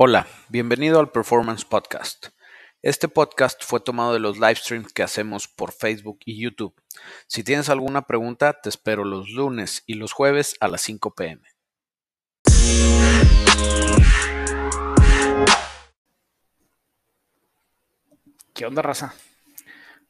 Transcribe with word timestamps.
Hola, 0.00 0.28
bienvenido 0.48 1.00
al 1.00 1.10
Performance 1.10 1.64
Podcast. 1.64 2.28
Este 2.82 3.08
podcast 3.08 3.64
fue 3.64 3.80
tomado 3.80 4.12
de 4.12 4.20
los 4.20 4.36
live 4.36 4.54
streams 4.54 4.92
que 4.92 5.02
hacemos 5.02 5.48
por 5.48 5.72
Facebook 5.72 6.20
y 6.24 6.40
YouTube. 6.40 6.72
Si 7.26 7.42
tienes 7.42 7.68
alguna 7.68 8.02
pregunta, 8.02 8.60
te 8.60 8.68
espero 8.68 9.04
los 9.04 9.28
lunes 9.30 9.82
y 9.86 9.94
los 9.94 10.12
jueves 10.12 10.54
a 10.60 10.68
las 10.68 10.82
5 10.82 11.16
pm. 11.16 11.42
¿Qué 18.54 18.66
onda, 18.66 18.82
raza? 18.82 19.16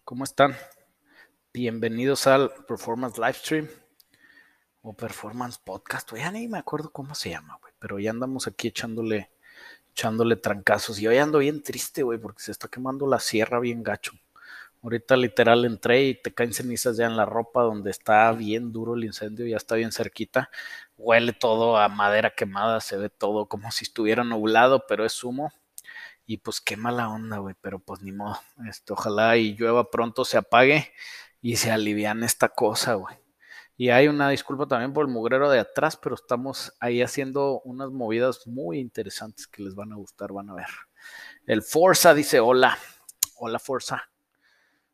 ¿Cómo 0.05 0.25
están? 0.25 0.55
Bienvenidos 1.55 2.27
al 2.27 2.52
Performance 2.66 3.16
Livestream 3.16 3.68
o 4.82 4.93
Performance 4.93 5.57
Podcast. 5.57 6.14
Ya 6.14 6.30
ni 6.30 6.46
me 6.46 6.59
acuerdo 6.59 6.93
cómo 6.93 7.14
se 7.14 7.30
llama, 7.30 7.57
güey, 7.62 7.73
pero 7.79 7.98
ya 7.98 8.11
andamos 8.11 8.46
aquí 8.46 8.68
echándole 8.68 9.30
echándole 9.98 10.36
trancazos. 10.36 11.00
Y 11.00 11.08
hoy 11.08 11.18
ando 11.18 11.38
bien 11.38 11.61
triste, 11.61 12.04
güey, 12.04 12.20
porque 12.20 12.40
se 12.40 12.52
está 12.52 12.68
quemando 12.68 13.04
la 13.08 13.18
sierra 13.18 13.58
bien 13.58 13.82
gacho. 13.82 14.12
Ahorita 14.80 15.16
literal 15.16 15.64
entré 15.64 16.04
y 16.04 16.14
te 16.14 16.32
caen 16.32 16.52
cenizas 16.52 16.96
ya 16.96 17.06
en 17.06 17.16
la 17.16 17.25
ropa 17.25 17.62
donde 17.62 17.90
está 17.90 18.30
bien 18.30 18.72
duro 18.72 18.94
el 18.94 19.03
incendio, 19.04 19.44
ya 19.44 19.56
está 19.56 19.75
bien 19.75 19.90
cerquita. 19.90 20.50
Huele 20.96 21.32
todo 21.32 21.76
a 21.79 21.89
madera 21.89 22.30
quemada, 22.30 22.80
se 22.80 22.96
ve 22.96 23.11
todo 23.11 23.46
como 23.46 23.72
si 23.72 23.84
estuviera 23.86 24.22
nublado, 24.22 24.86
pero 24.86 25.04
es 25.04 25.25
humo. 25.25 25.53
Y 26.26 26.36
pues 26.36 26.61
qué 26.61 26.76
mala 26.76 27.08
onda, 27.08 27.39
güey, 27.39 27.56
pero 27.61 27.80
pues 27.80 28.00
ni 28.00 28.12
modo. 28.12 28.39
Este, 28.68 28.92
ojalá 28.92 29.36
y 29.36 29.56
llueva 29.56 29.90
pronto, 29.90 30.25
se 30.25 30.39
apague 30.39 30.92
y 31.42 31.56
se 31.56 31.72
aliviane 31.72 32.25
esta 32.25 32.50
cosa, 32.50 32.94
güey. 32.94 33.17
Y 33.81 33.91
hay 33.91 34.09
una 34.09 34.28
disculpa 34.28 34.67
también 34.67 34.92
por 34.92 35.06
el 35.06 35.12
mugrero 35.12 35.48
de 35.48 35.61
atrás, 35.61 35.97
pero 35.97 36.17
estamos 36.17 36.75
ahí 36.81 37.00
haciendo 37.00 37.61
unas 37.61 37.92
movidas 37.92 38.45
muy 38.48 38.81
interesantes 38.81 39.47
que 39.47 39.62
les 39.62 39.77
van 39.77 39.92
a 39.92 39.97
gustar, 39.97 40.33
van 40.33 40.51
a 40.51 40.55
ver. 40.55 40.67
El 41.47 41.62
Forza 41.62 42.12
dice, 42.12 42.41
hola, 42.41 42.77
hola 43.37 43.61
Forza, 43.61 44.11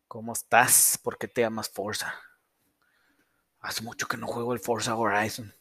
¿cómo 0.07 0.35
estás? 0.35 1.01
¿Por 1.03 1.17
qué 1.17 1.29
te 1.29 1.41
llamas 1.41 1.71
Forza? 1.71 2.13
Hace 3.61 3.83
mucho 3.83 4.07
que 4.07 4.19
no 4.19 4.27
juego 4.27 4.53
el 4.53 4.61
Forza 4.61 4.95
Horizon. 4.95 5.55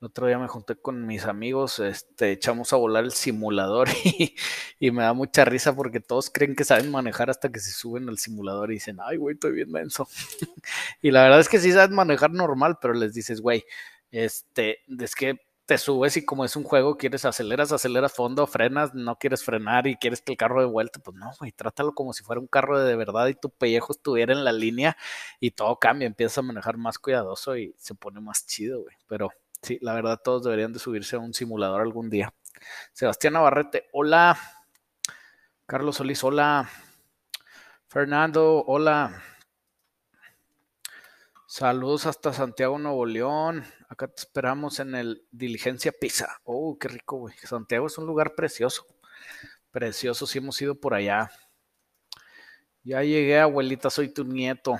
El 0.00 0.06
otro 0.06 0.28
día 0.28 0.38
me 0.38 0.46
junté 0.46 0.76
con 0.76 1.06
mis 1.08 1.24
amigos, 1.24 1.80
este, 1.80 2.30
echamos 2.30 2.72
a 2.72 2.76
volar 2.76 3.02
el 3.02 3.10
simulador 3.10 3.88
y, 4.78 4.90
me 4.92 5.02
da 5.02 5.12
mucha 5.12 5.44
risa 5.44 5.74
porque 5.74 5.98
todos 5.98 6.30
creen 6.30 6.54
que 6.54 6.62
saben 6.62 6.88
manejar 6.92 7.30
hasta 7.30 7.50
que 7.50 7.58
se 7.58 7.72
suben 7.72 8.08
al 8.08 8.16
simulador 8.16 8.70
y 8.70 8.74
dicen, 8.74 8.98
ay, 9.04 9.16
güey, 9.16 9.34
estoy 9.34 9.52
bien 9.52 9.72
menso. 9.72 10.06
y 11.02 11.10
la 11.10 11.22
verdad 11.24 11.40
es 11.40 11.48
que 11.48 11.58
sí 11.58 11.72
saben 11.72 11.96
manejar 11.96 12.30
normal, 12.30 12.78
pero 12.80 12.94
les 12.94 13.12
dices, 13.12 13.40
güey, 13.40 13.64
este, 14.12 14.78
es 15.00 15.16
que 15.16 15.40
te 15.66 15.78
subes 15.78 16.16
y 16.16 16.24
como 16.24 16.44
es 16.44 16.54
un 16.54 16.62
juego, 16.62 16.96
quieres 16.96 17.24
aceleras, 17.24 17.72
aceleras 17.72 18.12
fondo, 18.12 18.46
frenas, 18.46 18.94
no 18.94 19.18
quieres 19.18 19.42
frenar 19.42 19.88
y 19.88 19.96
quieres 19.96 20.22
que 20.22 20.32
el 20.32 20.38
carro 20.38 20.60
de 20.60 20.66
vuelta, 20.66 21.00
pues 21.00 21.16
no, 21.16 21.32
güey, 21.40 21.50
trátalo 21.50 21.92
como 21.92 22.12
si 22.12 22.22
fuera 22.22 22.40
un 22.40 22.46
carro 22.46 22.78
de, 22.78 22.88
de 22.88 22.96
verdad 22.96 23.26
y 23.26 23.34
tu 23.34 23.50
pellejo 23.50 23.92
estuviera 23.92 24.32
en 24.32 24.44
la 24.44 24.52
línea 24.52 24.96
y 25.40 25.50
todo 25.50 25.76
cambia, 25.78 26.06
empiezas 26.06 26.38
a 26.38 26.42
manejar 26.42 26.76
más 26.78 26.98
cuidadoso 27.00 27.56
y 27.56 27.74
se 27.78 27.96
pone 27.96 28.20
más 28.20 28.46
chido, 28.46 28.82
güey, 28.82 28.96
pero 29.08 29.30
Sí, 29.62 29.78
la 29.82 29.94
verdad 29.94 30.20
todos 30.22 30.44
deberían 30.44 30.72
de 30.72 30.78
subirse 30.78 31.16
a 31.16 31.18
un 31.18 31.34
simulador 31.34 31.80
algún 31.80 32.08
día. 32.10 32.32
Sebastián 32.92 33.34
Navarrete, 33.34 33.88
hola. 33.92 34.38
Carlos 35.66 35.96
Solís, 35.96 36.22
hola. 36.24 36.68
Fernando, 37.88 38.64
hola. 38.66 39.22
Saludos 41.46 42.06
hasta 42.06 42.32
Santiago, 42.32 42.78
Nuevo 42.78 43.06
León. 43.06 43.64
Acá 43.88 44.06
te 44.06 44.20
esperamos 44.20 44.80
en 44.80 44.94
el 44.94 45.26
Diligencia 45.30 45.92
Pizza. 45.92 46.40
Oh, 46.44 46.78
qué 46.78 46.88
rico, 46.88 47.16
güey. 47.16 47.34
Santiago 47.38 47.86
es 47.86 47.96
un 47.98 48.06
lugar 48.06 48.34
precioso. 48.34 48.86
Precioso, 49.70 50.26
sí 50.26 50.38
hemos 50.38 50.60
ido 50.60 50.74
por 50.74 50.94
allá. 50.94 51.30
Ya 52.84 53.02
llegué, 53.02 53.38
abuelita, 53.38 53.90
soy 53.90 54.12
tu 54.12 54.24
nieto. 54.24 54.76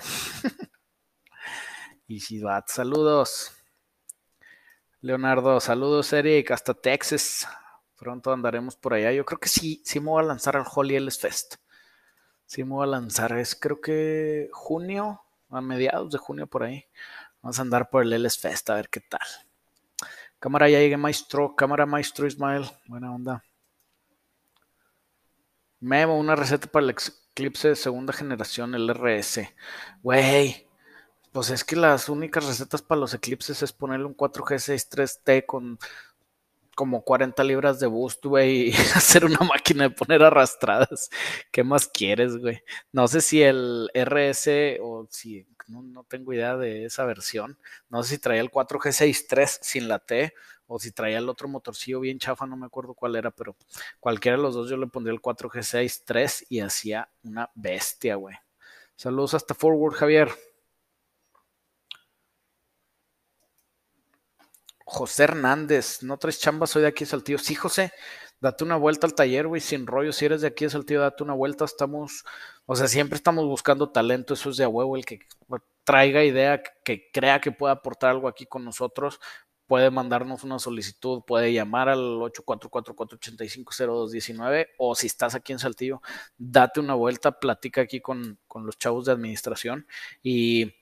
y 2.07 2.19
si 2.19 2.39
va, 2.39 2.63
saludos. 2.67 3.58
Leonardo, 5.01 5.61
saludos 5.61 6.11
Eric, 6.11 6.51
hasta 6.51 6.73
Texas. 6.73 7.47
Pronto 7.97 8.33
andaremos 8.33 8.75
por 8.75 8.93
allá. 8.93 9.13
Yo 9.13 9.23
creo 9.23 9.39
que 9.39 9.47
sí, 9.47 9.81
sí 9.85 10.01
me 10.01 10.07
voy 10.07 10.21
a 10.21 10.27
lanzar 10.27 10.57
al 10.57 10.65
Holy 10.69 10.97
Ellis 10.97 11.17
Fest. 11.17 11.55
Sí 12.45 12.65
me 12.65 12.71
voy 12.71 12.83
a 12.83 12.87
lanzar, 12.87 13.37
es 13.37 13.55
creo 13.55 13.79
que 13.79 14.49
junio, 14.51 15.21
a 15.49 15.61
mediados 15.61 16.11
de 16.11 16.17
junio 16.17 16.47
por 16.47 16.63
ahí. 16.63 16.85
Vamos 17.41 17.59
a 17.59 17.61
andar 17.61 17.89
por 17.89 18.03
el 18.03 18.11
Ellis 18.11 18.37
Fest 18.37 18.69
a 18.69 18.75
ver 18.75 18.89
qué 18.89 18.99
tal. 18.99 19.21
Cámara, 20.37 20.69
ya 20.69 20.79
llegué 20.79 20.97
maestro. 20.97 21.55
Cámara 21.55 21.85
maestro 21.85 22.27
Ismael. 22.27 22.65
Buena 22.85 23.13
onda. 23.13 23.43
Memo, 25.79 26.19
una 26.19 26.35
receta 26.35 26.67
para 26.67 26.85
el 26.85 26.89
Eclipse 26.89 27.69
de 27.69 27.75
segunda 27.77 28.11
generación, 28.11 28.75
el 28.75 28.89
RS. 28.89 29.53
Güey, 30.03 30.68
pues 31.31 31.49
es 31.49 31.63
que 31.63 31.75
las 31.75 32.09
únicas 32.09 32.45
recetas 32.45 32.81
para 32.81 33.01
los 33.01 33.13
eclipses 33.13 33.61
es 33.61 33.73
ponerle 33.73 34.05
un 34.05 34.15
4G63T 34.15 35.45
con 35.45 35.79
como 36.79 37.03
40 37.03 37.43
libras 37.43 37.81
de 37.81 37.87
boost, 37.87 38.23
güey, 38.25 38.69
y 38.69 38.71
hacer 38.95 39.25
una 39.25 39.39
máquina 39.39 39.83
de 39.83 39.89
poner 39.89 40.23
arrastradas. 40.23 41.09
¿Qué 41.51 41.61
más 41.61 41.87
quieres, 41.87 42.37
güey? 42.37 42.63
No 42.93 43.09
sé 43.09 43.19
si 43.19 43.43
el 43.43 43.89
RS 43.93 44.79
o 44.81 45.05
si, 45.09 45.45
no, 45.67 46.05
tengo 46.05 46.31
idea 46.31 46.55
de 46.55 46.85
esa 46.85 47.03
versión. 47.03 47.57
No 47.89 48.01
sé 48.01 48.15
si 48.15 48.17
traía 48.19 48.39
el 48.39 48.49
4G63 48.49 49.59
sin 49.61 49.89
la 49.89 49.99
T 49.99 50.33
o 50.67 50.79
si 50.79 50.91
traía 50.91 51.17
el 51.17 51.27
otro 51.27 51.49
motorcillo 51.49 51.99
bien 51.99 52.17
chafa, 52.17 52.45
no 52.45 52.55
me 52.55 52.67
acuerdo 52.67 52.93
cuál 52.93 53.17
era, 53.17 53.31
pero 53.31 53.57
cualquiera 53.99 54.37
de 54.37 54.43
los 54.43 54.53
dos 54.53 54.69
yo 54.69 54.77
le 54.77 54.87
pondría 54.87 55.13
el 55.13 55.21
4G63 55.21 56.45
y 56.47 56.61
hacía 56.61 57.09
una 57.23 57.49
bestia, 57.55 58.15
güey. 58.15 58.37
Saludos 58.95 59.33
hasta 59.33 59.53
Forward, 59.53 59.95
Javier. 59.95 60.29
José 64.89 65.25
Hernández, 65.25 66.01
no 66.01 66.17
traes 66.17 66.39
chambas, 66.39 66.71
soy 66.71 66.81
de 66.81 66.87
aquí 66.87 67.03
de 67.03 67.11
Saltillo. 67.11 67.37
Sí, 67.37 67.53
José, 67.53 67.91
date 68.41 68.63
una 68.63 68.75
vuelta 68.75 69.05
al 69.05 69.13
taller, 69.13 69.45
güey, 69.47 69.61
sin 69.61 69.85
rollo. 69.85 70.11
Si 70.11 70.25
eres 70.25 70.41
de 70.41 70.47
aquí 70.47 70.65
de 70.65 70.71
Saltillo, 70.71 71.01
date 71.01 71.21
una 71.23 71.35
vuelta. 71.35 71.65
Estamos, 71.65 72.25
o 72.65 72.75
sea, 72.75 72.87
siempre 72.87 73.15
estamos 73.15 73.45
buscando 73.45 73.91
talento. 73.91 74.33
Eso 74.33 74.49
es 74.49 74.57
de 74.57 74.63
a 74.63 74.67
huevo. 74.67 74.97
El 74.97 75.05
que 75.05 75.19
traiga 75.83 76.23
idea, 76.23 76.63
que 76.83 77.11
crea 77.13 77.39
que 77.39 77.51
pueda 77.51 77.73
aportar 77.73 78.09
algo 78.09 78.27
aquí 78.27 78.47
con 78.47 78.65
nosotros, 78.65 79.19
puede 79.67 79.91
mandarnos 79.91 80.43
una 80.43 80.57
solicitud, 80.57 81.21
puede 81.27 81.53
llamar 81.53 81.89
al 81.89 81.99
8444-850219 81.99 84.69
o 84.79 84.95
si 84.95 85.05
estás 85.05 85.35
aquí 85.35 85.53
en 85.53 85.59
Saltillo, 85.59 86.01
date 86.39 86.79
una 86.79 86.95
vuelta, 86.95 87.39
platica 87.39 87.81
aquí 87.81 88.01
con, 88.01 88.39
con 88.47 88.65
los 88.65 88.79
chavos 88.79 89.05
de 89.05 89.11
administración 89.11 89.85
y 90.23 90.73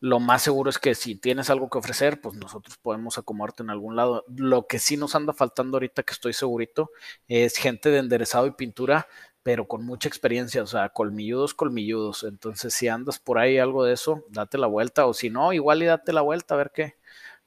lo 0.00 0.20
más 0.20 0.42
seguro 0.42 0.70
es 0.70 0.78
que 0.78 0.94
si 0.94 1.16
tienes 1.16 1.50
algo 1.50 1.70
que 1.70 1.78
ofrecer, 1.78 2.20
pues 2.20 2.36
nosotros 2.36 2.76
podemos 2.78 3.18
acomodarte 3.18 3.62
en 3.62 3.70
algún 3.70 3.96
lado. 3.96 4.24
Lo 4.28 4.66
que 4.66 4.78
sí 4.78 4.96
nos 4.96 5.14
anda 5.14 5.32
faltando 5.32 5.76
ahorita, 5.76 6.02
que 6.02 6.12
estoy 6.12 6.32
segurito, 6.32 6.90
es 7.28 7.56
gente 7.56 7.88
de 7.90 7.98
enderezado 7.98 8.46
y 8.46 8.52
pintura, 8.52 9.08
pero 9.42 9.68
con 9.68 9.84
mucha 9.86 10.08
experiencia, 10.08 10.62
o 10.62 10.66
sea, 10.66 10.90
colmilludos, 10.90 11.54
colmilludos. 11.54 12.24
Entonces, 12.24 12.74
si 12.74 12.88
andas 12.88 13.18
por 13.18 13.38
ahí 13.38 13.58
algo 13.58 13.84
de 13.84 13.94
eso, 13.94 14.24
date 14.28 14.58
la 14.58 14.66
vuelta, 14.66 15.06
o 15.06 15.14
si 15.14 15.30
no, 15.30 15.52
igual 15.52 15.82
y 15.82 15.86
date 15.86 16.12
la 16.12 16.22
vuelta 16.22 16.54
a 16.54 16.58
ver 16.58 16.72
qué, 16.74 16.96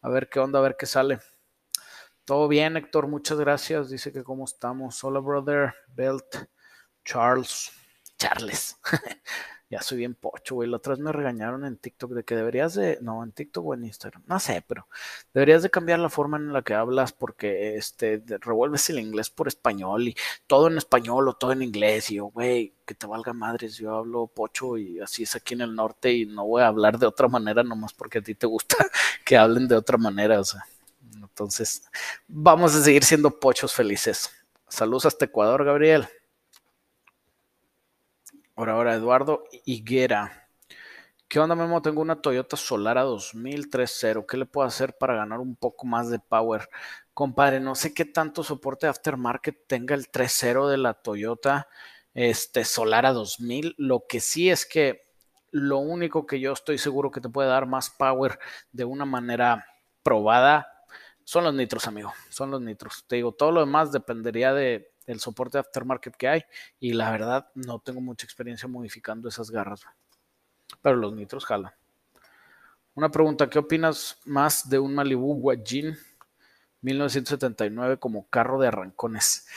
a 0.01 0.09
ver 0.09 0.29
qué 0.29 0.39
onda, 0.39 0.59
a 0.59 0.61
ver 0.63 0.75
qué 0.77 0.85
sale. 0.85 1.19
Todo 2.25 2.47
bien, 2.47 2.77
Héctor, 2.77 3.07
muchas 3.07 3.39
gracias. 3.39 3.89
Dice 3.89 4.11
que 4.11 4.23
cómo 4.23 4.45
estamos. 4.45 5.03
Hola, 5.03 5.19
brother, 5.19 5.73
Belt, 5.95 6.47
Charles, 7.03 7.71
Charles. 8.17 8.77
Ya 9.69 9.84
soy 9.84 10.00
bien 10.00 10.16
pocho, 10.16 10.56
güey. 10.56 10.68
La 10.68 10.78
otra 10.78 10.94
vez 10.94 11.00
me 11.00 11.12
regañaron 11.12 11.63
en 11.63 11.78
TikTok 11.78 12.12
de 12.13 12.24
que 12.24 12.35
deberías 12.35 12.74
de. 12.74 12.97
No, 13.02 13.24
en 13.24 13.31
TikTok 13.31 13.68
o 13.68 13.74
en 13.75 13.85
Instagram. 13.85 14.24
No 14.25 14.40
sé, 14.40 14.63
pero 14.68 14.88
deberías 15.31 15.62
de 15.62 15.69
cambiar 15.69 16.00
la 16.00 16.09
forma 16.09 16.38
en 16.38 16.52
la 16.52 16.63
que 16.63 16.74
hablas 16.74 17.13
porque 17.13 17.75
este 17.75 18.24
revuelves 18.40 18.90
el 18.90 18.97
inglés 18.97 19.29
por 19.29 19.47
español 19.47 20.08
y 20.08 20.16
todo 20.47 20.67
en 20.67 20.78
español 20.79 21.28
o 21.28 21.34
todo 21.34 21.52
en 21.52 21.61
inglés. 21.61 22.09
Y 22.09 22.16
yo, 22.16 22.26
güey, 22.26 22.73
que 22.84 22.96
te 22.96 23.05
valga 23.05 23.32
madres. 23.34 23.78
Yo 23.78 23.96
hablo 23.96 24.26
pocho 24.26 24.76
y 24.76 24.99
así 25.02 25.22
es 25.22 25.35
aquí 25.35 25.53
en 25.53 25.61
el 25.61 25.76
norte 25.76 26.11
y 26.14 26.26
no 26.26 26.47
voy 26.47 26.64
a 26.64 26.67
hablar 26.67 26.97
de 26.97 27.05
otra 27.05 27.28
manera 27.28 27.61
nomás 27.64 27.93
porque 27.93 28.17
a 28.20 28.22
ti 28.23 28.34
te 28.34 28.47
gusta 28.47 28.76
que 29.23 29.38
hablen 29.38 29.67
de 29.67 29.76
otra 29.76 29.99
manera. 29.99 30.40
O 30.40 30.43
sea, 30.43 30.66
entonces 31.14 31.84
vamos 32.28 32.73
a 32.76 32.82
seguir 32.84 33.03
siendo 33.03 33.40
pochos 33.40 33.72
felices. 33.73 34.32
Saludos 34.67 35.05
hasta 35.05 35.26
Ecuador, 35.26 35.64
Gabriel. 35.64 36.08
Ahora, 38.59 38.73
ahora, 38.73 38.94
Eduardo 38.94 39.46
Higuera. 39.64 40.50
¿Qué 41.29 41.40
onda, 41.40 41.56
Memo? 41.56 41.82
Tengo 41.82 42.02
una 42.02 42.22
Toyota 42.22 42.58
Solara 42.58 43.03
2030. 43.03 44.26
¿Qué 44.28 44.35
le 44.35 44.46
puedo 44.46 44.67
hacer 44.67 44.97
para 44.97 45.16
ganar 45.16 45.40
un 45.40 45.56
poco 45.56 45.88
más 45.88 46.09
de 46.09 46.20
power? 46.20 46.67
Compadre, 47.14 47.61
no 47.61 47.73
sé 47.76 47.94
qué 47.94 48.03
tanto 48.03 48.44
soporte 48.44 48.85
aftermarket 48.85 49.66
tenga 49.66 49.96
el 49.96 50.11
3.0 50.11 50.67
de 50.67 50.78
la 50.78 50.94
Toyota 50.94 51.70
este, 52.14 52.66
Solara 52.66 53.14
2000. 53.14 53.76
Lo 53.78 54.03
que 54.09 54.20
sí 54.20 54.50
es 54.50 54.66
que 54.66 55.08
lo 55.52 55.78
único 55.78 56.26
que 56.26 56.41
yo 56.41 56.52
estoy 56.52 56.79
seguro 56.79 57.12
que 57.12 57.22
te 57.22 57.29
puede 57.29 57.47
dar 57.47 57.66
más 57.66 57.90
power 57.90 58.40
de 58.73 58.84
una 58.84 59.05
manera 59.05 59.66
probada 60.03 60.67
son 61.23 61.46
los 61.46 61.53
nitros, 61.53 61.88
amigo. 61.88 62.12
Son 62.29 62.52
los 62.52 62.59
nitros. 62.59 63.05
Te 63.08 63.16
digo, 63.16 63.32
todo 63.32 63.53
lo 63.53 63.62
demás 63.62 63.94
dependería 63.94 64.53
de, 64.53 64.91
el 65.09 65.20
soporte 65.20 65.58
aftermarket 65.58 66.16
que 66.16 66.28
hay. 66.28 66.44
Y 66.79 66.94
la 66.94 67.11
verdad, 67.11 67.50
no 67.56 67.79
tengo 67.79 68.02
mucha 68.02 68.26
experiencia 68.26 68.67
modificando 68.67 69.28
esas 69.28 69.50
garras. 69.50 69.82
Pero 70.82 70.96
los 70.96 71.14
nitros 71.14 71.46
jalan. 71.46 71.73
Una 72.94 73.09
pregunta, 73.09 73.50
¿qué 73.50 73.59
opinas 73.59 74.17
más 74.26 74.70
de 74.70 74.78
un 74.78 74.94
Malibu 74.94 75.34
Guajin 75.35 75.97
1979 76.82 77.97
como 77.97 78.28
carro 78.29 78.59
de 78.59 78.67
arrancones? 78.67 79.47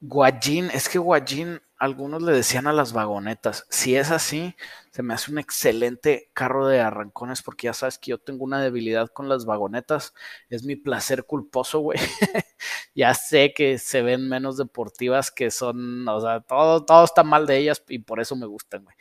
Guajin, 0.00 0.70
es 0.70 0.88
que 0.88 0.98
Guajin 0.98 1.60
algunos 1.82 2.22
le 2.22 2.30
decían 2.30 2.68
a 2.68 2.72
las 2.72 2.92
vagonetas. 2.92 3.66
Si 3.68 3.96
es 3.96 4.12
así, 4.12 4.54
se 4.92 5.02
me 5.02 5.14
hace 5.14 5.32
un 5.32 5.38
excelente 5.38 6.30
carro 6.32 6.68
de 6.68 6.78
arrancones 6.78 7.42
porque 7.42 7.64
ya 7.66 7.74
sabes 7.74 7.98
que 7.98 8.12
yo 8.12 8.18
tengo 8.18 8.44
una 8.44 8.62
debilidad 8.62 9.08
con 9.08 9.28
las 9.28 9.46
vagonetas. 9.46 10.14
Es 10.48 10.62
mi 10.62 10.76
placer 10.76 11.24
culposo, 11.24 11.80
güey. 11.80 11.98
ya 12.94 13.14
sé 13.14 13.52
que 13.52 13.78
se 13.78 14.00
ven 14.02 14.28
menos 14.28 14.56
deportivas 14.58 15.32
que 15.32 15.50
son, 15.50 16.06
o 16.08 16.20
sea, 16.20 16.40
todo, 16.42 16.84
todo 16.84 17.04
está 17.04 17.24
mal 17.24 17.48
de 17.48 17.56
ellas 17.58 17.82
y 17.88 17.98
por 17.98 18.20
eso 18.20 18.36
me 18.36 18.46
gustan, 18.46 18.84
güey. 18.84 18.94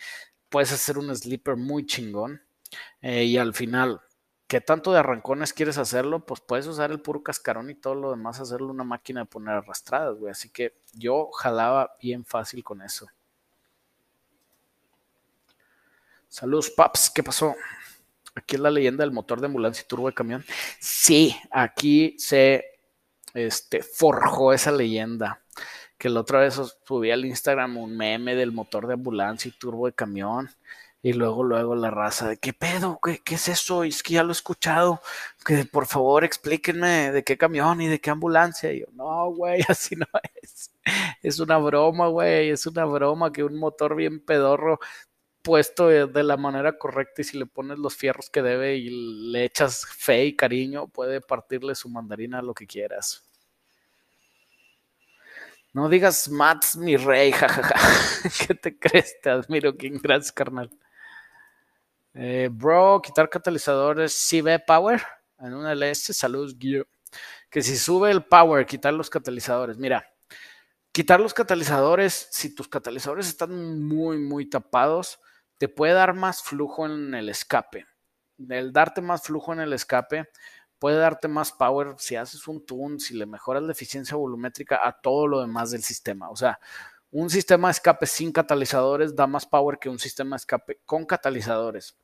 Puedes 0.50 0.72
hacer 0.72 0.98
un 0.98 1.16
sleeper 1.16 1.58
muy 1.58 1.86
chingón 1.86 2.42
eh, 3.02 3.26
y 3.26 3.38
al 3.38 3.54
final 3.54 4.02
¿Qué 4.52 4.60
tanto 4.60 4.92
de 4.92 5.00
arrancones 5.00 5.54
quieres 5.54 5.78
hacerlo? 5.78 6.26
Pues 6.26 6.42
puedes 6.42 6.68
usar 6.68 6.92
el 6.92 7.00
puro 7.00 7.24
cascarón 7.24 7.70
y 7.70 7.74
todo 7.74 7.96
lo 7.96 8.12
demás, 8.12 8.38
hacerlo 8.42 8.68
una 8.68 8.84
máquina 8.84 9.22
de 9.22 9.26
poner 9.26 9.56
arrastradas, 9.56 10.18
güey. 10.18 10.30
Así 10.30 10.50
que 10.50 10.76
yo 10.92 11.32
jalaba 11.32 11.96
bien 12.02 12.26
fácil 12.26 12.62
con 12.62 12.82
eso. 12.82 13.08
Saludos, 16.28 16.70
paps. 16.70 17.10
¿Qué 17.10 17.24
pasó? 17.24 17.56
Aquí 18.36 18.58
es 18.58 18.62
la 18.62 18.70
leyenda 18.70 19.06
del 19.06 19.14
motor 19.14 19.40
de 19.40 19.46
ambulancia 19.46 19.84
y 19.84 19.88
turbo 19.88 20.08
de 20.08 20.14
camión. 20.14 20.44
Sí, 20.82 21.34
aquí 21.50 22.18
se 22.20 22.78
este, 23.34 23.82
forjó 23.82 24.52
esa 24.52 24.74
leyenda. 24.74 25.42
Que 25.98 26.10
la 26.10 26.20
otra 26.20 26.42
vez 26.42 26.60
subí 26.86 27.10
al 27.10 27.24
Instagram 27.24 27.78
un 27.78 27.96
meme 27.96 28.36
del 28.36 28.52
motor 28.52 28.86
de 28.86 28.96
ambulancia 28.96 29.48
y 29.48 29.58
turbo 29.58 29.86
de 29.86 29.94
camión. 29.94 30.50
Y 31.04 31.14
luego, 31.14 31.44
luego 31.44 31.76
la 31.76 31.90
raza 31.90 32.30
de 32.30 32.38
qué 32.38 32.54
pedo, 32.54 33.00
qué, 33.04 33.20
qué 33.24 33.36
es 33.36 33.48
eso, 33.48 33.84
es 33.84 34.04
que 34.04 34.14
ya 34.14 34.24
lo 34.24 34.30
he 34.30 34.34
escuchado, 34.34 35.02
que 35.46 35.66
por 35.66 35.88
favor 35.88 36.24
explíquenme 36.24 37.12
de 37.12 37.24
qué 37.24 37.38
camión 37.38 37.82
y 37.82 37.88
de 37.88 38.00
qué 38.00 38.12
ambulancia. 38.12 38.72
Y 38.72 38.82
yo, 38.82 38.86
no, 38.94 39.32
güey, 39.32 39.62
así 39.68 39.96
no 39.96 40.06
es. 40.42 40.72
Es 41.24 41.40
una 41.40 41.58
broma, 41.58 42.08
güey, 42.08 42.50
es 42.52 42.68
una 42.68 42.86
broma 42.86 43.32
que 43.34 43.44
un 43.44 43.58
motor 43.58 43.96
bien 43.96 44.24
pedorro 44.24 44.80
puesto 45.42 45.88
de 45.88 46.24
la 46.24 46.38
manera 46.38 46.78
correcta 46.78 47.22
y 47.22 47.26
si 47.26 47.38
le 47.38 47.46
pones 47.48 47.80
los 47.80 47.96
fierros 47.96 48.30
que 48.30 48.42
debe 48.44 48.76
y 48.78 49.32
le 49.32 49.46
echas 49.46 49.86
fe 49.88 50.26
y 50.26 50.36
cariño, 50.36 50.88
puede 50.88 51.22
partirle 51.22 51.76
su 51.76 51.90
mandarina 51.90 52.40
a 52.40 52.42
lo 52.44 52.54
que 52.54 52.68
quieras. 52.68 53.24
No 55.74 55.88
digas 55.90 56.30
Mats, 56.30 56.76
mi 56.76 56.98
rey, 56.98 57.32
jajaja. 57.40 57.76
¿Qué 58.46 58.56
te 58.56 58.78
crees? 58.78 59.20
Te 59.22 59.30
admiro, 59.30 59.76
King. 59.78 60.00
Gracias, 60.02 60.32
carnal. 60.32 60.70
Eh, 62.14 62.50
bro, 62.52 63.02
quitar 63.02 63.30
catalizadores, 63.30 64.14
si 64.14 64.42
ve 64.42 64.60
power 64.60 65.02
en 65.40 65.54
una 65.54 65.74
LS, 65.74 66.14
Guillo. 66.58 66.86
Que 67.50 67.62
si 67.62 67.78
sube 67.78 68.12
el 68.12 68.24
power, 68.24 68.66
quitar 68.66 68.94
los 68.94 69.10
catalizadores. 69.10 69.78
Mira, 69.78 70.06
quitar 70.92 71.20
los 71.20 71.34
catalizadores, 71.34 72.30
si 72.32 72.56
tus 72.56 72.68
catalizadores 72.68 73.28
están 73.28 73.82
muy, 73.82 74.18
muy 74.18 74.50
tapados, 74.50 75.20
te 75.58 75.70
puede 75.70 75.94
dar 75.94 76.14
más 76.14 76.42
flujo 76.42 76.86
en 76.86 77.14
el 77.14 77.30
escape. 77.30 77.86
El 78.50 78.74
darte 78.74 79.02
más 79.02 79.24
flujo 79.24 79.54
en 79.54 79.60
el 79.60 79.74
escape 79.74 80.30
puede 80.80 80.98
darte 80.98 81.28
más 81.28 81.52
power 81.52 81.96
si 82.00 82.16
haces 82.16 82.48
un 82.48 82.66
tune, 82.66 83.00
si 83.00 83.16
le 83.16 83.26
mejoras 83.28 83.64
la 83.64 83.72
eficiencia 83.72 84.18
volumétrica 84.18 84.80
a 84.84 85.00
todo 85.00 85.28
lo 85.28 85.42
demás 85.42 85.72
del 85.72 85.84
sistema. 85.84 86.30
O 86.30 86.36
sea, 86.36 86.60
un 87.12 87.30
sistema 87.30 87.68
de 87.68 87.74
escape 87.74 88.06
sin 88.08 88.32
catalizadores 88.32 89.16
da 89.16 89.28
más 89.28 89.46
power 89.46 89.78
que 89.78 89.90
un 89.90 90.00
sistema 90.00 90.36
de 90.36 90.38
escape 90.38 90.82
con 90.86 91.06
catalizadores. 91.06 91.96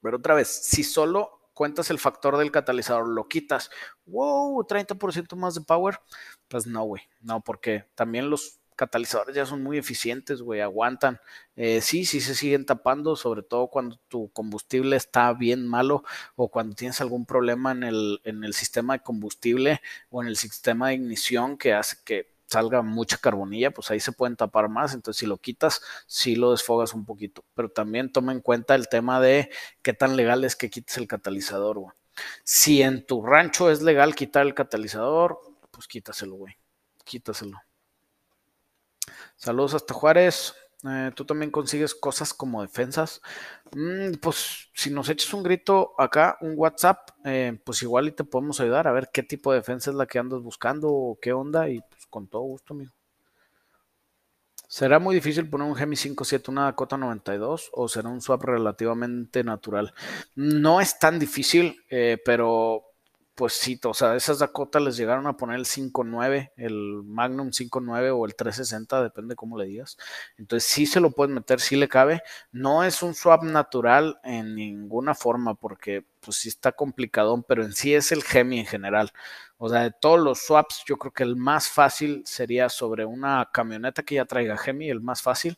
Pero 0.00 0.18
otra 0.18 0.34
vez, 0.34 0.48
si 0.48 0.84
solo 0.84 1.50
cuentas 1.54 1.90
el 1.90 1.98
factor 1.98 2.36
del 2.36 2.52
catalizador, 2.52 3.08
lo 3.08 3.28
quitas, 3.28 3.70
wow, 4.06 4.64
30% 4.64 5.34
más 5.36 5.54
de 5.54 5.62
power, 5.62 6.00
pues 6.46 6.66
no, 6.66 6.84
güey, 6.84 7.02
no, 7.20 7.40
porque 7.40 7.84
también 7.94 8.30
los 8.30 8.60
catalizadores 8.78 9.34
ya 9.34 9.44
son 9.44 9.64
muy 9.64 9.76
eficientes, 9.76 10.40
güey, 10.40 10.60
aguantan. 10.60 11.20
Eh, 11.56 11.80
sí, 11.80 12.04
sí 12.04 12.20
se 12.20 12.36
siguen 12.36 12.64
tapando, 12.64 13.16
sobre 13.16 13.42
todo 13.42 13.66
cuando 13.66 13.96
tu 14.06 14.30
combustible 14.30 14.94
está 14.94 15.32
bien 15.32 15.66
malo 15.66 16.04
o 16.36 16.48
cuando 16.48 16.76
tienes 16.76 17.00
algún 17.00 17.26
problema 17.26 17.72
en 17.72 17.82
el, 17.82 18.20
en 18.22 18.44
el 18.44 18.54
sistema 18.54 18.94
de 18.94 19.02
combustible 19.02 19.80
o 20.10 20.22
en 20.22 20.28
el 20.28 20.36
sistema 20.36 20.88
de 20.88 20.94
ignición 20.94 21.58
que 21.58 21.74
hace 21.74 21.96
que 22.04 22.37
salga 22.48 22.82
mucha 22.82 23.18
carbonilla, 23.18 23.70
pues 23.70 23.90
ahí 23.90 24.00
se 24.00 24.12
pueden 24.12 24.36
tapar 24.36 24.68
más. 24.68 24.94
Entonces, 24.94 25.20
si 25.20 25.26
lo 25.26 25.36
quitas, 25.38 25.82
sí 26.06 26.34
lo 26.34 26.50
desfogas 26.52 26.94
un 26.94 27.04
poquito. 27.04 27.44
Pero 27.54 27.70
también 27.70 28.10
toma 28.10 28.32
en 28.32 28.40
cuenta 28.40 28.74
el 28.74 28.88
tema 28.88 29.20
de 29.20 29.50
qué 29.82 29.92
tan 29.92 30.16
legal 30.16 30.44
es 30.44 30.56
que 30.56 30.70
quites 30.70 30.96
el 30.96 31.06
catalizador, 31.06 31.78
güey. 31.78 31.94
Si 32.42 32.82
en 32.82 33.06
tu 33.06 33.24
rancho 33.24 33.70
es 33.70 33.82
legal 33.82 34.14
quitar 34.14 34.46
el 34.46 34.54
catalizador, 34.54 35.40
pues 35.70 35.86
quítaselo, 35.86 36.34
güey. 36.34 36.56
Quítaselo. 37.04 37.60
Saludos 39.36 39.74
hasta 39.74 39.94
Juárez. 39.94 40.54
Eh, 40.84 41.10
tú 41.14 41.24
también 41.24 41.50
consigues 41.50 41.94
cosas 41.94 42.32
como 42.32 42.62
defensas. 42.62 43.20
Mm, 43.72 44.14
pues 44.20 44.70
si 44.74 44.90
nos 44.90 45.08
echas 45.08 45.32
un 45.34 45.42
grito 45.42 45.92
acá, 45.98 46.38
un 46.40 46.54
WhatsApp, 46.56 47.10
eh, 47.24 47.58
pues 47.64 47.82
igual 47.82 48.08
y 48.08 48.12
te 48.12 48.24
podemos 48.24 48.60
ayudar 48.60 48.86
a 48.86 48.92
ver 48.92 49.10
qué 49.12 49.22
tipo 49.22 49.50
de 49.52 49.58
defensa 49.58 49.90
es 49.90 49.96
la 49.96 50.06
que 50.06 50.18
andas 50.18 50.40
buscando 50.42 50.88
o 50.90 51.18
qué 51.20 51.32
onda 51.32 51.68
y 51.68 51.80
pues 51.80 52.06
con 52.06 52.28
todo 52.28 52.42
gusto, 52.42 52.74
amigo. 52.74 52.92
¿Será 54.70 54.98
muy 54.98 55.14
difícil 55.14 55.48
poner 55.48 55.66
un 55.66 55.74
Gemi 55.74 55.96
5.7, 55.96 56.50
una 56.50 56.64
Dakota 56.64 56.98
92 56.98 57.70
o 57.72 57.88
será 57.88 58.10
un 58.10 58.20
swap 58.20 58.44
relativamente 58.44 59.42
natural? 59.42 59.94
No 60.34 60.82
es 60.82 60.98
tan 60.98 61.18
difícil, 61.18 61.82
eh, 61.88 62.18
pero 62.22 62.87
pues 63.38 63.52
sí, 63.52 63.78
o 63.84 63.94
sea, 63.94 64.16
esas 64.16 64.40
Dakota 64.40 64.80
les 64.80 64.96
llegaron 64.96 65.28
a 65.28 65.36
poner 65.36 65.60
el 65.60 65.64
5.9, 65.64 66.50
el 66.56 67.04
Magnum 67.04 67.52
5.9 67.52 68.10
o 68.10 68.26
el 68.26 68.34
360, 68.34 69.00
depende 69.00 69.36
cómo 69.36 69.56
le 69.56 69.66
digas. 69.66 69.96
Entonces 70.36 70.68
sí 70.68 70.86
se 70.86 70.98
lo 70.98 71.12
pueden 71.12 71.34
meter, 71.34 71.60
sí 71.60 71.76
le 71.76 71.86
cabe. 71.88 72.20
No 72.50 72.82
es 72.82 73.00
un 73.00 73.14
swap 73.14 73.44
natural 73.44 74.18
en 74.24 74.56
ninguna 74.56 75.14
forma 75.14 75.54
porque 75.54 76.04
pues 76.18 76.38
sí 76.38 76.48
está 76.48 76.72
complicadón, 76.72 77.44
pero 77.44 77.62
en 77.62 77.72
sí 77.74 77.94
es 77.94 78.10
el 78.10 78.24
Gemi 78.24 78.58
en 78.58 78.66
general. 78.66 79.12
O 79.56 79.68
sea, 79.68 79.82
de 79.82 79.92
todos 79.92 80.18
los 80.18 80.40
swaps, 80.40 80.82
yo 80.88 80.96
creo 80.98 81.12
que 81.12 81.22
el 81.22 81.36
más 81.36 81.68
fácil 81.68 82.22
sería 82.26 82.68
sobre 82.68 83.04
una 83.04 83.48
camioneta 83.52 84.02
que 84.02 84.16
ya 84.16 84.24
traiga 84.24 84.56
Gemi, 84.58 84.90
el 84.90 85.00
más 85.00 85.22
fácil. 85.22 85.56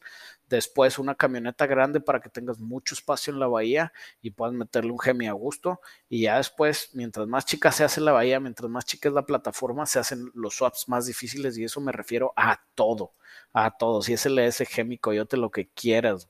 Después 0.51 0.99
una 0.99 1.15
camioneta 1.15 1.67
grande 1.67 2.01
para 2.01 2.21
que 2.21 2.29
tengas 2.29 2.59
mucho 2.59 2.95
espacio 2.95 3.33
en 3.33 3.39
la 3.39 3.47
bahía 3.47 3.93
y 4.21 4.33
puedas 4.33 4.53
meterle 4.53 4.91
un 4.91 4.99
Gemi 4.99 5.29
a 5.29 5.33
gusto. 5.33 5.81
Y 6.09 6.23
ya 6.23 6.39
después, 6.39 6.91
mientras 6.93 7.29
más 7.29 7.47
chica 7.47 7.71
se 7.71 7.85
hace 7.85 8.01
la 8.01 8.11
bahía, 8.11 8.41
mientras 8.41 8.69
más 8.69 8.85
chica 8.85 9.09
es 9.09 9.15
la 9.15 9.25
plataforma, 9.25 9.87
se 9.87 10.01
hacen 10.01 10.31
los 10.35 10.57
swaps 10.57 10.89
más 10.89 11.07
difíciles 11.07 11.57
y 11.57 11.65
eso 11.65 11.81
me 11.81 11.93
refiero 11.93 12.33
a 12.37 12.61
todo, 12.75 13.15
a 13.53 13.71
todo. 13.79 14.03
Si 14.03 14.13
es 14.13 14.27
el 14.27 14.39
S 14.41 14.67
Gemi, 14.67 14.99
Coyote, 14.99 15.37
lo 15.37 15.53
que 15.53 15.69
quieras. 15.71 16.29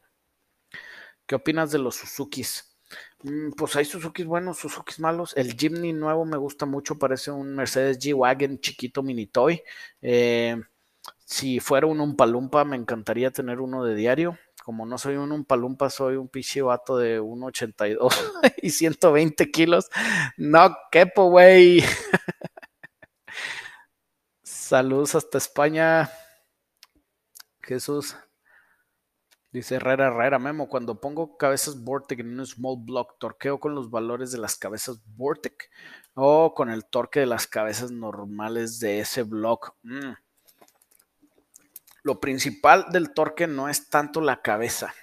¿Qué 1.26 1.34
opinas 1.36 1.70
de 1.70 1.78
los 1.78 1.96
Suzukis? 1.96 2.76
Mm, 3.22 3.52
pues 3.56 3.74
hay 3.76 3.86
Suzukis 3.86 4.26
buenos, 4.26 4.58
Suzukis 4.58 5.00
malos. 5.00 5.32
El 5.36 5.54
Jimny 5.54 5.92
nuevo 5.94 6.26
me 6.26 6.36
gusta 6.36 6.66
mucho, 6.66 6.98
parece 6.98 7.30
un 7.30 7.54
Mercedes 7.54 7.98
G-Wagon 7.98 8.60
chiquito 8.60 9.02
mini 9.02 9.26
toy. 9.26 9.62
Eh, 10.02 10.60
si 11.30 11.60
fuera 11.60 11.86
un 11.86 12.00
Umpalumpa, 12.00 12.64
me 12.64 12.76
encantaría 12.76 13.30
tener 13.30 13.60
uno 13.60 13.84
de 13.84 13.94
diario. 13.94 14.36
Como 14.64 14.84
no 14.84 14.98
soy 14.98 15.14
un 15.14 15.30
Umpalumpa, 15.30 15.88
soy 15.88 16.16
un 16.16 16.28
pichi 16.28 16.60
vato 16.60 16.98
de 16.98 17.20
1,82 17.20 18.52
y 18.60 18.70
120 18.70 19.50
kilos. 19.52 19.88
No 20.36 20.76
quepo, 20.90 21.30
güey. 21.30 21.84
Saludos 24.42 25.14
hasta 25.14 25.38
España. 25.38 26.10
Jesús. 27.60 28.16
Dice 29.52 29.76
Herrera 29.76 30.08
Herrera 30.08 30.40
Memo, 30.40 30.68
cuando 30.68 31.00
pongo 31.00 31.36
cabezas 31.36 31.84
Vortec 31.84 32.20
en 32.20 32.40
un 32.40 32.44
small 32.44 32.78
block, 32.80 33.18
torqueo 33.20 33.60
con 33.60 33.76
los 33.76 33.88
valores 33.88 34.32
de 34.32 34.38
las 34.38 34.56
cabezas 34.56 35.00
Vortec 35.06 35.70
o 36.14 36.54
con 36.54 36.70
el 36.70 36.86
torque 36.86 37.20
de 37.20 37.26
las 37.26 37.46
cabezas 37.46 37.92
normales 37.92 38.80
de 38.80 38.98
ese 38.98 39.22
block. 39.22 39.76
Mm 39.82 40.14
lo 42.02 42.20
principal 42.20 42.86
del 42.90 43.12
torque 43.12 43.46
no 43.46 43.68
es 43.68 43.88
tanto 43.88 44.20
la 44.20 44.42
cabeza. 44.42 44.94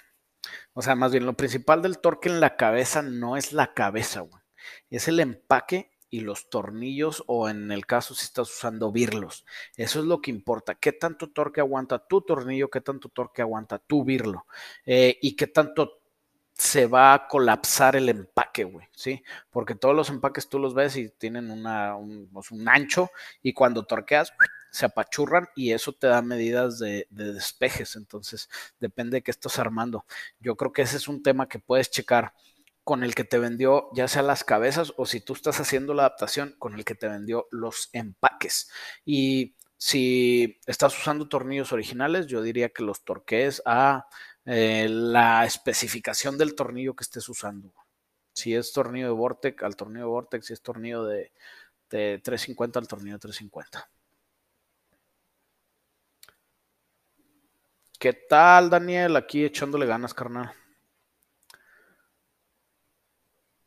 O 0.72 0.82
sea, 0.82 0.94
más 0.94 1.12
bien 1.12 1.26
lo 1.26 1.34
principal 1.34 1.82
del 1.82 1.98
torque 1.98 2.28
en 2.28 2.40
la 2.40 2.56
cabeza 2.56 3.02
no 3.02 3.36
es 3.36 3.52
la 3.52 3.74
cabeza, 3.74 4.20
güey. 4.20 4.42
Es 4.90 5.08
el 5.08 5.20
empaque 5.20 5.90
y 6.10 6.20
los 6.20 6.48
tornillos 6.48 7.22
o 7.26 7.48
en 7.48 7.70
el 7.70 7.86
caso 7.86 8.14
si 8.14 8.24
estás 8.24 8.50
usando 8.50 8.90
birlos. 8.92 9.44
Eso 9.76 10.00
es 10.00 10.06
lo 10.06 10.20
que 10.20 10.30
importa. 10.30 10.74
¿Qué 10.74 10.92
tanto 10.92 11.30
torque 11.30 11.60
aguanta 11.60 12.06
tu 12.06 12.22
tornillo? 12.22 12.70
¿Qué 12.70 12.80
tanto 12.80 13.08
torque 13.08 13.42
aguanta 13.42 13.78
tu 13.78 14.04
birlo? 14.04 14.46
Eh, 14.86 15.18
y 15.20 15.36
qué 15.36 15.46
tanto 15.46 16.00
se 16.54 16.86
va 16.86 17.14
a 17.14 17.28
colapsar 17.28 17.94
el 17.94 18.08
empaque, 18.08 18.64
güey, 18.64 18.88
¿sí? 18.92 19.22
Porque 19.48 19.76
todos 19.76 19.94
los 19.94 20.10
empaques 20.10 20.48
tú 20.48 20.58
los 20.58 20.74
ves 20.74 20.96
y 20.96 21.08
tienen 21.08 21.52
una, 21.52 21.94
un, 21.94 22.28
pues, 22.32 22.50
un 22.50 22.68
ancho 22.68 23.10
y 23.42 23.52
cuando 23.52 23.84
torqueas 23.84 24.32
se 24.70 24.86
apachurran 24.86 25.48
y 25.56 25.72
eso 25.72 25.92
te 25.92 26.06
da 26.06 26.22
medidas 26.22 26.78
de, 26.78 27.06
de, 27.10 27.32
despejes. 27.32 27.96
Entonces, 27.96 28.48
depende 28.80 29.18
de 29.18 29.22
qué 29.22 29.30
estás 29.30 29.58
armando. 29.58 30.04
Yo 30.40 30.56
creo 30.56 30.72
que 30.72 30.82
ese 30.82 30.96
es 30.96 31.08
un 31.08 31.22
tema 31.22 31.48
que 31.48 31.58
puedes 31.58 31.90
checar 31.90 32.34
con 32.88 33.04
el 33.04 33.14
que 33.14 33.24
te 33.24 33.38
vendió 33.38 33.90
ya 33.92 34.08
sea 34.08 34.22
las 34.22 34.44
cabezas 34.44 34.94
o 34.96 35.04
si 35.04 35.20
tú 35.20 35.34
estás 35.34 35.60
haciendo 35.60 35.92
la 35.92 36.04
adaptación 36.04 36.54
con 36.58 36.72
el 36.74 36.86
que 36.86 36.94
te 36.94 37.06
vendió 37.06 37.46
los 37.50 37.90
empaques. 37.92 38.70
Y 39.04 39.56
si 39.76 40.58
estás 40.66 40.98
usando 40.98 41.28
tornillos 41.28 41.72
originales, 41.72 42.28
yo 42.28 42.40
diría 42.40 42.70
que 42.70 42.82
los 42.82 43.04
torques 43.04 43.60
a 43.66 44.06
eh, 44.46 44.88
la 44.88 45.44
especificación 45.44 46.38
del 46.38 46.54
tornillo 46.54 46.96
que 46.96 47.04
estés 47.04 47.28
usando. 47.28 47.74
Si 48.32 48.54
es 48.54 48.72
tornillo 48.72 49.08
de 49.08 49.12
Vortex, 49.12 49.62
al 49.62 49.76
tornillo 49.76 50.06
de 50.06 50.10
Vortex, 50.10 50.46
si 50.46 50.54
es 50.54 50.62
tornillo 50.62 51.04
de, 51.04 51.32
de 51.90 52.20
350 52.24 52.78
al 52.78 52.88
tornillo 52.88 53.16
de 53.16 53.20
350. 53.20 53.90
¿Qué 57.98 58.12
tal, 58.12 58.70
Daniel? 58.70 59.16
Aquí 59.16 59.44
echándole 59.44 59.84
ganas, 59.84 60.14
carnal. 60.14 60.52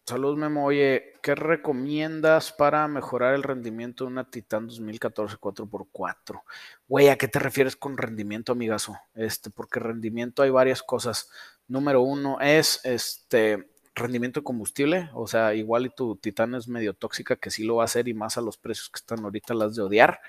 Saludos, 0.06 0.38
Memo. 0.38 0.66
Oye, 0.66 1.14
¿qué 1.22 1.36
recomiendas 1.36 2.54
para 2.54 2.88
mejorar 2.88 3.36
el 3.36 3.44
rendimiento 3.44 4.06
de 4.06 4.12
una 4.12 4.30
Titan 4.30 4.68
2014 4.68 5.36
4x4? 5.36 6.44
Güey, 6.88 7.10
¿a 7.10 7.18
qué 7.18 7.28
te 7.28 7.40
refieres 7.40 7.76
con 7.76 7.98
rendimiento, 7.98 8.54
amigazo? 8.54 8.98
Este, 9.16 9.50
porque 9.50 9.82
rendimiento 9.82 10.44
hay 10.44 10.50
varias 10.50 10.82
cosas. 10.82 11.30
Número 11.68 12.02
uno 12.02 12.40
es 12.40 12.80
este 12.86 13.70
rendimiento 13.96 14.40
de 14.40 14.46
combustible, 14.46 15.10
o 15.14 15.28
sea, 15.28 15.54
igual 15.56 15.88
y 15.88 15.90
tu 15.90 16.16
Titan 16.16 16.56
es 16.56 16.70
medio 16.70 16.94
tóxica, 16.94 17.36
que 17.36 17.52
sí 17.52 17.66
lo 17.66 17.76
va 17.78 17.84
a 17.84 17.86
hacer 17.86 18.08
y 18.08 18.14
más 18.14 18.38
a 18.38 18.42
los 18.42 18.58
precios 18.58 18.90
que 18.90 18.98
están 19.00 19.20
ahorita 19.26 19.54
las 19.54 19.76
de 19.76 19.82
odiar. 19.82 20.22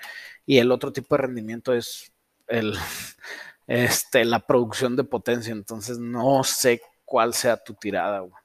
Y 0.45 0.59
el 0.59 0.73
otro 0.73 0.93
tipo 0.93 1.15
de 1.15 1.23
rendimiento 1.23 1.73
es 1.73 2.13
el, 2.49 2.75
este, 3.67 4.25
la 4.25 4.41
producción 4.41 4.97
de 4.97 5.05
potencia. 5.05 5.53
Entonces, 5.53 5.99
no 5.99 6.45
sé 6.45 6.81
cuál 7.05 7.35
sea 7.35 7.57
tu 7.57 7.75
tirada, 7.75 8.21
güey. 8.21 8.43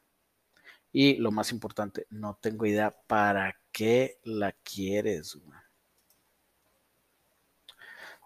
Y 0.92 1.16
lo 1.16 1.30
más 1.30 1.52
importante, 1.52 2.06
no 2.10 2.38
tengo 2.40 2.66
idea 2.66 2.96
para 3.06 3.56
qué 3.72 4.18
la 4.24 4.52
quieres. 4.52 5.38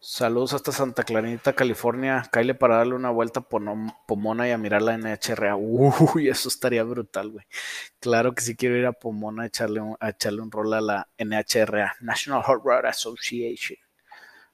Saludos 0.05 0.53
hasta 0.53 0.73
Santa 0.73 1.05
Clarita, 1.05 1.53
California. 1.53 2.29
Kyle 2.33 2.57
para 2.57 2.79
darle 2.79 2.95
una 2.95 3.11
vuelta 3.11 3.41
a 3.41 3.49
Pomona 4.07 4.49
y 4.49 4.51
a 4.51 4.59
mirar 4.59 4.83
la 4.83 4.99
NHRA. 4.99 5.55
Uy, 5.57 6.29
eso 6.29 6.49
estaría 6.49 6.83
brutal, 6.83 7.31
güey. 7.31 7.45
Claro 8.01 8.35
que 8.35 8.43
sí 8.43 8.57
quiero 8.57 8.77
ir 8.77 8.87
a 8.87 8.93
Pomona 8.93 9.45
a 9.45 9.47
echarle 9.47 9.81
un, 9.81 9.97
a 10.01 10.11
echarle 10.11 10.41
un 10.43 10.51
rol 10.51 10.75
a 10.75 10.81
la 10.81 11.09
NHRA, 11.19 11.95
National 12.01 12.43
Hot 12.43 12.63
Rod 12.65 12.85
Association. 12.87 13.79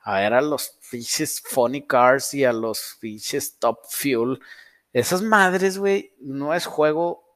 A 0.08 0.20
ver 0.20 0.32
a 0.32 0.40
los 0.40 0.78
fiches 0.80 1.42
Funny 1.44 1.86
Cars 1.86 2.32
y 2.32 2.42
a 2.42 2.52
los 2.54 2.96
fiches 2.98 3.58
Top 3.58 3.80
Fuel. 3.90 4.40
Esas 4.94 5.20
madres, 5.20 5.76
güey, 5.76 6.14
no 6.18 6.54
es 6.54 6.64
juego 6.64 7.28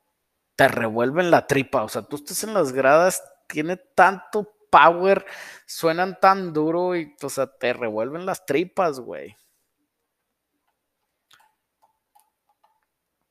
te 0.56 0.68
revuelven 0.68 1.30
la 1.30 1.46
tripa. 1.46 1.82
O 1.82 1.88
sea, 1.90 2.00
tú 2.00 2.16
estás 2.16 2.44
en 2.44 2.54
las 2.54 2.72
gradas, 2.72 3.22
tiene 3.46 3.76
tanto 3.76 4.48
power, 4.70 5.26
suenan 5.66 6.18
tan 6.18 6.54
duro 6.54 6.96
y, 6.96 7.14
o 7.22 7.28
sea, 7.28 7.46
te 7.46 7.74
revuelven 7.74 8.24
las 8.24 8.46
tripas, 8.46 9.00
güey. 9.00 9.36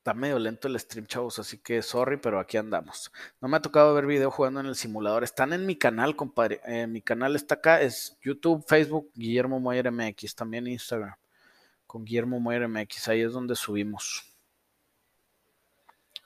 Está 0.02 0.16
medio 0.16 0.40
lento 0.40 0.68
el 0.68 0.80
stream, 0.80 1.06
chavos, 1.06 1.38
así 1.38 1.60
que 1.60 1.84
sorry, 1.84 2.18
pero 2.18 2.40
aquí 2.40 2.58
andamos. 2.58 3.12
No 3.40 3.48
me 3.48 3.58
ha 3.58 3.62
tocado 3.62 3.94
ver 3.94 4.08
video 4.08 4.32
jugando 4.32 4.60
en 4.60 4.66
el 4.66 4.74
simulador. 4.74 5.24
Están 5.24 5.54
en 5.54 5.68
mi 5.68 5.76
canal, 5.76 6.16
compadre. 6.16 6.60
Eh, 6.66 6.88
mi 6.88 7.04
canal 7.04 7.36
está 7.36 7.54
acá, 7.54 7.82
es 7.82 8.18
YouTube, 8.24 8.66
Facebook, 8.68 9.12
Guillermo 9.14 9.60
Moyer 9.60 9.92
MX, 9.92 10.34
también 10.34 10.66
Instagram, 10.66 11.14
con 11.86 12.04
Guillermo 12.04 12.40
Moyer 12.40 12.68
MX. 12.68 13.10
Ahí 13.10 13.22
es 13.22 13.32
donde 13.32 13.56
subimos. 13.56 14.26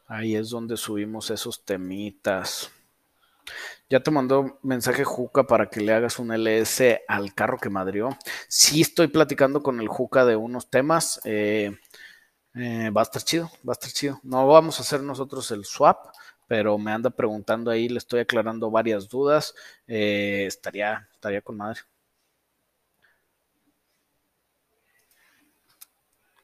Ahí 0.07 0.37
es 0.37 0.51
donde 0.51 0.77
subimos 0.77 1.29
esos 1.29 1.65
temitas. 1.65 2.71
Ya 3.89 3.99
te 3.99 4.09
mandó 4.09 4.57
mensaje 4.63 5.03
Juca 5.03 5.47
para 5.47 5.69
que 5.69 5.81
le 5.81 5.91
hagas 5.91 6.17
un 6.17 6.31
LS 6.31 7.01
al 7.09 7.33
carro 7.33 7.57
que 7.57 7.69
madrió. 7.69 8.17
Sí 8.47 8.79
estoy 8.79 9.07
platicando 9.07 9.61
con 9.61 9.81
el 9.81 9.89
Juca 9.89 10.23
de 10.23 10.37
unos 10.37 10.69
temas. 10.69 11.19
Eh, 11.25 11.77
eh, 12.55 12.89
va 12.89 13.01
a 13.01 13.03
estar 13.03 13.21
chido, 13.21 13.51
va 13.67 13.71
a 13.71 13.73
estar 13.73 13.91
chido. 13.91 14.19
No 14.23 14.47
vamos 14.47 14.79
a 14.79 14.83
hacer 14.83 15.01
nosotros 15.01 15.51
el 15.51 15.65
swap, 15.65 16.07
pero 16.47 16.77
me 16.77 16.91
anda 16.91 17.09
preguntando 17.09 17.71
ahí, 17.71 17.89
le 17.89 17.97
estoy 17.97 18.21
aclarando 18.21 18.71
varias 18.71 19.09
dudas. 19.09 19.53
Eh, 19.87 20.45
estaría, 20.47 21.07
estaría 21.13 21.41
con 21.41 21.57
madre. 21.57 21.81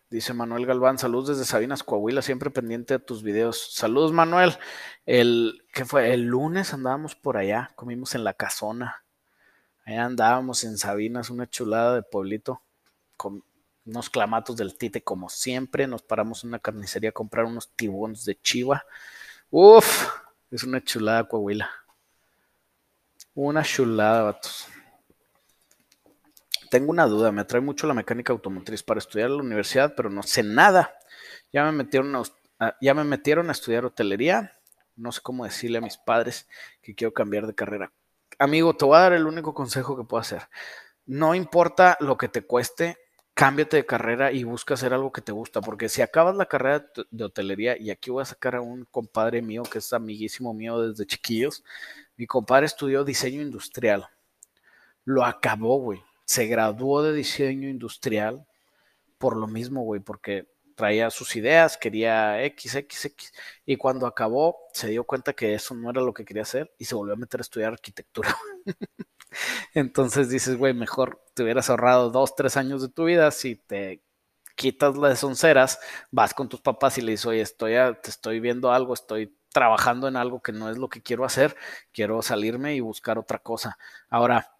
Dice 0.09 0.33
Manuel 0.33 0.65
Galván, 0.65 0.97
saludos 0.97 1.29
desde 1.29 1.45
Sabinas, 1.45 1.83
Coahuila, 1.83 2.21
siempre 2.21 2.49
pendiente 2.49 2.95
de 2.95 2.99
tus 2.99 3.23
videos. 3.23 3.73
Saludos, 3.73 4.11
Manuel. 4.11 4.57
El, 5.05 5.63
¿qué 5.71 5.85
fue? 5.85 6.13
El 6.13 6.25
lunes 6.25 6.73
andábamos 6.73 7.15
por 7.15 7.37
allá, 7.37 7.71
comimos 7.75 8.13
en 8.13 8.25
la 8.25 8.33
casona. 8.33 9.05
Allá 9.85 10.03
andábamos 10.03 10.65
en 10.65 10.77
Sabinas, 10.77 11.29
una 11.29 11.49
chulada 11.49 11.95
de 11.95 12.03
pueblito, 12.03 12.61
con 13.15 13.45
unos 13.91 14.09
clamatos 14.09 14.57
del 14.57 14.77
Tite 14.77 15.03
como 15.03 15.29
siempre. 15.29 15.87
Nos 15.87 16.01
paramos 16.01 16.43
en 16.43 16.49
una 16.49 16.59
carnicería 16.59 17.11
a 17.11 17.13
comprar 17.13 17.45
unos 17.45 17.69
tibones 17.75 18.25
de 18.25 18.39
chiva. 18.41 18.85
Uf, 19.49 20.07
es 20.49 20.63
una 20.63 20.83
chulada 20.83 21.27
Coahuila. 21.27 21.69
Una 23.35 23.63
chulada, 23.63 24.23
vatos 24.23 24.67
tengo 26.71 26.89
una 26.91 27.05
duda, 27.05 27.33
me 27.33 27.41
atrae 27.41 27.59
mucho 27.59 27.85
la 27.85 27.93
mecánica 27.93 28.31
automotriz 28.31 28.81
para 28.81 28.99
estudiar 28.99 29.29
en 29.29 29.35
la 29.35 29.43
universidad, 29.43 29.93
pero 29.93 30.09
no 30.09 30.23
sé 30.23 30.41
nada. 30.41 30.95
Ya 31.51 31.65
me 31.65 31.73
metieron 31.73 32.15
a, 32.15 32.77
ya 32.79 32.93
me 32.93 33.03
metieron 33.03 33.49
a 33.49 33.51
estudiar 33.51 33.83
hotelería. 33.83 34.57
No 34.95 35.11
sé 35.11 35.19
cómo 35.21 35.43
decirle 35.43 35.79
a 35.79 35.81
mis 35.81 35.97
padres 35.97 36.47
que 36.81 36.95
quiero 36.95 37.13
cambiar 37.13 37.45
de 37.45 37.55
carrera. 37.55 37.91
Amigo, 38.39 38.73
te 38.73 38.85
voy 38.85 38.95
a 38.95 39.01
dar 39.01 39.11
el 39.11 39.27
único 39.27 39.53
consejo 39.53 39.97
que 39.97 40.05
puedo 40.05 40.21
hacer. 40.21 40.47
No 41.05 41.35
importa 41.35 41.97
lo 41.99 42.17
que 42.17 42.29
te 42.29 42.43
cueste, 42.43 42.97
cámbiate 43.41 43.77
de 43.77 43.85
carrera 43.85 44.31
y 44.31 44.43
busca 44.43 44.75
hacer 44.75 44.93
algo 44.93 45.11
que 45.11 45.21
te 45.21 45.31
gusta, 45.31 45.61
porque 45.61 45.89
si 45.89 46.01
acabas 46.01 46.35
la 46.35 46.45
carrera 46.45 46.85
de 47.09 47.23
hotelería, 47.23 47.77
y 47.79 47.89
aquí 47.89 48.11
voy 48.11 48.21
a 48.21 48.25
sacar 48.25 48.55
a 48.55 48.61
un 48.61 48.85
compadre 48.85 49.41
mío 49.41 49.63
que 49.63 49.79
es 49.79 49.93
amiguísimo 49.93 50.53
mío 50.53 50.79
desde 50.79 51.07
chiquillos, 51.07 51.63
mi 52.17 52.27
compadre 52.27 52.67
estudió 52.67 53.03
diseño 53.03 53.41
industrial. 53.41 54.07
Lo 55.05 55.25
acabó, 55.25 55.79
güey 55.79 56.03
se 56.31 56.47
graduó 56.47 57.03
de 57.03 57.11
diseño 57.11 57.67
industrial 57.67 58.47
por 59.17 59.35
lo 59.35 59.47
mismo, 59.47 59.83
güey, 59.83 59.99
porque 59.99 60.47
traía 60.75 61.09
sus 61.09 61.35
ideas, 61.35 61.77
quería 61.77 62.41
X, 62.45 62.75
X, 62.75 63.05
X, 63.05 63.33
y 63.65 63.75
cuando 63.75 64.07
acabó 64.07 64.55
se 64.71 64.87
dio 64.87 65.03
cuenta 65.03 65.33
que 65.33 65.53
eso 65.53 65.75
no 65.75 65.89
era 65.89 66.01
lo 66.01 66.13
que 66.13 66.23
quería 66.23 66.43
hacer 66.43 66.73
y 66.77 66.85
se 66.85 66.95
volvió 66.95 67.15
a 67.15 67.17
meter 67.17 67.41
a 67.41 67.43
estudiar 67.43 67.73
arquitectura. 67.73 68.33
Entonces 69.73 70.29
dices, 70.29 70.57
güey, 70.57 70.73
mejor 70.73 71.21
te 71.33 71.43
hubieras 71.43 71.69
ahorrado 71.69 72.09
dos, 72.09 72.35
tres 72.35 72.57
años 72.57 72.81
de 72.81 72.89
tu 72.89 73.05
vida 73.05 73.31
si 73.31 73.55
te 73.55 74.03
quitas 74.55 74.95
las 74.97 75.23
onceras, 75.23 75.79
vas 76.11 76.33
con 76.33 76.49
tus 76.49 76.61
papás 76.61 76.97
y 76.97 77.01
le 77.01 77.11
dices, 77.11 77.25
oye, 77.25 77.41
estoy 77.41 77.73
te 78.01 78.09
estoy 78.09 78.39
viendo 78.39 78.71
algo, 78.71 78.93
estoy 78.93 79.35
trabajando 79.51 80.07
en 80.07 80.15
algo 80.15 80.41
que 80.41 80.51
no 80.51 80.69
es 80.69 80.77
lo 80.77 80.89
que 80.89 81.01
quiero 81.01 81.25
hacer, 81.25 81.55
quiero 81.91 82.21
salirme 82.21 82.75
y 82.75 82.79
buscar 82.79 83.17
otra 83.17 83.39
cosa. 83.39 83.77
Ahora, 84.09 84.51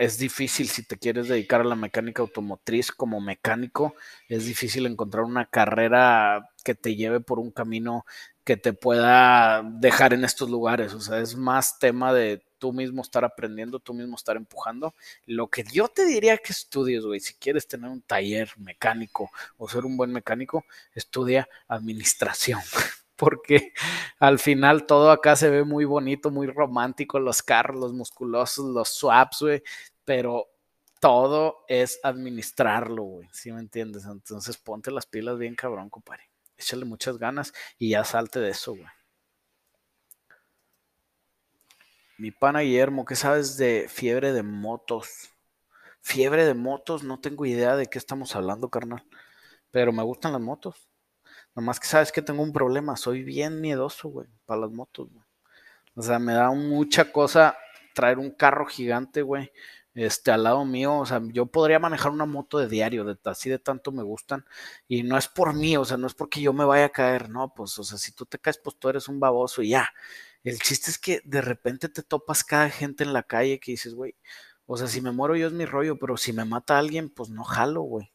es 0.00 0.18
difícil 0.18 0.68
si 0.68 0.84
te 0.84 0.98
quieres 0.98 1.28
dedicar 1.28 1.60
a 1.60 1.64
la 1.64 1.76
mecánica 1.76 2.22
automotriz 2.22 2.90
como 2.90 3.20
mecánico, 3.20 3.94
es 4.28 4.46
difícil 4.46 4.86
encontrar 4.86 5.24
una 5.24 5.46
carrera 5.46 6.50
que 6.64 6.74
te 6.74 6.96
lleve 6.96 7.20
por 7.20 7.38
un 7.38 7.52
camino 7.52 8.04
que 8.48 8.56
te 8.56 8.72
pueda 8.72 9.62
dejar 9.62 10.14
en 10.14 10.24
estos 10.24 10.48
lugares. 10.48 10.94
O 10.94 11.02
sea, 11.02 11.18
es 11.20 11.36
más 11.36 11.78
tema 11.78 12.14
de 12.14 12.42
tú 12.56 12.72
mismo 12.72 13.02
estar 13.02 13.22
aprendiendo, 13.22 13.78
tú 13.78 13.92
mismo 13.92 14.16
estar 14.16 14.38
empujando. 14.38 14.94
Lo 15.26 15.48
que 15.48 15.64
yo 15.70 15.88
te 15.88 16.06
diría 16.06 16.38
que 16.38 16.54
estudies, 16.54 17.04
güey, 17.04 17.20
si 17.20 17.34
quieres 17.34 17.68
tener 17.68 17.90
un 17.90 18.00
taller 18.00 18.50
mecánico 18.56 19.30
o 19.58 19.68
ser 19.68 19.84
un 19.84 19.98
buen 19.98 20.12
mecánico, 20.12 20.64
estudia 20.94 21.46
administración. 21.68 22.60
porque 23.16 23.74
al 24.18 24.38
final 24.38 24.86
todo 24.86 25.10
acá 25.10 25.36
se 25.36 25.50
ve 25.50 25.64
muy 25.64 25.84
bonito, 25.84 26.30
muy 26.30 26.46
romántico, 26.46 27.20
los 27.20 27.42
carros, 27.42 27.78
los 27.78 27.92
musculosos, 27.92 28.64
los 28.64 28.88
swaps, 28.88 29.42
güey, 29.42 29.62
pero 30.06 30.46
todo 31.00 31.66
es 31.68 32.00
administrarlo, 32.02 33.02
güey, 33.02 33.28
¿sí 33.30 33.52
me 33.52 33.60
entiendes? 33.60 34.06
Entonces 34.06 34.56
ponte 34.56 34.90
las 34.90 35.04
pilas 35.04 35.36
bien 35.36 35.54
cabrón, 35.54 35.90
compadre. 35.90 36.27
Échale 36.58 36.84
muchas 36.84 37.18
ganas 37.18 37.52
y 37.78 37.90
ya 37.90 38.04
salte 38.04 38.40
de 38.40 38.50
eso, 38.50 38.72
güey. 38.72 38.88
Mi 42.18 42.32
pana 42.32 42.60
Guillermo, 42.60 43.04
¿qué 43.04 43.14
sabes 43.14 43.56
de 43.56 43.86
fiebre 43.88 44.32
de 44.32 44.42
motos? 44.42 45.30
Fiebre 46.00 46.44
de 46.44 46.54
motos, 46.54 47.04
no 47.04 47.20
tengo 47.20 47.46
idea 47.46 47.76
de 47.76 47.86
qué 47.86 47.96
estamos 47.96 48.34
hablando, 48.34 48.68
carnal. 48.70 49.06
Pero 49.70 49.92
me 49.92 50.02
gustan 50.02 50.32
las 50.32 50.40
motos. 50.40 50.88
Nomás 51.54 51.78
que 51.78 51.86
sabes 51.86 52.10
que 52.10 52.22
tengo 52.22 52.42
un 52.42 52.52
problema, 52.52 52.96
soy 52.96 53.22
bien 53.22 53.60
miedoso, 53.60 54.08
güey, 54.08 54.28
para 54.46 54.62
las 54.62 54.72
motos, 54.72 55.08
güey. 55.12 55.24
O 55.94 56.02
sea, 56.02 56.18
me 56.18 56.32
da 56.32 56.50
mucha 56.50 57.12
cosa 57.12 57.56
traer 57.94 58.18
un 58.18 58.30
carro 58.30 58.66
gigante, 58.66 59.22
güey, 59.22 59.52
este, 59.98 60.30
al 60.30 60.44
lado 60.44 60.64
mío, 60.64 60.96
o 60.98 61.06
sea, 61.06 61.20
yo 61.32 61.46
podría 61.46 61.80
manejar 61.80 62.12
una 62.12 62.24
moto 62.24 62.58
de 62.58 62.68
diario, 62.68 63.04
de, 63.04 63.18
así 63.24 63.50
de 63.50 63.58
tanto 63.58 63.90
me 63.90 64.04
gustan, 64.04 64.44
y 64.86 65.02
no 65.02 65.18
es 65.18 65.26
por 65.28 65.54
mí, 65.54 65.76
o 65.76 65.84
sea, 65.84 65.96
no 65.96 66.06
es 66.06 66.14
porque 66.14 66.40
yo 66.40 66.52
me 66.52 66.64
vaya 66.64 66.86
a 66.86 66.90
caer, 66.90 67.28
no, 67.30 67.52
pues, 67.54 67.76
o 67.78 67.84
sea, 67.84 67.98
si 67.98 68.12
tú 68.12 68.24
te 68.24 68.38
caes, 68.38 68.58
pues 68.58 68.76
tú 68.78 68.88
eres 68.88 69.08
un 69.08 69.18
baboso 69.18 69.62
y 69.62 69.70
ya. 69.70 69.92
El 70.44 70.60
chiste 70.60 70.90
es 70.90 70.98
que 70.98 71.20
de 71.24 71.40
repente 71.40 71.88
te 71.88 72.02
topas 72.02 72.44
cada 72.44 72.70
gente 72.70 73.02
en 73.02 73.12
la 73.12 73.24
calle 73.24 73.58
que 73.58 73.72
dices, 73.72 73.94
güey, 73.94 74.14
o 74.66 74.76
sea, 74.76 74.86
si 74.86 75.00
me 75.00 75.10
muero 75.10 75.34
yo 75.34 75.48
es 75.48 75.52
mi 75.52 75.64
rollo, 75.64 75.98
pero 75.98 76.16
si 76.16 76.32
me 76.32 76.44
mata 76.44 76.78
alguien, 76.78 77.08
pues 77.10 77.30
no 77.30 77.42
jalo, 77.42 77.82
güey. 77.82 78.12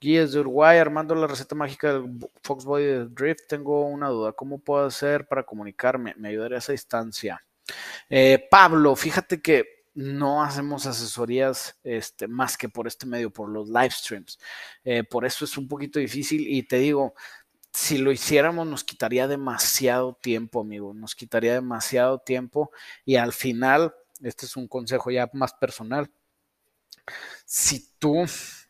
Guías 0.00 0.32
de 0.32 0.40
Uruguay, 0.40 0.78
armando 0.78 1.14
la 1.14 1.26
receta 1.26 1.56
mágica 1.56 1.92
del 1.92 2.18
Foxboy 2.42 2.84
de 2.84 3.06
Drift. 3.06 3.48
Tengo 3.48 3.84
una 3.86 4.08
duda. 4.10 4.32
¿Cómo 4.32 4.60
puedo 4.60 4.86
hacer 4.86 5.26
para 5.26 5.42
comunicarme? 5.42 6.14
Me 6.16 6.28
ayudaría 6.28 6.56
a 6.56 6.60
esa 6.60 6.70
distancia. 6.70 7.44
Eh, 8.08 8.46
Pablo, 8.48 8.94
fíjate 8.94 9.42
que 9.42 9.77
no 9.98 10.44
hacemos 10.44 10.86
asesorías 10.86 11.76
este, 11.82 12.28
más 12.28 12.56
que 12.56 12.68
por 12.68 12.86
este 12.86 13.04
medio, 13.04 13.32
por 13.32 13.48
los 13.48 13.68
live 13.68 13.90
streams. 13.90 14.38
Eh, 14.84 15.02
por 15.02 15.24
eso 15.24 15.44
es 15.44 15.58
un 15.58 15.66
poquito 15.66 15.98
difícil 15.98 16.46
y 16.46 16.62
te 16.62 16.78
digo, 16.78 17.14
si 17.72 17.98
lo 17.98 18.12
hiciéramos 18.12 18.64
nos 18.64 18.84
quitaría 18.84 19.26
demasiado 19.26 20.14
tiempo, 20.14 20.60
amigo, 20.60 20.94
nos 20.94 21.16
quitaría 21.16 21.54
demasiado 21.54 22.20
tiempo 22.20 22.70
y 23.04 23.16
al 23.16 23.32
final, 23.32 23.92
este 24.22 24.46
es 24.46 24.56
un 24.56 24.68
consejo 24.68 25.10
ya 25.10 25.28
más 25.32 25.52
personal, 25.54 26.08
si 27.44 27.92
tú 27.98 28.24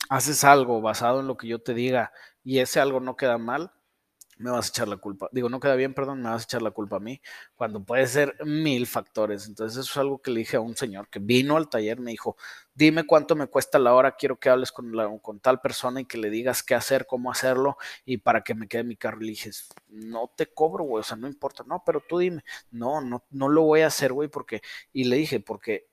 haces 0.08 0.44
algo 0.44 0.80
basado 0.80 1.20
en 1.20 1.26
lo 1.26 1.36
que 1.36 1.48
yo 1.48 1.58
te 1.58 1.74
diga 1.74 2.10
y 2.42 2.60
ese 2.60 2.80
algo 2.80 3.00
no 3.00 3.16
queda 3.16 3.36
mal, 3.36 3.70
me 4.38 4.50
vas 4.50 4.66
a 4.66 4.68
echar 4.68 4.88
la 4.88 4.96
culpa. 4.96 5.28
Digo, 5.32 5.48
no 5.48 5.60
queda 5.60 5.74
bien, 5.74 5.94
perdón, 5.94 6.22
me 6.22 6.30
vas 6.30 6.42
a 6.42 6.44
echar 6.44 6.62
la 6.62 6.70
culpa 6.70 6.96
a 6.96 7.00
mí, 7.00 7.20
cuando 7.56 7.84
puede 7.84 8.06
ser 8.06 8.36
mil 8.44 8.86
factores. 8.86 9.46
Entonces, 9.46 9.78
eso 9.78 9.90
es 9.90 9.96
algo 9.96 10.22
que 10.22 10.30
le 10.30 10.40
dije 10.40 10.56
a 10.56 10.60
un 10.60 10.76
señor 10.76 11.08
que 11.08 11.18
vino 11.18 11.56
al 11.56 11.68
taller, 11.68 12.00
me 12.00 12.12
dijo, 12.12 12.36
dime 12.74 13.04
cuánto 13.04 13.34
me 13.36 13.48
cuesta 13.48 13.78
la 13.78 13.94
hora, 13.94 14.16
quiero 14.16 14.38
que 14.38 14.48
hables 14.48 14.72
con, 14.72 14.92
con 15.20 15.40
tal 15.40 15.60
persona 15.60 16.00
y 16.00 16.04
que 16.04 16.18
le 16.18 16.30
digas 16.30 16.62
qué 16.62 16.74
hacer, 16.74 17.06
cómo 17.06 17.30
hacerlo 17.30 17.76
y 18.04 18.18
para 18.18 18.42
que 18.42 18.54
me 18.54 18.68
quede 18.68 18.84
mi 18.84 18.96
carro. 18.96 19.18
Y 19.20 19.24
le 19.24 19.30
dije, 19.30 19.50
no 19.88 20.32
te 20.36 20.46
cobro, 20.46 20.84
güey, 20.84 21.00
o 21.00 21.04
sea, 21.04 21.16
no 21.16 21.26
importa, 21.26 21.64
no, 21.66 21.82
pero 21.84 22.00
tú 22.00 22.18
dime, 22.18 22.44
no, 22.70 23.00
no, 23.00 23.24
no 23.30 23.48
lo 23.48 23.62
voy 23.62 23.80
a 23.80 23.88
hacer, 23.88 24.12
güey, 24.12 24.28
porque, 24.28 24.62
y 24.92 25.04
le 25.04 25.16
dije, 25.16 25.40
porque 25.40 25.88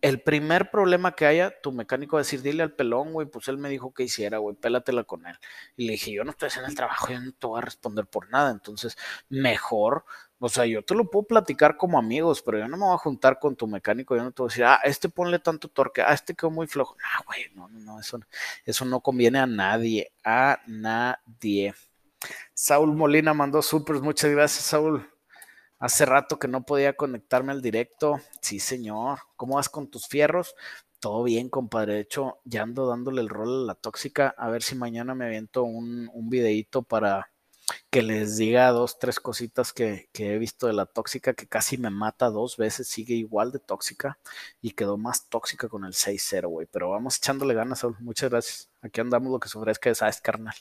el 0.00 0.20
primer 0.22 0.70
problema 0.70 1.12
que 1.12 1.26
haya, 1.26 1.60
tu 1.60 1.72
mecánico 1.72 2.16
va 2.16 2.20
a 2.20 2.24
decir, 2.24 2.42
dile 2.42 2.62
al 2.62 2.72
pelón, 2.72 3.12
güey, 3.12 3.26
pues 3.26 3.48
él 3.48 3.58
me 3.58 3.68
dijo 3.68 3.92
que 3.92 4.04
hiciera, 4.04 4.38
güey, 4.38 4.56
pélatela 4.56 5.04
con 5.04 5.26
él. 5.26 5.36
Y 5.76 5.86
le 5.86 5.92
dije, 5.92 6.12
yo 6.12 6.24
no 6.24 6.30
estoy 6.30 6.48
haciendo 6.48 6.68
el 6.68 6.76
trabajo, 6.76 7.08
yo 7.10 7.20
no 7.20 7.32
te 7.32 7.46
voy 7.46 7.58
a 7.58 7.62
responder 7.62 8.06
por 8.06 8.30
nada. 8.30 8.50
Entonces, 8.50 8.96
mejor, 9.28 10.04
o 10.38 10.48
sea, 10.48 10.66
yo 10.66 10.82
te 10.84 10.94
lo 10.94 11.10
puedo 11.10 11.26
platicar 11.26 11.76
como 11.76 11.98
amigos, 11.98 12.42
pero 12.42 12.58
yo 12.58 12.68
no 12.68 12.76
me 12.76 12.84
voy 12.84 12.94
a 12.94 12.98
juntar 12.98 13.38
con 13.38 13.56
tu 13.56 13.66
mecánico, 13.66 14.16
yo 14.16 14.24
no 14.24 14.32
te 14.32 14.42
voy 14.42 14.48
a 14.48 14.52
decir, 14.52 14.64
ah, 14.64 14.80
este 14.84 15.08
ponle 15.08 15.38
tanto 15.38 15.68
torque, 15.68 16.02
ah, 16.02 16.12
este 16.12 16.34
quedó 16.34 16.50
muy 16.50 16.66
flojo. 16.66 16.96
No, 16.96 17.24
güey, 17.26 17.46
no, 17.54 17.68
no, 17.68 17.80
no, 17.80 18.00
eso, 18.00 18.20
eso 18.64 18.84
no 18.84 19.00
conviene 19.00 19.38
a 19.38 19.46
nadie, 19.46 20.12
a 20.24 20.60
nadie. 20.66 21.74
Saúl 22.54 22.94
Molina 22.94 23.34
mandó 23.34 23.62
supers, 23.62 24.00
muchas 24.00 24.30
gracias, 24.30 24.64
Saúl. 24.64 25.13
Hace 25.84 26.06
rato 26.06 26.38
que 26.38 26.48
no 26.48 26.64
podía 26.64 26.96
conectarme 26.96 27.52
al 27.52 27.60
directo. 27.60 28.18
Sí, 28.40 28.58
señor. 28.58 29.18
¿Cómo 29.36 29.56
vas 29.56 29.68
con 29.68 29.90
tus 29.90 30.08
fierros? 30.08 30.54
Todo 30.98 31.22
bien, 31.24 31.50
compadre. 31.50 31.92
De 31.92 32.00
hecho, 32.00 32.38
ya 32.44 32.62
ando 32.62 32.86
dándole 32.86 33.20
el 33.20 33.28
rol 33.28 33.64
a 33.64 33.66
la 33.66 33.74
tóxica. 33.74 34.34
A 34.38 34.48
ver 34.48 34.62
si 34.62 34.76
mañana 34.76 35.14
me 35.14 35.26
aviento 35.26 35.62
un, 35.62 36.08
un 36.14 36.30
videito 36.30 36.80
para 36.84 37.30
que 37.90 38.00
les 38.00 38.38
diga 38.38 38.70
dos, 38.70 38.98
tres 38.98 39.20
cositas 39.20 39.74
que, 39.74 40.08
he 40.14 40.38
visto 40.38 40.66
de 40.68 40.72
la 40.72 40.86
tóxica, 40.86 41.34
que 41.34 41.46
casi 41.46 41.76
me 41.76 41.90
mata 41.90 42.30
dos 42.30 42.56
veces, 42.56 42.88
sigue 42.88 43.12
igual 43.14 43.52
de 43.52 43.58
tóxica 43.58 44.18
y 44.62 44.70
quedó 44.70 44.96
más 44.96 45.28
tóxica 45.28 45.68
con 45.68 45.84
el 45.84 45.92
6-0, 45.92 46.48
güey. 46.48 46.66
Pero 46.72 46.88
vamos 46.88 47.18
echándole 47.18 47.52
ganas, 47.52 47.80
Saúl. 47.80 47.96
Muchas 48.00 48.30
gracias. 48.30 48.70
Aquí 48.80 49.02
andamos 49.02 49.30
lo 49.30 49.38
que 49.38 49.50
se 49.50 49.58
ofrezca, 49.58 49.94
sabes, 49.94 50.22
carnal. 50.22 50.54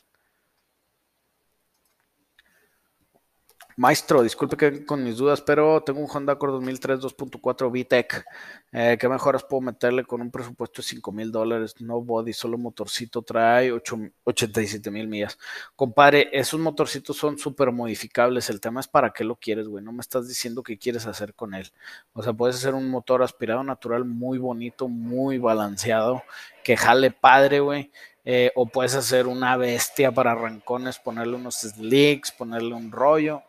Maestro, 3.76 4.22
disculpe 4.22 4.56
que 4.56 4.86
con 4.86 5.04
mis 5.04 5.18
dudas, 5.18 5.42
pero 5.42 5.82
tengo 5.82 6.00
un 6.00 6.08
Honda 6.08 6.34
Accord 6.34 6.52
2003 6.54 7.00
2.4 7.00 7.72
VTEC. 7.72 8.24
Eh, 8.72 8.98
¿Qué 9.00 9.10
mejoras 9.10 9.44
puedo 9.44 9.62
meterle 9.62 10.04
con 10.04 10.22
un 10.22 10.30
presupuesto 10.30 10.84
de 10.84 10.88
5 10.90 11.12
mil 11.12 11.32
dólares? 11.32 11.74
No 11.80 12.00
body, 12.00 12.34
solo 12.34 12.60
motorcito 12.60 13.24
trae 13.24 13.72
8, 13.72 13.98
87 14.26 14.92
mil 14.92 15.08
millas. 15.08 15.40
Compadre, 15.76 16.30
esos 16.32 16.60
motorcitos 16.60 17.18
son 17.18 17.40
súper 17.40 17.72
modificables. 17.72 18.48
El 18.52 18.62
tema 18.62 18.80
es 18.80 18.88
para 18.88 19.12
qué 19.12 19.24
lo 19.24 19.38
quieres, 19.38 19.68
güey. 19.68 19.84
No 19.84 19.92
me 19.92 20.02
estás 20.02 20.28
diciendo 20.28 20.62
qué 20.62 20.78
quieres 20.78 21.08
hacer 21.08 21.34
con 21.34 21.56
él. 21.56 21.72
O 22.14 22.22
sea, 22.22 22.34
puedes 22.34 22.58
hacer 22.58 22.76
un 22.76 22.90
motor 22.92 23.24
aspirado 23.24 23.64
natural 23.64 24.06
muy 24.06 24.38
bonito, 24.38 24.88
muy 24.88 25.40
balanceado, 25.40 26.22
que 26.64 26.78
jale 26.78 27.10
padre, 27.10 27.60
güey. 27.60 27.92
Eh, 28.24 28.52
o 28.56 28.68
puedes 28.68 28.94
hacer 28.94 29.26
una 29.26 29.58
bestia 29.58 30.12
para 30.12 30.34
arrancones, 30.34 31.00
ponerle 31.00 31.36
unos 31.36 31.56
slicks, 31.56 32.32
ponerle 32.32 32.76
un 32.76 32.92
rollo 32.92 33.42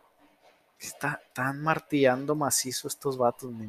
Está, 0.79 1.21
están 1.27 1.63
martillando 1.63 2.35
macizo 2.35 2.89
estos 2.89 3.17
vatos, 3.17 3.51
mi 3.53 3.67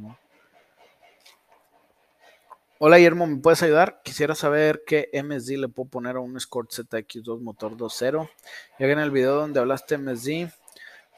Hola 2.77 2.97
Guillermo, 2.97 3.25
¿me 3.25 3.37
puedes 3.37 3.63
ayudar? 3.63 4.01
Quisiera 4.03 4.35
saber 4.35 4.83
qué 4.85 5.09
MSD 5.13 5.57
le 5.57 5.69
puedo 5.69 5.89
poner 5.89 6.17
a 6.17 6.19
un 6.19 6.35
Escort 6.35 6.69
ZX2 6.71 7.39
motor 7.39 7.77
2.0. 7.77 8.29
Ya 8.77 8.85
que 8.85 8.91
en 8.91 8.99
el 8.99 9.11
video 9.11 9.35
donde 9.35 9.61
hablaste 9.61 9.97
MSD 9.97 10.51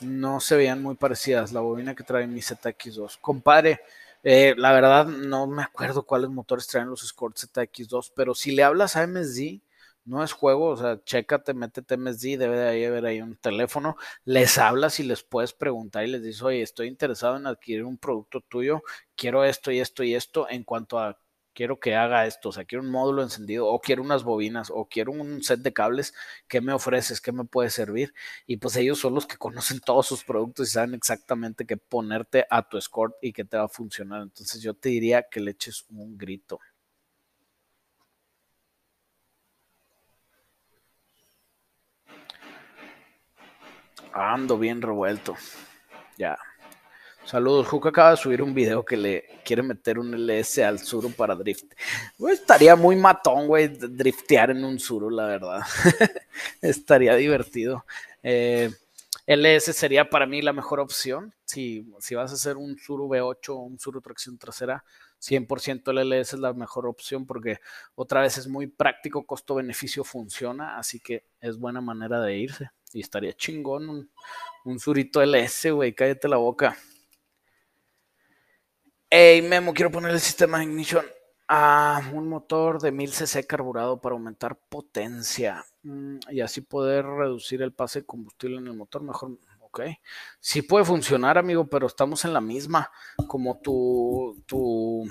no 0.02 0.40
se 0.40 0.56
veían 0.56 0.84
muy 0.84 0.96
parecidas 0.96 1.54
la 1.54 1.62
bobina 1.62 1.96
que 1.96 2.04
trae 2.04 2.28
mi 2.28 2.42
ZX2. 2.42 3.18
Compadre, 3.20 3.82
eh, 4.24 4.54
la 4.56 4.72
verdad 4.72 5.08
no 5.08 5.48
me 5.48 5.64
acuerdo 5.64 6.04
cuáles 6.04 6.30
motores 6.30 6.68
traen 6.68 6.90
los 6.90 7.04
Escort 7.04 7.36
ZX2, 7.36 8.12
pero 8.16 8.36
si 8.36 8.52
le 8.52 8.64
hablas 8.64 8.96
a 8.96 9.08
MSD, 9.08 9.60
no 10.08 10.24
es 10.24 10.32
juego, 10.34 10.70
o 10.70 10.78
sea, 10.78 11.02
chécate, 11.04 11.54
métete 11.54 11.96
MSD, 11.96 12.38
debe 12.38 12.58
de 12.58 12.86
haber 12.88 13.06
ahí 13.06 13.22
un 13.22 13.36
teléfono, 13.38 13.98
les 14.26 14.58
hablas 14.58 15.00
y 15.00 15.04
les 15.04 15.24
puedes 15.24 15.54
preguntar 15.54 16.06
y 16.06 16.12
les 16.12 16.24
dices, 16.24 16.42
oye, 16.44 16.62
estoy 16.62 16.88
interesado 16.88 17.38
en 17.38 17.48
adquirir 17.48 17.84
un 17.86 17.98
producto 17.98 18.42
tuyo, 18.42 18.82
quiero 19.16 19.44
esto 19.44 19.72
y 19.72 19.80
esto 19.80 20.04
y 20.04 20.16
esto 20.16 20.48
en 20.50 20.64
cuanto 20.64 21.00
a 21.00 21.20
quiero 21.58 21.80
que 21.80 21.96
haga 21.96 22.28
esto, 22.28 22.50
o 22.50 22.52
sea, 22.52 22.66
quiero 22.66 22.84
un 22.84 22.92
módulo 22.92 23.24
encendido, 23.24 23.66
o 23.68 23.80
quiero 23.82 24.04
unas 24.04 24.24
bobinas, 24.24 24.70
o 24.72 24.88
quiero 24.88 25.12
un 25.12 25.42
set 25.42 25.60
de 25.62 25.74
cables, 25.74 26.14
¿qué 26.48 26.62
me 26.62 26.72
ofreces? 26.72 27.20
¿Qué 27.20 27.32
me 27.32 27.46
puede 27.46 27.72
servir? 27.72 28.14
Y 28.46 28.58
pues 28.58 28.76
ellos 28.76 29.00
son 29.00 29.16
los 29.16 29.26
que 29.26 29.38
conocen 29.38 29.80
todos 29.80 30.06
sus 30.06 30.24
productos 30.24 30.70
y 30.70 30.72
saben 30.74 30.94
exactamente 30.94 31.66
qué 31.66 31.76
ponerte 31.78 32.46
a 32.52 32.70
tu 32.70 32.78
escort 32.78 33.16
y 33.24 33.34
que 33.34 33.44
te 33.44 33.58
va 33.58 33.64
a 33.66 33.68
funcionar. 33.70 34.22
Entonces 34.22 34.62
yo 34.62 34.76
te 34.76 34.90
diría 34.90 35.24
que 35.24 35.40
le 35.40 35.52
eches 35.52 35.86
un 35.90 36.16
grito. 36.16 36.60
Ando 44.18 44.58
bien 44.58 44.82
revuelto. 44.82 45.36
Ya. 46.18 46.38
Saludos. 47.24 47.68
Juca 47.68 47.90
acaba 47.90 48.12
de 48.12 48.18
subir 48.18 48.42
un 48.42 48.54
video 48.54 48.84
que 48.84 48.98
le 48.98 49.26
quiere 49.46 49.62
meter 49.62 50.00
un 50.00 50.12
LS 50.16 50.60
al 50.60 50.80
Suru 50.80 51.12
para 51.12 51.36
drift. 51.36 51.74
estaría 52.32 52.76
muy 52.76 52.96
matón, 52.96 53.46
güey, 53.46 53.68
driftear 53.68 54.50
en 54.52 54.64
un 54.64 54.80
Suru, 54.80 55.12
la 55.12 55.28
verdad. 55.28 55.62
estaría 56.62 57.16
divertido. 57.16 57.86
Eh, 58.24 58.72
LS 59.28 59.76
sería 59.76 60.10
para 60.10 60.26
mí 60.26 60.42
la 60.42 60.54
mejor 60.54 60.80
opción. 60.80 61.36
Si, 61.46 61.86
si 62.00 62.16
vas 62.16 62.32
a 62.32 62.36
hacer 62.36 62.58
un 62.58 62.76
Suru 62.78 63.08
V8 63.08 63.50
o 63.50 63.58
un 63.58 63.78
Suru 63.78 64.02
tracción 64.02 64.40
trasera, 64.40 64.84
100% 65.22 65.92
el 65.92 66.10
LS 66.10 66.34
es 66.34 66.40
la 66.40 66.54
mejor 66.54 66.88
opción 66.88 67.26
porque 67.28 67.60
otra 67.94 68.22
vez 68.22 68.38
es 68.38 68.48
muy 68.48 68.68
práctico, 68.68 69.26
costo-beneficio 69.28 70.04
funciona, 70.04 70.78
así 70.78 71.00
que 71.00 71.26
es 71.40 71.58
buena 71.58 71.82
manera 71.82 72.20
de 72.22 72.38
irse. 72.38 72.72
Y 72.94 73.02
estaría 73.02 73.34
chingón 73.34 73.90
un, 73.90 74.12
un 74.66 74.80
surito 74.80 75.22
LS, 75.22 75.72
güey, 75.72 75.94
cállate 75.94 76.28
la 76.28 76.38
boca. 76.38 76.78
Hey, 79.10 79.42
Memo, 79.42 79.74
quiero 79.74 79.92
poner 79.92 80.12
el 80.12 80.20
sistema 80.20 80.58
de 80.58 80.66
ignition 80.66 81.06
a 81.48 82.02
un 82.14 82.28
motor 82.28 82.82
de 82.82 82.92
1000 82.92 83.12
cc 83.14 83.48
carburado 83.48 84.02
para 84.02 84.14
aumentar 84.14 84.58
potencia 84.58 85.64
mm, 85.84 86.18
y 86.30 86.42
así 86.42 86.60
poder 86.62 87.06
reducir 87.06 87.62
el 87.62 87.72
pase 87.72 88.02
de 88.02 88.06
combustible 88.06 88.58
en 88.58 88.68
el 88.68 88.74
motor. 88.74 89.02
Mejor, 89.04 89.38
ok. 89.62 89.82
Sí 90.40 90.62
puede 90.62 90.84
funcionar, 90.84 91.38
amigo, 91.38 91.68
pero 91.68 91.88
estamos 91.88 92.26
en 92.26 92.34
la 92.34 92.42
misma. 92.42 92.92
Como 93.28 93.60
tu, 93.62 94.44
tu 94.46 95.08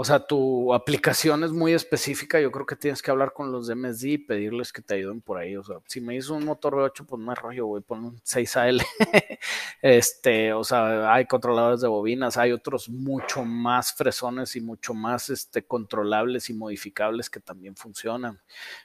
o 0.00 0.04
sea, 0.04 0.24
tu 0.24 0.72
aplicación 0.72 1.42
es 1.42 1.50
muy 1.50 1.72
específica. 1.72 2.40
Yo 2.40 2.52
creo 2.52 2.64
que 2.64 2.76
tienes 2.76 3.02
que 3.02 3.10
hablar 3.10 3.32
con 3.32 3.50
los 3.50 3.66
de 3.66 3.74
MSD 3.74 4.04
y 4.04 4.18
pedirles 4.18 4.72
que 4.72 4.80
te 4.80 4.94
ayuden 4.94 5.20
por 5.20 5.38
ahí. 5.38 5.56
O 5.56 5.64
sea, 5.64 5.78
si 5.86 6.00
me 6.00 6.14
hizo 6.14 6.34
un 6.34 6.44
motor 6.44 6.74
V8, 6.74 7.04
pues 7.04 7.20
no 7.20 7.32
es 7.32 7.38
rollo, 7.40 7.66
güey, 7.66 7.82
pon 7.82 8.04
un 8.04 8.20
6AL. 8.20 8.80
este, 9.82 10.52
o 10.52 10.62
sea, 10.62 11.12
hay 11.12 11.26
controladores 11.26 11.80
de 11.80 11.88
bobinas, 11.88 12.36
hay 12.36 12.52
otros 12.52 12.88
mucho 12.88 13.44
más 13.44 13.92
fresones 13.92 14.54
y 14.54 14.60
mucho 14.60 14.94
más 14.94 15.30
este, 15.30 15.66
controlables 15.66 16.48
y 16.48 16.54
modificables 16.54 17.28
que 17.28 17.40
también 17.40 17.74
funcionan. 17.74 18.40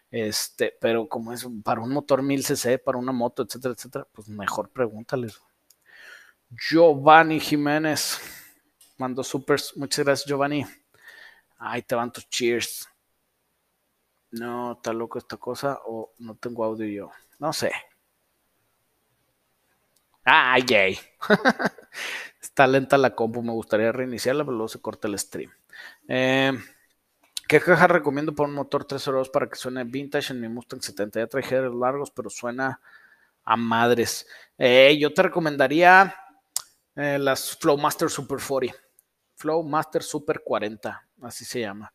Este, 0.09 0.75
pero 0.81 1.07
como 1.07 1.31
es 1.31 1.47
para 1.63 1.81
un 1.81 1.91
motor 1.91 2.23
1000cc, 2.23 2.81
para 2.81 2.97
una 2.97 3.11
moto, 3.11 3.43
etcétera, 3.43 3.75
etcétera, 3.75 4.07
pues 4.11 4.29
mejor 4.29 4.71
pregúntales. 4.71 5.39
Giovanni 6.49 7.39
Jiménez, 7.39 8.19
mando 8.97 9.23
supers. 9.23 9.77
Muchas 9.77 10.05
gracias, 10.05 10.27
Giovanni. 10.27 10.65
Ahí 11.57 11.81
te 11.81 11.95
van 11.95 12.11
tus 12.11 12.29
cheers. 12.29 12.87
No, 14.31 14.73
está 14.73 14.93
loco 14.93 15.19
esta 15.19 15.37
cosa 15.37 15.79
o 15.85 16.11
no 16.19 16.35
tengo 16.35 16.63
audio 16.65 16.85
yo. 16.87 17.11
No 17.39 17.53
sé. 17.53 17.71
¡Ay, 20.25 20.63
yay! 20.65 20.99
Está 22.41 22.67
lenta 22.67 22.97
la 22.97 23.15
compu, 23.15 23.41
me 23.41 23.51
gustaría 23.51 23.91
reiniciarla, 23.91 24.43
pero 24.43 24.55
luego 24.57 24.67
se 24.67 24.81
corta 24.81 25.07
el 25.07 25.17
stream. 25.17 25.51
Eh, 26.07 26.53
¿Qué 27.47 27.59
caja 27.59 27.87
recomiendo 27.87 28.33
para 28.33 28.49
un 28.49 28.55
motor 28.55 28.85
302 28.85 29.29
para 29.29 29.47
que 29.49 29.55
suene 29.55 29.83
vintage 29.83 30.33
en 30.33 30.41
mi 30.41 30.47
Mustang 30.47 30.81
70? 30.81 31.19
Ya 31.19 31.27
traje 31.27 31.61
largos, 31.61 32.11
pero 32.11 32.29
suena 32.29 32.79
a 33.43 33.57
madres. 33.57 34.27
Eh, 34.57 34.97
yo 34.99 35.13
te 35.13 35.23
recomendaría 35.23 36.15
eh, 36.95 37.17
las 37.19 37.57
Flowmaster 37.57 38.09
Super 38.09 38.39
40. 38.39 38.77
Flowmaster 39.43 40.01
Super 40.01 40.41
40, 40.41 41.05
así 41.21 41.43
se 41.43 41.59
llama. 41.59 41.91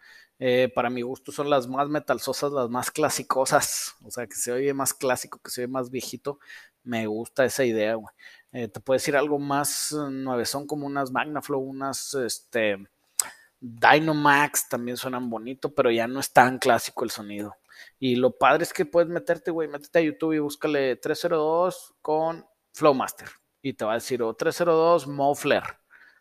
para 0.74 0.90
mi 0.90 1.00
gusto 1.00 1.32
son 1.32 1.48
las 1.48 1.66
más 1.66 1.88
metalsosas, 1.88 2.52
las 2.52 2.68
más 2.68 2.90
clasicosas. 2.90 3.94
O 4.04 4.10
sea, 4.10 4.26
que 4.26 4.36
se 4.36 4.52
oye 4.52 4.74
más 4.74 4.92
clásico, 4.92 5.40
que 5.42 5.50
se 5.50 5.62
oye 5.62 5.72
más 5.72 5.90
viejito. 5.90 6.38
Me 6.84 7.06
gusta 7.06 7.46
esa 7.46 7.64
idea, 7.64 7.94
güey. 7.94 8.14
Eh, 8.52 8.68
te 8.68 8.80
puedes 8.80 9.02
decir 9.02 9.16
algo 9.16 9.38
más 9.38 9.92
eh, 9.92 10.08
nueve, 10.10 10.44
son 10.44 10.66
como 10.66 10.86
unas 10.86 11.10
Magnaflow, 11.10 11.60
unas 11.60 12.14
este, 12.14 12.78
Dynamax, 13.60 14.68
también 14.68 14.96
suenan 14.96 15.28
bonito, 15.28 15.74
pero 15.74 15.90
ya 15.90 16.06
no 16.06 16.20
es 16.20 16.32
tan 16.32 16.58
clásico 16.58 17.04
el 17.04 17.10
sonido. 17.10 17.56
Y 17.98 18.16
lo 18.16 18.36
padre 18.36 18.64
es 18.64 18.72
que 18.72 18.86
puedes 18.86 19.08
meterte, 19.08 19.50
güey, 19.50 19.68
métete 19.68 19.98
a 19.98 20.02
YouTube 20.02 20.34
y 20.34 20.38
búscale 20.38 20.96
302 20.96 21.94
con 22.02 22.46
Flowmaster. 22.72 23.28
Y 23.62 23.74
te 23.74 23.84
va 23.84 23.92
a 23.92 23.94
decir, 23.96 24.22
o 24.22 24.34
302 24.34 25.06
Muffler. 25.08 25.64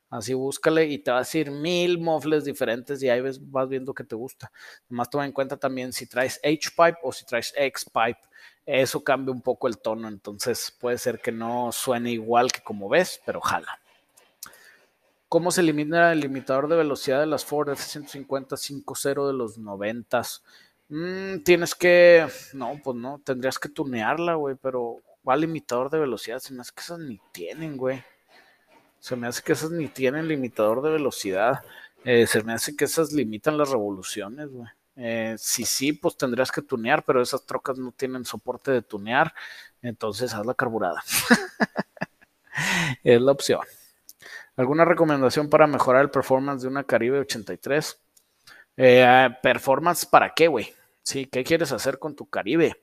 Así 0.10 0.34
búscale 0.34 0.86
y 0.86 1.00
te 1.00 1.12
va 1.12 1.18
a 1.18 1.22
decir 1.22 1.52
mil 1.52 2.00
muffles 2.00 2.46
diferentes 2.46 3.04
y 3.04 3.10
ahí 3.10 3.20
ves, 3.22 3.40
vas 3.52 3.68
viendo 3.68 3.94
que 3.94 4.04
te 4.04 4.16
gusta. 4.16 4.52
Además, 4.86 5.10
toma 5.10 5.26
en 5.26 5.34
cuenta 5.34 5.58
también 5.58 5.92
si 5.92 6.08
traes 6.08 6.40
H-Pipe 6.44 7.00
o 7.04 7.12
si 7.12 7.26
traes 7.26 7.54
X-Pipe 7.58 8.20
eso 8.68 9.02
cambia 9.02 9.32
un 9.32 9.42
poco 9.42 9.70
el 9.70 9.78
tono, 9.78 10.10
entonces 10.10 10.76
puede 10.78 10.98
ser 10.98 11.22
que 11.22 11.32
no 11.32 11.72
suene 11.72 12.12
igual 12.12 12.52
que 12.52 12.62
como 12.62 12.90
ves, 12.90 13.22
pero 13.26 13.40
jala. 13.40 13.80
¿Cómo 15.30 15.52
se 15.52 15.62
elimina 15.62 16.12
el 16.12 16.20
limitador 16.20 16.68
de 16.68 16.76
velocidad 16.76 17.22
de 17.22 17.28
las 17.28 17.46
Ford 17.46 17.70
F-150 17.70 18.58
5.0 18.58 19.28
de 19.28 19.34
los 19.34 19.58
90? 19.58 20.22
Mm, 20.90 21.44
tienes 21.44 21.76
que, 21.76 22.28
no, 22.54 22.74
pues 22.84 22.98
no, 22.98 23.22
tendrías 23.24 23.58
que 23.58 23.70
tunearla, 23.70 24.36
güey, 24.36 24.56
pero 24.62 25.02
¿cuál 25.24 25.42
limitador 25.42 25.90
de 25.90 26.00
velocidad? 26.00 26.42
Me 26.52 26.60
hace 26.60 26.74
que 26.74 26.82
esas 26.82 27.00
ni 27.00 27.22
tienen, 27.32 27.78
güey. 27.78 28.04
Se 29.00 29.16
me 29.16 29.28
hace 29.28 29.44
que 29.44 29.54
esas 29.54 29.72
ni 29.72 29.88
tienen 29.88 30.28
limitador 30.28 30.82
de 30.82 30.92
velocidad. 30.92 31.64
Eh, 32.04 32.28
se 32.28 32.44
me 32.44 32.54
hace 32.54 32.76
que 32.76 32.86
esas 32.86 33.12
limitan 33.12 33.58
las 33.58 33.70
revoluciones, 33.70 34.50
güey. 34.50 34.68
Eh, 34.96 35.36
si 35.38 35.64
sí, 35.64 35.94
pues 35.94 36.18
tendrías 36.18 36.52
que 36.52 36.62
tunear, 36.62 37.04
pero 37.04 37.22
esas 37.22 37.46
trocas 37.46 37.78
no 37.78 37.92
tienen 37.92 38.26
soporte 38.26 38.72
de 38.72 38.82
tunear, 38.82 39.34
entonces 39.82 40.34
haz 40.34 40.46
la 40.46 40.56
carburada. 40.56 41.04
es 43.04 43.22
la 43.22 43.32
opción. 43.32 43.62
¿Alguna 44.56 44.86
recomendación 44.86 45.50
para 45.50 45.68
mejorar 45.68 46.02
el 46.02 46.10
performance 46.10 46.64
de 46.64 46.68
una 46.68 46.84
Caribe 46.84 47.20
83? 47.20 48.00
Eh, 48.78 49.30
¿Performance 49.44 50.06
para 50.08 50.34
qué, 50.34 50.48
güey? 50.48 50.74
Sí, 51.04 51.28
¿qué 51.28 51.44
quieres 51.44 51.72
hacer 51.72 52.00
con 52.00 52.16
tu 52.16 52.28
Caribe? 52.28 52.82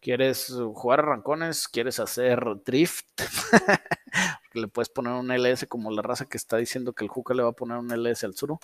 ¿Quieres 0.00 0.52
jugar 0.74 1.00
a 1.00 1.02
rancones? 1.02 1.68
¿Quieres 1.68 1.98
hacer 2.00 2.40
drift? 2.64 3.06
le 4.56 4.68
puedes 4.68 4.88
poner 4.88 5.12
un 5.14 5.30
LS 5.30 5.66
como 5.66 5.90
la 5.90 6.02
raza 6.02 6.26
que 6.26 6.36
está 6.36 6.56
diciendo 6.56 6.92
que 6.92 7.04
el 7.04 7.10
Juca 7.10 7.34
le 7.34 7.42
va 7.42 7.50
a 7.50 7.52
poner 7.52 7.78
un 7.78 7.90
LS 7.90 8.24
al 8.24 8.34
sur. 8.34 8.58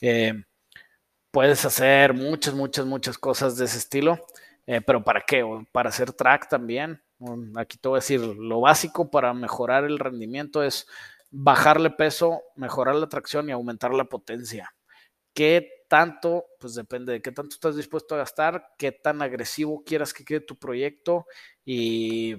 Eh, 0.00 0.34
puedes 1.30 1.64
hacer 1.64 2.14
muchas, 2.14 2.54
muchas, 2.54 2.86
muchas 2.86 3.18
cosas 3.18 3.56
de 3.56 3.66
ese 3.66 3.78
estilo, 3.78 4.26
eh, 4.66 4.80
pero 4.80 5.04
¿para 5.04 5.22
qué? 5.26 5.44
Para 5.72 5.90
hacer 5.90 6.12
track 6.12 6.48
también. 6.48 7.02
Aquí 7.56 7.78
te 7.78 7.88
voy 7.88 7.96
a 7.96 8.00
decir, 8.00 8.20
lo 8.20 8.60
básico 8.60 9.10
para 9.10 9.32
mejorar 9.32 9.84
el 9.84 9.98
rendimiento 9.98 10.62
es 10.62 10.86
bajarle 11.30 11.90
peso, 11.90 12.42
mejorar 12.56 12.94
la 12.96 13.08
tracción 13.08 13.48
y 13.48 13.52
aumentar 13.52 13.92
la 13.94 14.04
potencia. 14.04 14.74
¿Qué 15.34 15.84
tanto? 15.88 16.46
Pues 16.58 16.74
depende 16.74 17.12
de 17.12 17.22
qué 17.22 17.32
tanto 17.32 17.54
estás 17.54 17.76
dispuesto 17.76 18.14
a 18.14 18.18
gastar, 18.18 18.74
qué 18.78 18.92
tan 18.92 19.22
agresivo 19.22 19.84
quieras 19.84 20.12
que 20.12 20.24
quede 20.24 20.40
tu 20.40 20.56
proyecto 20.56 21.26
y 21.64 22.36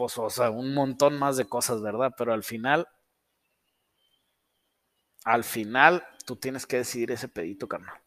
pues, 0.00 0.16
o 0.16 0.30
sea, 0.30 0.48
un 0.48 0.72
montón 0.72 1.18
más 1.18 1.36
de 1.36 1.44
cosas, 1.44 1.82
¿verdad? 1.82 2.14
Pero 2.16 2.32
al 2.32 2.42
final, 2.42 2.88
al 5.26 5.44
final, 5.44 6.02
tú 6.24 6.36
tienes 6.36 6.66
que 6.66 6.78
decidir 6.78 7.10
ese 7.10 7.28
pedito, 7.28 7.68
carnal. 7.68 8.00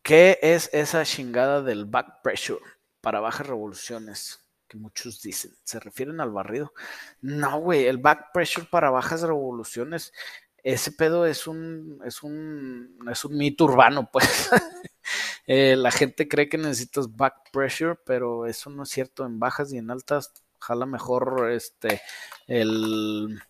¿Qué 0.00 0.38
es 0.42 0.70
esa 0.72 1.04
chingada 1.04 1.60
del 1.62 1.86
back 1.86 2.22
pressure 2.22 2.60
para 3.00 3.18
bajas 3.18 3.48
revoluciones? 3.48 4.48
Que 4.68 4.76
muchos 4.76 5.22
dicen. 5.22 5.56
¿Se 5.64 5.80
refieren 5.80 6.20
al 6.20 6.30
barrido? 6.30 6.72
No, 7.20 7.58
güey, 7.58 7.86
el 7.86 7.98
back 7.98 8.30
pressure 8.32 8.68
para 8.70 8.90
bajas 8.90 9.22
revoluciones, 9.22 10.12
ese 10.62 10.92
pedo 10.92 11.26
es 11.26 11.48
un, 11.48 12.00
es 12.04 12.22
un, 12.22 12.96
es 13.10 13.24
un 13.24 13.36
mito 13.36 13.64
urbano, 13.64 14.08
pues. 14.12 14.50
Eh, 15.52 15.74
la 15.74 15.90
gente 15.90 16.28
cree 16.28 16.48
que 16.48 16.58
necesitas 16.58 17.16
back 17.16 17.50
pressure, 17.52 17.96
pero 18.06 18.46
eso 18.46 18.70
no 18.70 18.84
es 18.84 18.90
cierto. 18.90 19.26
En 19.26 19.40
bajas 19.40 19.72
y 19.72 19.78
en 19.78 19.90
altas, 19.90 20.32
jala 20.60 20.86
mejor 20.86 21.50
este, 21.50 22.00
el, 22.46 23.42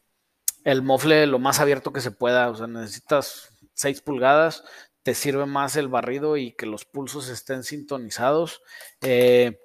el 0.65 0.83
mofle 0.83 1.27
lo 1.27 1.39
más 1.39 1.61
abierto 1.61 1.93
que 1.93 2.01
se 2.01 2.11
pueda. 2.11 2.49
O 2.49 2.55
sea, 2.55 2.69
necesitas 2.69 3.51
6 3.75 4.01
pulgadas, 4.01 4.65
te 5.03 5.13
sirve 5.15 5.45
más 5.45 5.77
el 5.77 5.89
barrido 5.89 6.39
y 6.39 6.53
que 6.53 6.65
los 6.65 6.87
pulsos 6.87 7.29
estén 7.29 7.65
sintonizados. 7.65 8.63
Eh, 9.03 9.61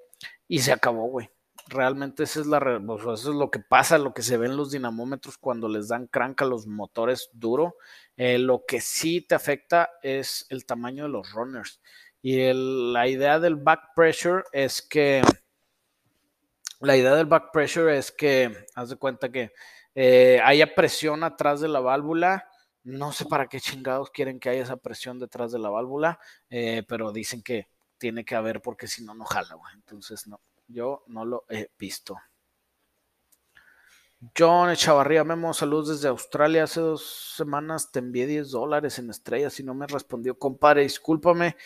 y 0.46 0.58
se 0.58 0.72
acabó, 0.72 1.08
güey. 1.08 1.30
Realmente 1.68 2.24
eso 2.24 2.42
es, 2.42 2.46
la, 2.46 2.58
eso 2.58 3.14
es 3.14 3.24
lo 3.24 3.50
que 3.50 3.60
pasa, 3.60 3.96
lo 3.96 4.12
que 4.12 4.22
se 4.22 4.36
ve 4.36 4.46
en 4.46 4.58
los 4.58 4.70
dinamómetros 4.70 5.38
cuando 5.38 5.68
les 5.68 5.88
dan 5.88 6.06
crank 6.06 6.42
a 6.42 6.44
los 6.44 6.66
motores 6.66 7.30
duro. 7.32 7.76
Eh, 8.18 8.38
lo 8.38 8.64
que 8.68 8.82
sí 8.82 9.22
te 9.22 9.34
afecta 9.34 9.90
es 10.02 10.46
el 10.50 10.66
tamaño 10.66 11.04
de 11.04 11.10
los 11.10 11.32
runners. 11.32 11.80
Y 12.28 12.52
la 12.92 13.06
idea 13.06 13.38
del 13.38 13.54
back 13.54 13.94
pressure 13.94 14.42
es 14.50 14.82
que. 14.82 15.22
La 16.80 16.96
idea 16.96 17.14
del 17.14 17.26
back 17.26 17.52
pressure 17.52 17.96
es 17.96 18.10
que, 18.10 18.66
haz 18.74 18.88
de 18.88 18.96
cuenta 18.96 19.30
que 19.30 19.52
eh, 19.94 20.40
haya 20.42 20.74
presión 20.74 21.22
atrás 21.22 21.60
de 21.60 21.68
la 21.68 21.78
válvula 21.78 22.48
no 22.82 23.12
sé 23.12 23.26
para 23.26 23.48
qué 23.48 23.60
chingados 23.60 24.10
quieren 24.10 24.38
que 24.38 24.48
haya 24.48 24.62
esa 24.62 24.76
presión 24.76 25.18
detrás 25.18 25.50
de 25.50 25.58
la 25.58 25.70
válvula, 25.70 26.20
eh, 26.50 26.84
pero 26.86 27.10
dicen 27.10 27.42
que 27.42 27.68
tiene 27.98 28.24
que 28.24 28.36
haber 28.36 28.62
porque 28.62 28.86
si 28.86 29.04
no, 29.04 29.12
no 29.12 29.24
jala, 29.24 29.56
güey. 29.56 29.74
Entonces, 29.74 30.28
no, 30.28 30.40
yo 30.68 31.02
no 31.08 31.24
lo 31.24 31.44
he 31.48 31.70
visto. 31.76 32.16
John 34.38 34.70
Echavarría, 34.70 35.24
Memo, 35.24 35.52
saludos 35.52 35.88
desde 35.88 36.08
Australia. 36.08 36.62
Hace 36.62 36.80
dos 36.80 37.34
semanas 37.36 37.90
te 37.90 37.98
envié 37.98 38.26
10 38.26 38.52
dólares 38.52 39.00
en 39.00 39.10
estrellas 39.10 39.58
y 39.58 39.64
no 39.64 39.74
me 39.74 39.88
respondió. 39.88 40.38
Compadre, 40.38 40.82
discúlpame, 40.82 41.56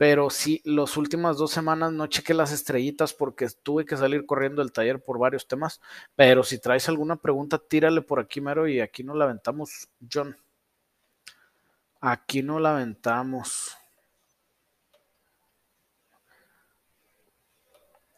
pero 0.00 0.30
sí, 0.30 0.62
las 0.64 0.96
últimas 0.96 1.36
dos 1.36 1.50
semanas 1.50 1.92
no 1.92 2.06
chequé 2.06 2.32
las 2.32 2.52
estrellitas 2.52 3.12
porque 3.12 3.46
tuve 3.62 3.84
que 3.84 3.98
salir 3.98 4.24
corriendo 4.24 4.62
del 4.62 4.72
taller 4.72 5.02
por 5.02 5.18
varios 5.18 5.46
temas. 5.46 5.78
Pero 6.16 6.42
si 6.42 6.58
traes 6.58 6.88
alguna 6.88 7.16
pregunta, 7.16 7.58
tírale 7.58 8.00
por 8.00 8.18
aquí, 8.18 8.40
mero, 8.40 8.66
y 8.66 8.80
aquí 8.80 9.04
nos 9.04 9.14
la 9.18 9.24
aventamos, 9.24 9.90
John. 10.10 10.34
Aquí 12.00 12.42
no 12.42 12.58
la 12.60 12.76
aventamos. 12.76 13.76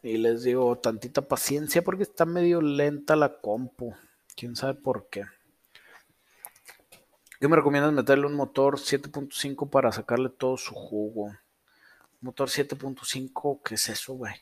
Y 0.01 0.15
les 0.15 0.43
digo, 0.43 0.77
tantita 0.77 1.27
paciencia 1.27 1.81
porque 1.81 2.03
está 2.03 2.23
medio 2.23 2.61
lenta 2.61 3.17
la 3.17 3.41
compu. 3.41 3.93
Quién 4.37 4.55
sabe 4.55 4.75
por 4.75 5.09
qué. 5.09 5.25
¿Qué 7.41 7.49
me 7.49 7.57
recomiendas 7.57 7.91
meterle 7.91 8.25
un 8.25 8.35
motor 8.35 8.77
7.5 8.77 9.69
para 9.69 9.91
sacarle 9.91 10.29
todo 10.29 10.55
su 10.55 10.73
jugo? 10.73 11.33
Motor 12.23 12.47
7.5, 12.47 13.61
¿qué 13.65 13.75
es 13.75 13.89
eso, 13.89 14.13
güey? 14.13 14.33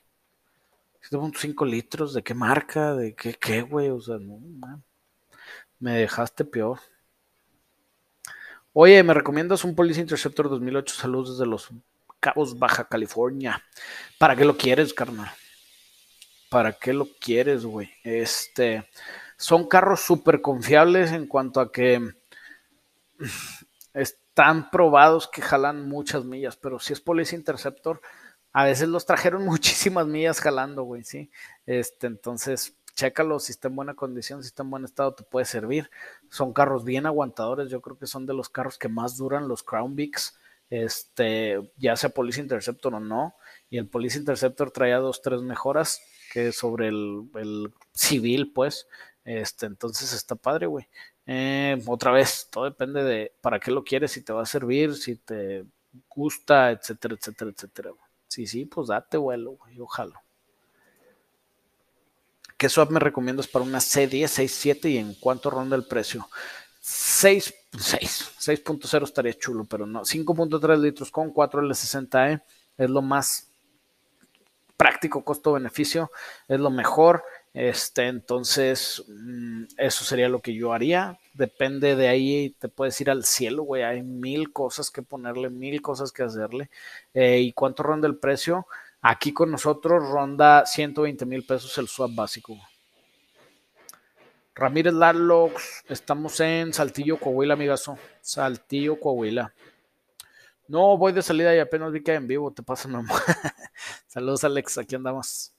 7.5 1.10 1.68
litros, 1.68 2.14
¿de 2.14 2.22
qué 2.22 2.36
marca? 2.36 2.94
¿De 2.94 3.16
qué, 3.16 3.34
qué, 3.34 3.64
güey? 3.64 3.90
O 3.90 4.00
sea, 4.00 4.18
no, 4.20 4.40
me 5.80 5.94
dejaste 5.94 6.46
peor. 6.46 6.80
Oye, 8.72 9.02
¿me 9.02 9.16
recomiendas 9.16 9.64
un 9.64 9.74
Police 9.74 10.00
Interceptor 10.00 10.48
2008? 10.48 10.94
Saludos 10.94 11.40
desde 11.40 11.50
Los 11.50 11.70
Cabos, 12.20 12.60
Baja 12.60 12.88
California. 12.88 13.64
¿Para 14.20 14.36
qué 14.36 14.46
lo 14.46 14.56
quieres, 14.56 14.94
carnal? 14.94 15.32
¿Para 16.52 16.74
qué 16.74 16.94
lo 16.94 17.08
quieres, 17.20 17.66
güey? 17.66 17.90
Este, 18.04 18.88
son 19.38 19.68
carros 19.68 20.02
súper 20.02 20.40
confiables 20.40 21.12
en 21.14 21.26
cuanto 21.26 21.60
a 21.60 21.72
que 21.72 22.14
están 24.32 24.72
probados 24.72 25.28
que 25.28 25.42
jalan 25.42 25.90
muchas 25.90 26.24
millas, 26.24 26.56
pero 26.56 26.80
si 26.80 26.94
es 26.94 27.02
Police 27.02 27.36
Interceptor, 27.36 28.02
a 28.54 28.64
veces 28.64 28.88
los 28.88 29.06
trajeron 29.06 29.46
muchísimas 29.46 30.08
millas 30.08 30.40
jalando, 30.40 30.84
güey, 30.84 31.04
¿sí? 31.04 31.30
Este, 31.66 32.08
entonces, 32.08 32.78
chécalo, 32.96 33.40
si 33.40 33.52
está 33.52 33.68
en 33.68 33.76
buena 33.76 33.94
condición, 33.94 34.42
si 34.42 34.48
está 34.48 34.64
en 34.64 34.70
buen 34.72 34.86
estado, 34.86 35.14
te 35.16 35.24
puede 35.24 35.46
servir. 35.46 35.90
Son 36.30 36.54
carros 36.54 36.86
bien 36.86 37.06
aguantadores, 37.06 37.70
yo 37.70 37.82
creo 37.82 37.98
que 37.98 38.08
son 38.08 38.26
de 38.26 38.34
los 38.34 38.48
carros 38.48 38.78
que 38.78 38.88
más 38.88 39.18
duran 39.18 39.50
los 39.50 39.64
Crown 39.64 39.96
Vics, 39.98 40.40
este, 40.70 41.74
ya 41.76 41.98
sea 41.98 42.12
Police 42.12 42.40
Interceptor 42.40 42.96
o 42.96 43.00
no. 43.02 43.36
Y 43.70 43.78
el 43.78 43.90
Police 43.90 44.18
Interceptor 44.18 44.72
traía 44.72 45.00
dos, 45.00 45.22
tres 45.22 45.42
mejoras 45.42 46.02
que 46.32 46.54
sobre 46.54 46.88
el, 46.88 47.30
el 47.36 47.74
civil, 47.94 48.54
pues. 48.54 48.88
Este, 49.26 49.66
entonces 49.66 50.14
está 50.14 50.36
padre, 50.36 50.68
güey. 50.68 50.88
Eh, 51.26 51.82
otra 51.86 52.12
vez, 52.12 52.48
todo 52.52 52.66
depende 52.66 53.04
de 53.04 53.34
para 53.42 53.60
qué 53.60 53.72
lo 53.72 53.84
quieres, 53.84 54.12
si 54.12 54.22
te 54.22 54.34
va 54.34 54.42
a 54.42 54.46
servir, 54.46 54.96
si 54.96 55.16
te 55.16 55.66
gusta, 56.10 56.72
etcétera, 56.72 57.16
etcétera, 57.16 57.52
etcétera. 57.52 57.92
Sí, 58.28 58.48
sí, 58.48 58.66
pues 58.66 58.88
date 58.88 59.18
vuelo, 59.18 59.52
güey, 59.52 59.80
ojalá. 59.80 60.22
¿Qué 62.58 62.70
swap 62.70 62.92
me 62.92 63.00
recomiendas 63.00 63.48
para 63.48 63.66
una 63.66 63.80
C10, 63.80 64.28
6.7 64.28 64.90
y 64.90 64.98
en 64.98 65.16
cuánto 65.16 65.50
ronda 65.50 65.76
el 65.76 65.86
precio? 65.86 66.30
6, 66.80 67.54
6.0 67.72 69.04
estaría 69.04 69.34
chulo, 69.34 69.66
pero 69.66 69.86
no. 69.86 70.06
5.3 70.06 70.80
litros 70.80 71.12
con 71.12 71.32
4 71.32 71.62
L60E 71.62 72.42
es 72.78 72.90
lo 72.90 73.02
más 73.02 73.52
práctico 74.78 75.24
costo-beneficio, 75.24 76.12
es 76.48 76.60
lo 76.60 76.70
mejor. 76.70 77.24
Este, 77.54 78.08
entonces, 78.08 79.04
mm, 79.08 79.64
eso 79.78 80.06
sería 80.06 80.30
lo 80.30 80.40
que 80.40 80.54
yo 80.54 80.74
haría. 80.74 81.20
Depende 81.34 81.96
de 81.96 82.08
ahí, 82.08 82.56
te 82.60 82.70
puedes 82.70 83.00
ir 83.02 83.10
al 83.10 83.26
cielo, 83.26 83.64
güey. 83.64 83.84
Hay 83.84 84.04
mil 84.04 84.54
cosas 84.54 84.90
que 84.90 85.02
ponerle, 85.02 85.50
mil 85.50 85.82
cosas 85.82 86.12
que 86.12 86.24
hacerle. 86.24 86.70
Eh, 87.14 87.40
¿Y 87.40 87.52
cuánto 87.54 87.84
ronda 87.84 88.08
el 88.08 88.18
precio? 88.18 88.68
Aquí 89.02 89.34
con 89.34 89.52
nosotros 89.52 90.08
ronda 90.10 90.66
120 90.66 91.26
mil 91.26 91.46
pesos 91.46 91.78
el 91.78 91.88
swap 91.88 92.12
básico. 92.16 92.58
Ramírez 94.54 94.94
Larlox, 94.94 95.84
estamos 95.90 96.40
en 96.40 96.74
Saltillo, 96.74 97.18
Coahuila, 97.18 97.54
amigazo. 97.56 97.98
Saltillo, 98.22 99.00
Coahuila. 99.00 99.54
No, 100.68 100.98
voy 100.98 101.14
de 101.14 101.22
salida 101.22 101.56
y 101.56 101.60
apenas 101.60 101.92
vi 101.92 102.04
que 102.04 102.14
en 102.14 102.28
vivo, 102.28 102.52
te 102.52 102.64
pasa, 102.64 102.88
mi 102.88 102.96
Saludos, 104.08 104.44
Alex, 104.44 104.78
aquí 104.78 104.96
andamos. 104.96 105.54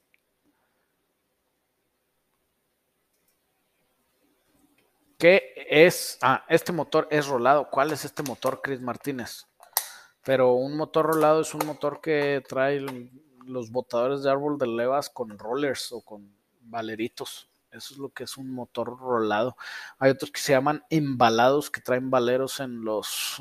¿Qué 5.22 5.54
es? 5.70 6.18
Ah, 6.20 6.44
este 6.48 6.72
motor 6.72 7.06
es 7.08 7.28
rolado. 7.28 7.70
¿Cuál 7.70 7.92
es 7.92 8.04
este 8.04 8.24
motor, 8.24 8.60
Chris 8.60 8.80
Martínez? 8.80 9.46
Pero 10.24 10.54
un 10.54 10.76
motor 10.76 11.06
rolado 11.06 11.42
es 11.42 11.54
un 11.54 11.64
motor 11.64 12.00
que 12.00 12.42
trae 12.48 12.84
los 13.46 13.70
botadores 13.70 14.24
de 14.24 14.32
árbol 14.32 14.58
de 14.58 14.66
levas 14.66 15.10
con 15.10 15.38
rollers 15.38 15.92
o 15.92 16.00
con 16.00 16.28
valeritos. 16.62 17.48
Eso 17.70 17.94
es 17.94 18.00
lo 18.00 18.08
que 18.08 18.24
es 18.24 18.36
un 18.36 18.52
motor 18.52 18.98
rolado. 18.98 19.56
Hay 20.00 20.10
otros 20.10 20.32
que 20.32 20.40
se 20.40 20.54
llaman 20.54 20.84
embalados, 20.90 21.70
que 21.70 21.80
traen 21.80 22.10
valeros 22.10 22.58
en 22.58 22.84
los... 22.84 23.40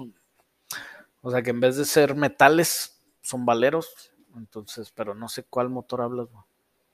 O 1.23 1.31
sea 1.31 1.41
que 1.41 1.49
en 1.49 1.61
vez 1.61 1.77
de 1.77 1.85
ser 1.85 2.13
metales, 2.13 3.01
son 3.21 3.43
valeros. 3.43 4.11
Entonces, 4.35 4.91
pero 4.91 5.15
no 5.15 5.27
sé 5.27 5.45
cuál 5.45 5.69
motor 5.69 6.01
hablas. 6.01 6.27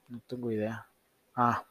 No 0.07 0.21
tengo 0.27 0.49
idea. 0.49 0.87
Ah, 1.35 1.65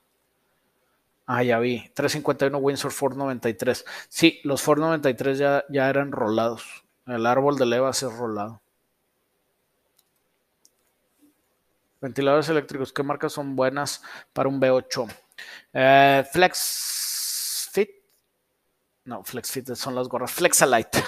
Ah, 1.27 1.43
ya 1.43 1.59
vi. 1.59 1.91
351 1.95 2.57
Windsor 2.59 2.93
Ford 2.93 3.17
93. 3.17 3.85
Sí, 4.09 4.41
los 4.45 4.63
Ford 4.63 4.79
93 4.79 5.39
ya, 5.39 5.65
ya 5.69 5.89
eran 5.91 6.13
rolados. 6.13 6.85
El 7.07 7.27
árbol 7.27 7.59
de 7.59 7.67
levas 7.67 8.03
es 8.03 8.13
rolado. 8.13 8.63
Ventiladores 12.01 12.49
eléctricos, 12.49 12.93
¿qué 12.93 13.03
marcas 13.03 13.33
son 13.33 13.57
buenas 13.57 14.03
para 14.33 14.49
un 14.49 14.61
V8? 14.61 15.13
Eh, 15.73 16.25
Flex 16.31 17.69
Fit. 17.73 17.91
No, 19.05 19.25
Flex 19.25 19.51
Fit 19.51 19.75
son 19.75 19.95
las 19.95 20.09
gorras. 20.09 20.31
Flexalite. 20.31 21.03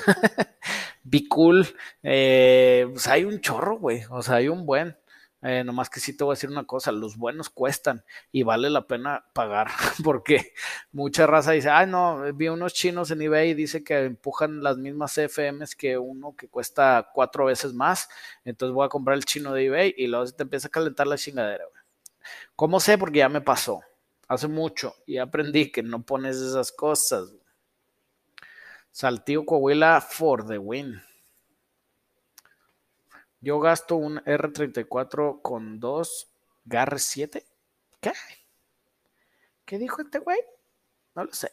Be 1.05 1.29
cool. 1.29 1.67
Eh, 2.03 2.89
pues 2.91 3.07
hay 3.07 3.25
un 3.25 3.41
chorro, 3.41 3.79
güey. 3.79 4.03
O 4.11 4.23
sea, 4.23 4.37
hay 4.37 4.49
un 4.49 4.67
buen. 4.67 4.97
Eh, 5.41 5.63
nomás 5.63 5.89
que 5.89 6.01
sí 6.01 6.17
te 6.17 6.25
voy 6.25 6.33
a 6.33 6.35
decir 6.35 6.51
una 6.51 6.65
cosa, 6.65 6.91
los 6.91 7.17
buenos 7.17 7.49
cuestan 7.49 8.05
y 8.33 8.43
vale 8.43 8.71
la 8.71 8.89
pena 8.89 9.25
pagar 9.33 9.69
porque 10.05 10.53
mucha 10.91 11.29
raza 11.29 11.53
dice, 11.53 11.71
ay 11.71 11.87
no, 11.87 12.25
vi 12.35 12.49
unos 12.49 12.75
chinos 12.75 13.13
en 13.13 13.23
eBay 13.23 13.51
y 13.51 13.55
dice 13.55 13.85
que 13.85 14.05
empujan 14.05 14.65
las 14.65 14.79
mismas 14.79 15.15
CFMs 15.15 15.77
que 15.77 15.97
uno 15.97 16.35
que 16.37 16.49
cuesta 16.49 17.11
cuatro 17.15 17.45
veces 17.45 17.73
más, 17.73 18.09
entonces 18.45 18.75
voy 18.75 18.87
a 18.87 18.89
comprar 18.89 19.17
el 19.17 19.25
chino 19.25 19.53
de 19.53 19.67
eBay 19.67 19.95
y 19.97 20.09
luego 20.09 20.27
te 20.33 20.43
empieza 20.43 20.67
a 20.67 20.73
calentar 20.73 21.07
la 21.07 21.17
chingadera. 21.17 21.65
¿Cómo 22.57 22.81
sé? 22.81 22.99
Porque 22.99 23.19
ya 23.21 23.29
me 23.29 23.41
pasó 23.41 23.81
hace 24.27 24.49
mucho 24.49 24.95
y 25.07 25.19
aprendí 25.19 25.71
que 25.71 25.83
no 25.83 26.03
pones 26.03 26.37
esas 26.37 26.73
cosas. 26.73 27.33
Saltillo 28.91 29.47
Coahuila 29.47 30.01
for 30.01 30.45
the 30.45 30.59
win. 30.59 31.01
Yo 33.41 33.61
gasto 33.61 33.97
un 33.97 34.19
R34 34.19 35.43
con 35.43 35.79
dos 35.81 36.29
GAR 36.65 36.99
7. 36.99 37.47
¿Qué? 38.01 38.13
¿Qué 39.65 39.79
dijo 39.79 40.03
este 40.03 40.19
güey? 40.19 40.39
No 41.15 41.25
lo 41.25 41.33
sé. 41.33 41.53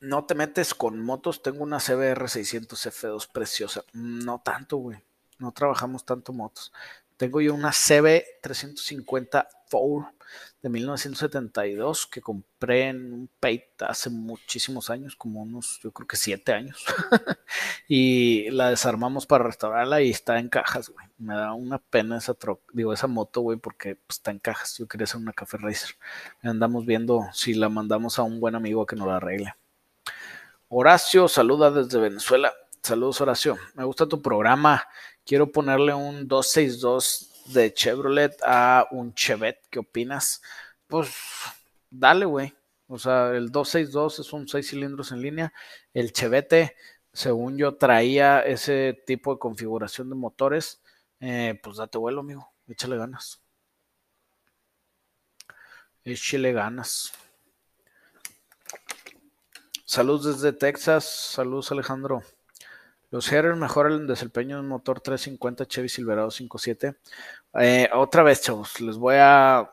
No 0.00 0.24
te 0.24 0.34
metes 0.34 0.74
con 0.74 1.00
motos. 1.02 1.42
Tengo 1.42 1.62
una 1.62 1.78
CBR 1.78 2.28
600 2.28 2.86
F2 2.86 3.30
preciosa. 3.30 3.84
No 3.92 4.40
tanto, 4.42 4.78
güey. 4.78 4.98
No 5.38 5.52
trabajamos 5.52 6.04
tanto 6.04 6.32
motos. 6.32 6.72
Tengo 7.16 7.40
yo 7.40 7.54
una 7.54 7.70
CB 7.70 8.40
350 8.40 9.48
4 9.70 10.12
de 10.62 10.68
1972 10.68 12.06
que 12.06 12.20
compré 12.20 12.88
en 12.88 13.12
un 13.12 13.30
Pate 13.40 13.70
hace 13.80 14.10
muchísimos 14.10 14.90
años, 14.90 15.16
como 15.16 15.42
unos, 15.42 15.80
yo 15.82 15.92
creo 15.92 16.06
que 16.06 16.16
siete 16.16 16.52
años. 16.52 16.84
y 17.88 18.50
la 18.50 18.70
desarmamos 18.70 19.26
para 19.26 19.44
restaurarla 19.44 20.02
y 20.02 20.10
está 20.10 20.38
en 20.38 20.48
cajas, 20.48 20.90
güey. 20.90 21.06
Me 21.18 21.34
da 21.34 21.52
una 21.54 21.78
pena 21.78 22.18
esa 22.18 22.36
digo, 22.72 22.92
esa 22.92 23.06
moto, 23.06 23.40
güey, 23.40 23.58
porque 23.58 23.96
pues, 23.96 24.18
está 24.18 24.30
en 24.30 24.38
cajas. 24.38 24.76
Yo 24.78 24.86
quería 24.86 25.04
hacer 25.04 25.20
una 25.20 25.32
Café 25.32 25.56
Racer. 25.58 25.96
Andamos 26.42 26.84
viendo 26.84 27.26
si 27.32 27.54
la 27.54 27.68
mandamos 27.68 28.18
a 28.18 28.22
un 28.22 28.40
buen 28.40 28.54
amigo 28.54 28.86
que 28.86 28.96
nos 28.96 29.06
la 29.06 29.16
arregle. 29.16 29.54
Horacio, 30.68 31.26
saluda 31.28 31.70
desde 31.70 31.98
Venezuela. 31.98 32.52
Saludos, 32.82 33.20
Horacio. 33.20 33.58
Me 33.74 33.84
gusta 33.84 34.06
tu 34.06 34.22
programa. 34.22 34.84
Quiero 35.24 35.50
ponerle 35.52 35.92
un 35.94 36.28
262 36.28 37.29
de 37.52 37.72
Chevrolet 37.72 38.36
a 38.44 38.86
un 38.90 39.14
Chevette, 39.14 39.66
¿qué 39.70 39.78
opinas? 39.80 40.42
Pues 40.86 41.14
dale, 41.90 42.24
güey. 42.24 42.54
O 42.88 42.98
sea, 42.98 43.30
el 43.30 43.50
262 43.50 44.18
es 44.18 44.32
un 44.32 44.48
6 44.48 44.68
cilindros 44.68 45.12
en 45.12 45.22
línea. 45.22 45.52
El 45.94 46.12
Chevette, 46.12 46.76
según 47.12 47.56
yo, 47.56 47.76
traía 47.76 48.40
ese 48.40 49.02
tipo 49.06 49.32
de 49.32 49.38
configuración 49.38 50.10
de 50.10 50.16
motores. 50.16 50.82
Eh, 51.20 51.58
pues 51.62 51.76
date 51.76 51.98
vuelo, 51.98 52.20
amigo. 52.20 52.52
Échale 52.66 52.96
ganas. 52.96 53.40
Échale 56.04 56.52
ganas. 56.52 57.12
Saludos 59.84 60.42
desde 60.42 60.56
Texas. 60.56 61.04
Saludos, 61.04 61.70
Alejandro. 61.72 62.22
Los 63.10 63.30
headers 63.32 63.58
mejoran 63.58 63.92
el 63.92 64.06
desempeño 64.06 64.56
de 64.56 64.62
un 64.62 64.68
motor 64.68 65.00
350 65.00 65.66
Chevy 65.66 65.88
Silverado 65.88 66.30
5.7. 66.30 66.96
Eh, 67.54 67.88
otra 67.92 68.22
vez, 68.22 68.40
chavos, 68.42 68.80
les 68.80 68.96
voy 68.96 69.16
a, 69.18 69.68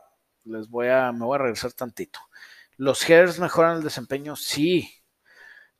les 0.46 0.68
voy 0.70 0.88
a, 0.88 1.12
me 1.12 1.26
voy 1.26 1.36
a 1.36 1.40
regresar 1.40 1.72
tantito. 1.74 2.20
Los 2.78 3.08
headers 3.08 3.40
mejoran 3.40 3.78
el 3.78 3.84
desempeño, 3.84 4.36
sí, 4.36 4.90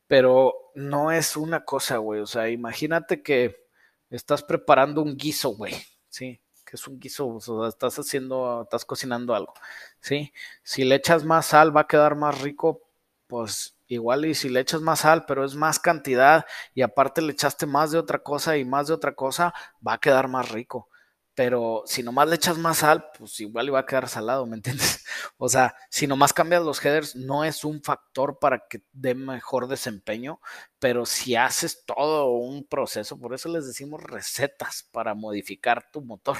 pero 0.06 0.72
no 0.74 1.12
es 1.12 1.36
una 1.36 1.64
cosa, 1.64 1.98
güey. 1.98 2.20
O 2.20 2.26
sea, 2.26 2.48
imagínate 2.48 3.22
que 3.22 3.68
estás 4.10 4.42
preparando 4.42 5.02
un 5.02 5.16
guiso, 5.16 5.50
güey, 5.50 5.74
sí, 6.08 6.40
que 6.64 6.76
es 6.76 6.86
un 6.88 6.98
guiso, 7.00 7.28
o 7.28 7.40
sea, 7.40 7.68
estás 7.68 7.98
haciendo, 7.98 8.62
estás 8.62 8.84
cocinando 8.84 9.34
algo, 9.34 9.54
sí. 10.00 10.32
Si 10.62 10.84
le 10.84 10.96
echas 10.96 11.24
más 11.24 11.46
sal, 11.46 11.76
va 11.76 11.82
a 11.82 11.86
quedar 11.88 12.16
más 12.16 12.40
rico, 12.40 12.82
pues 13.26 13.77
igual 13.88 14.24
y 14.26 14.34
si 14.34 14.48
le 14.48 14.60
echas 14.60 14.80
más 14.80 15.00
sal, 15.00 15.24
pero 15.26 15.44
es 15.44 15.54
más 15.54 15.78
cantidad 15.80 16.46
y 16.74 16.82
aparte 16.82 17.22
le 17.22 17.32
echaste 17.32 17.66
más 17.66 17.90
de 17.90 17.98
otra 17.98 18.20
cosa 18.20 18.56
y 18.56 18.64
más 18.64 18.88
de 18.88 18.94
otra 18.94 19.14
cosa, 19.14 19.52
va 19.86 19.94
a 19.94 19.98
quedar 19.98 20.28
más 20.28 20.50
rico. 20.50 20.88
Pero 21.34 21.84
si 21.86 22.02
nomás 22.02 22.28
le 22.28 22.34
echas 22.36 22.58
más 22.58 22.78
sal, 22.78 23.10
pues 23.16 23.38
igual 23.40 23.68
iba 23.68 23.78
a 23.78 23.86
quedar 23.86 24.08
salado, 24.08 24.46
¿me 24.46 24.56
entiendes? 24.56 25.04
O 25.38 25.48
sea, 25.48 25.74
si 25.88 26.06
nomás 26.08 26.32
cambias 26.32 26.62
los 26.64 26.84
headers, 26.84 27.14
no 27.14 27.44
es 27.44 27.64
un 27.64 27.80
factor 27.82 28.38
para 28.40 28.64
que 28.68 28.82
dé 28.92 29.14
mejor 29.14 29.68
desempeño, 29.68 30.40
pero 30.78 31.06
si 31.06 31.34
haces 31.34 31.84
todo 31.84 32.30
un 32.30 32.64
proceso, 32.64 33.18
por 33.18 33.34
eso 33.34 33.48
les 33.48 33.66
decimos 33.66 34.02
recetas 34.02 34.88
para 34.92 35.14
modificar 35.14 35.90
tu 35.90 36.00
motor, 36.00 36.36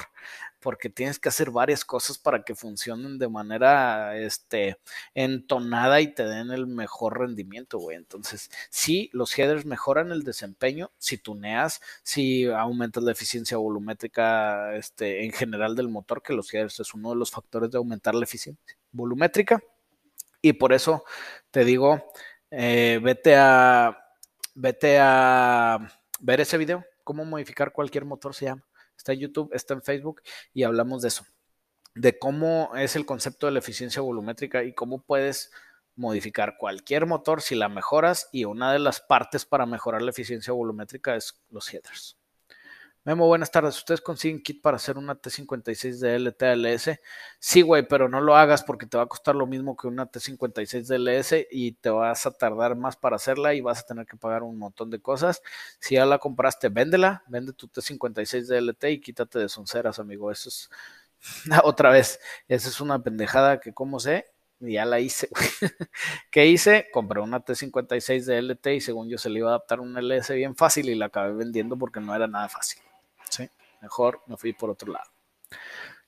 porque 0.61 0.91
tienes 0.91 1.19
que 1.19 1.29
hacer 1.29 1.51
varias 1.51 1.85
cosas 1.85 2.19
para 2.19 2.45
que 2.45 2.55
funcionen 2.55 3.19
de 3.19 3.29
manera 3.29 4.17
este, 4.17 4.79
entonada 5.15 6.01
y 6.01 6.15
te 6.15 6.25
den 6.25 6.51
el 6.53 6.67
mejor 6.67 7.19
rendimiento, 7.19 7.79
güey. 7.79 7.97
Entonces, 7.97 8.51
sí, 8.71 9.11
los 9.13 9.37
headers 9.37 9.65
mejoran 9.67 10.13
el 10.13 10.23
desempeño 10.23 10.93
si 10.99 11.19
tuneas, 11.19 11.81
si 12.03 12.47
aumentas 12.47 13.03
la 13.03 13.13
eficiencia 13.13 13.57
volumétrica 13.57 14.75
este, 14.77 15.25
en 15.25 15.33
general 15.33 15.75
del 15.75 15.89
motor, 15.89 16.23
que 16.23 16.33
los 16.33 16.53
headers 16.55 16.79
es 16.81 16.95
uno 16.95 17.11
de 17.11 17.17
los 17.17 17.31
factores 17.31 17.71
de 17.71 17.79
aumentar 17.79 18.15
la 18.15 18.25
eficiencia 18.25 18.77
volumétrica. 18.93 19.63
Y 20.41 20.53
por 20.53 20.73
eso 20.73 21.05
te 21.51 21.65
digo, 21.65 22.13
eh, 22.51 23.01
vete 23.03 23.37
a 23.37 24.08
vete 24.59 24.99
a 25.01 25.79
ver 26.19 26.41
ese 26.41 26.59
video, 26.59 26.85
cómo 27.05 27.25
modificar 27.25 27.73
cualquier 27.73 28.05
motor 28.05 28.35
se 28.35 28.47
llama. 28.47 28.65
Está 28.97 29.13
en 29.13 29.21
YouTube, 29.21 29.51
está 29.53 29.75
en 29.75 29.83
Facebook 29.83 30.21
y 30.53 30.65
hablamos 30.65 31.03
de 31.03 31.09
eso, 31.09 31.25
de 31.95 32.19
cómo 32.19 32.75
es 32.77 32.97
el 32.97 33.07
concepto 33.07 33.47
de 33.47 33.53
la 33.53 33.61
eficiencia 33.61 34.03
volumétrica 34.03 34.65
y 34.65 34.75
cómo 34.75 35.01
puedes 35.01 35.53
modificar 35.95 36.57
cualquier 36.59 37.07
motor 37.07 37.41
si 37.41 37.55
la 37.55 37.69
mejoras 37.69 38.29
y 38.33 38.45
una 38.45 38.73
de 38.73 38.81
las 38.81 39.01
partes 39.01 39.45
para 39.45 39.65
mejorar 39.65 40.03
la 40.03 40.11
eficiencia 40.11 40.53
volumétrica 40.53 41.15
es 41.15 41.41
los 41.51 41.73
headers. 41.73 42.18
Memo, 43.09 43.27
buenas 43.27 43.51
tardes. 43.51 43.79
¿Ustedes 43.79 44.03
consiguen 44.03 44.43
kit 44.43 44.61
para 44.61 44.77
hacer 44.77 44.99
una 44.99 45.19
T56 45.19 45.99
de 45.99 46.17
LTLS? 46.17 47.01
Sí, 47.39 47.63
güey, 47.63 47.89
pero 47.89 48.07
no 48.11 48.21
lo 48.21 48.37
hagas 48.37 48.63
porque 48.63 48.85
te 48.85 48.99
va 48.99 49.05
a 49.05 49.07
costar 49.07 49.35
lo 49.35 49.47
mismo 49.47 49.79
que 49.79 49.87
una 49.87 50.11
T56 50.13 50.87
de 50.87 50.97
LS 50.97 51.47
y 51.51 51.73
te 51.73 51.89
vas 51.89 52.27
a 52.27 52.33
tardar 52.33 52.77
más 52.77 52.97
para 52.97 53.17
hacerla 53.17 53.55
y 53.55 53.63
vas 53.63 53.79
a 53.81 53.87
tener 53.87 54.05
que 54.05 54.19
pagar 54.19 54.43
un 54.43 54.59
montón 54.59 54.91
de 54.91 55.01
cosas. 55.01 55.43
Si 55.81 55.95
ya 55.95 56.05
la 56.05 56.19
compraste, 56.19 56.69
véndela, 56.69 57.25
vende 57.29 57.55
tu 57.55 57.67
T56 57.69 58.47
de 58.47 58.59
LT 58.59 58.85
y 58.91 59.01
quítate 59.01 59.39
de 59.39 59.49
sonceras, 59.49 59.99
amigo. 59.99 60.31
Eso 60.31 60.51
es 60.51 60.69
otra 61.65 61.91
vez, 61.91 62.21
esa 62.47 62.69
es 62.69 62.79
una 62.79 63.03
pendejada 63.03 63.59
que 63.59 63.73
como 63.73 64.01
sé, 64.01 64.27
ya 64.61 64.85
la 64.85 65.01
hice. 65.01 65.31
¿Qué 66.31 66.47
hice? 66.47 66.89
Compré 66.93 67.23
una 67.23 67.43
T56 67.43 68.27
de 68.27 68.39
LT 68.43 68.67
y 68.75 68.81
según 68.83 69.09
yo 69.09 69.17
se 69.17 69.31
le 69.31 69.39
iba 69.39 69.49
a 69.49 69.53
adaptar 69.55 69.81
un 69.81 69.97
LS 69.97 70.35
bien 70.35 70.55
fácil 70.57 70.91
y 70.91 70.95
la 70.95 71.07
acabé 71.07 71.33
vendiendo 71.33 71.79
porque 71.79 72.01
no 72.01 72.15
era 72.15 72.27
nada 72.27 72.51
fácil. 72.51 72.83
Mejor 73.81 74.23
me 74.27 74.37
fui 74.37 74.53
por 74.53 74.71
otro 74.71 74.93
lado. 74.93 75.11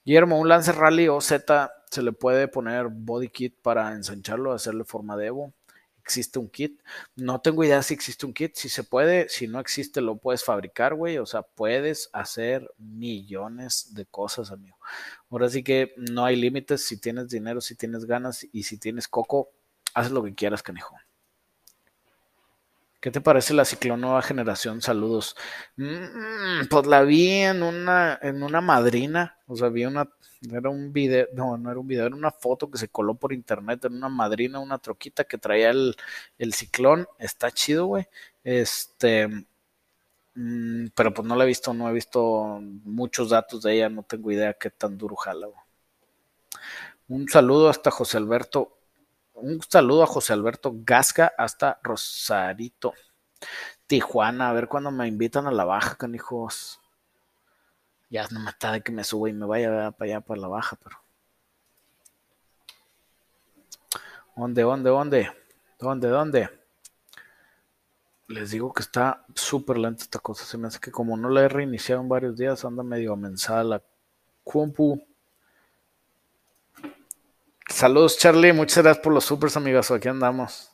Guillermo, 0.04 0.38
un 0.38 0.48
Lancer 0.48 0.76
Rally 0.76 1.08
o 1.08 1.20
Z 1.20 1.72
se 1.90 2.02
le 2.02 2.12
puede 2.12 2.48
poner 2.48 2.88
body 2.88 3.28
kit 3.28 3.60
para 3.60 3.92
ensancharlo, 3.92 4.52
hacerle 4.52 4.84
forma 4.84 5.16
de 5.16 5.26
Evo. 5.26 5.54
¿Existe 6.02 6.38
un 6.38 6.48
kit? 6.48 6.82
No 7.14 7.40
tengo 7.40 7.62
idea 7.62 7.82
si 7.82 7.94
existe 7.94 8.26
un 8.26 8.32
kit. 8.32 8.56
Si 8.56 8.68
se 8.68 8.82
puede, 8.82 9.28
si 9.28 9.46
no 9.46 9.60
existe, 9.60 10.00
lo 10.00 10.16
puedes 10.16 10.42
fabricar, 10.42 10.94
güey. 10.94 11.18
O 11.18 11.26
sea, 11.26 11.42
puedes 11.42 12.10
hacer 12.12 12.68
millones 12.78 13.94
de 13.94 14.06
cosas, 14.06 14.50
amigo. 14.50 14.76
Ahora 15.28 15.48
sí 15.48 15.62
que 15.62 15.94
no 15.96 16.24
hay 16.24 16.36
límites. 16.36 16.84
Si 16.84 16.98
tienes 16.98 17.28
dinero, 17.28 17.60
si 17.60 17.76
tienes 17.76 18.06
ganas 18.06 18.46
y 18.50 18.62
si 18.64 18.78
tienes 18.78 19.06
coco, 19.06 19.50
haz 19.94 20.10
lo 20.10 20.24
que 20.24 20.34
quieras, 20.34 20.62
canijo. 20.62 20.96
¿Qué 23.00 23.10
te 23.10 23.22
parece 23.22 23.54
la 23.54 23.64
Ciclón 23.64 24.02
Nueva 24.02 24.20
Generación? 24.20 24.82
Saludos. 24.82 25.34
Mm, 25.76 26.66
pues 26.68 26.86
la 26.86 27.02
vi 27.02 27.30
en 27.30 27.62
una, 27.62 28.18
en 28.20 28.42
una 28.42 28.60
madrina, 28.60 29.38
o 29.46 29.56
sea, 29.56 29.70
vi 29.70 29.86
una, 29.86 30.10
era 30.52 30.68
un 30.68 30.92
video, 30.92 31.26
no, 31.34 31.56
no 31.56 31.70
era 31.70 31.80
un 31.80 31.86
video, 31.86 32.06
era 32.06 32.14
una 32.14 32.30
foto 32.30 32.70
que 32.70 32.76
se 32.78 32.88
coló 32.88 33.14
por 33.14 33.32
internet 33.32 33.86
en 33.86 33.94
una 33.94 34.10
madrina, 34.10 34.58
una 34.60 34.78
troquita 34.78 35.24
que 35.24 35.38
traía 35.38 35.70
el, 35.70 35.96
el 36.38 36.52
ciclón, 36.52 37.08
está 37.18 37.50
chido, 37.50 37.86
güey. 37.86 38.06
Este, 38.44 39.28
mm, 40.34 40.88
pero 40.94 41.14
pues 41.14 41.26
no 41.26 41.36
la 41.36 41.44
he 41.44 41.46
visto, 41.46 41.72
no 41.74 41.88
he 41.88 41.92
visto 41.92 42.60
muchos 42.84 43.30
datos 43.30 43.62
de 43.62 43.74
ella, 43.74 43.88
no 43.88 44.02
tengo 44.02 44.30
idea 44.30 44.54
qué 44.54 44.70
tan 44.70 44.98
duro 44.98 45.16
jala, 45.16 45.46
güey. 45.46 45.60
Un 47.08 47.28
saludo 47.28 47.68
hasta 47.68 47.90
José 47.90 48.18
Alberto 48.18 48.79
un 49.40 49.60
saludo 49.62 50.02
a 50.02 50.06
José 50.06 50.32
Alberto 50.32 50.72
Gasca 50.74 51.32
hasta 51.36 51.78
Rosarito, 51.82 52.94
Tijuana. 53.86 54.50
A 54.50 54.52
ver 54.52 54.68
cuándo 54.68 54.90
me 54.90 55.06
invitan 55.06 55.46
a 55.46 55.50
la 55.50 55.64
baja, 55.64 55.96
canijos. 55.96 56.80
Ya 58.08 58.26
no 58.30 58.40
me 58.40 58.50
está 58.50 58.72
de 58.72 58.82
que 58.82 58.92
me 58.92 59.04
suba 59.04 59.28
y 59.28 59.32
me 59.32 59.46
vaya 59.46 59.90
para 59.92 60.10
allá, 60.10 60.20
para 60.20 60.40
la 60.40 60.48
baja, 60.48 60.76
pero. 60.82 60.96
¿Dónde, 64.36 64.62
dónde, 64.62 64.90
dónde? 64.90 65.32
¿Dónde, 65.78 66.08
dónde? 66.08 66.60
Les 68.28 68.50
digo 68.50 68.72
que 68.72 68.82
está 68.82 69.24
súper 69.34 69.76
lenta 69.76 70.04
esta 70.04 70.18
cosa. 70.18 70.44
Se 70.44 70.56
me 70.56 70.68
hace 70.68 70.80
que 70.80 70.90
como 70.90 71.16
no 71.16 71.28
la 71.28 71.42
he 71.42 71.48
reiniciado 71.48 72.00
en 72.00 72.08
varios 72.08 72.36
días, 72.36 72.64
anda 72.64 72.82
medio 72.82 73.16
mensal 73.16 73.70
la 73.70 73.82
compu. 74.44 75.04
Saludos, 77.80 78.18
Charlie. 78.18 78.52
Muchas 78.52 78.84
gracias 78.84 79.02
por 79.02 79.14
los 79.14 79.24
supers, 79.24 79.56
amigos. 79.56 79.90
Aquí 79.90 80.06
andamos. 80.06 80.70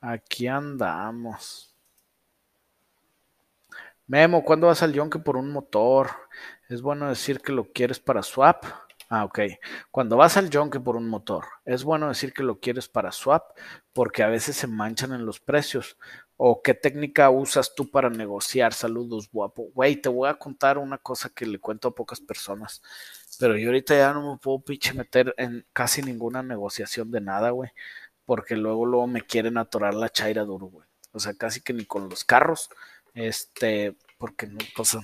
Aquí 0.00 0.46
andamos. 0.46 1.76
Memo, 4.06 4.42
¿cuándo 4.42 4.68
vas 4.68 4.82
al 4.82 4.94
yonke 4.94 5.18
por 5.18 5.36
un 5.36 5.52
motor? 5.52 6.08
Es 6.70 6.80
bueno 6.80 7.10
decir 7.10 7.42
que 7.42 7.52
lo 7.52 7.70
quieres 7.74 8.00
para 8.00 8.22
swap. 8.22 8.64
Ah, 9.10 9.26
ok. 9.26 9.40
Cuando 9.90 10.16
vas 10.16 10.38
al 10.38 10.48
yonke 10.48 10.80
por 10.80 10.96
un 10.96 11.10
motor, 11.10 11.44
es 11.66 11.84
bueno 11.84 12.08
decir 12.08 12.32
que 12.32 12.42
lo 12.42 12.58
quieres 12.58 12.88
para 12.88 13.12
swap 13.12 13.50
porque 13.92 14.22
a 14.22 14.28
veces 14.28 14.56
se 14.56 14.66
manchan 14.66 15.12
en 15.12 15.26
los 15.26 15.40
precios. 15.40 15.98
¿O 16.38 16.62
qué 16.62 16.72
técnica 16.72 17.28
usas 17.28 17.74
tú 17.74 17.90
para 17.90 18.08
negociar? 18.08 18.72
Saludos, 18.72 19.28
guapo. 19.30 19.68
Güey, 19.74 19.96
te 19.96 20.08
voy 20.08 20.30
a 20.30 20.38
contar 20.38 20.78
una 20.78 20.96
cosa 20.96 21.28
que 21.28 21.44
le 21.44 21.58
cuento 21.58 21.88
a 21.88 21.94
pocas 21.94 22.22
personas. 22.22 22.80
Pero 23.42 23.56
yo 23.58 23.70
ahorita 23.70 23.96
ya 23.96 24.12
no 24.12 24.30
me 24.34 24.38
puedo 24.38 24.60
pinche 24.60 24.94
meter 24.94 25.34
en 25.36 25.66
casi 25.72 26.00
ninguna 26.00 26.44
negociación 26.44 27.10
de 27.10 27.20
nada, 27.20 27.50
güey. 27.50 27.70
Porque 28.24 28.54
luego, 28.54 28.86
luego 28.86 29.08
me 29.08 29.22
quieren 29.22 29.58
atorar 29.58 29.94
la 29.94 30.10
chaira 30.10 30.44
duro, 30.44 30.66
güey. 30.66 30.86
O 31.10 31.18
sea, 31.18 31.34
casi 31.34 31.60
que 31.60 31.72
ni 31.72 31.84
con 31.84 32.08
los 32.08 32.22
carros. 32.22 32.70
Este, 33.14 33.96
porque 34.16 34.46
no 34.46 34.58
pasa. 34.76 35.00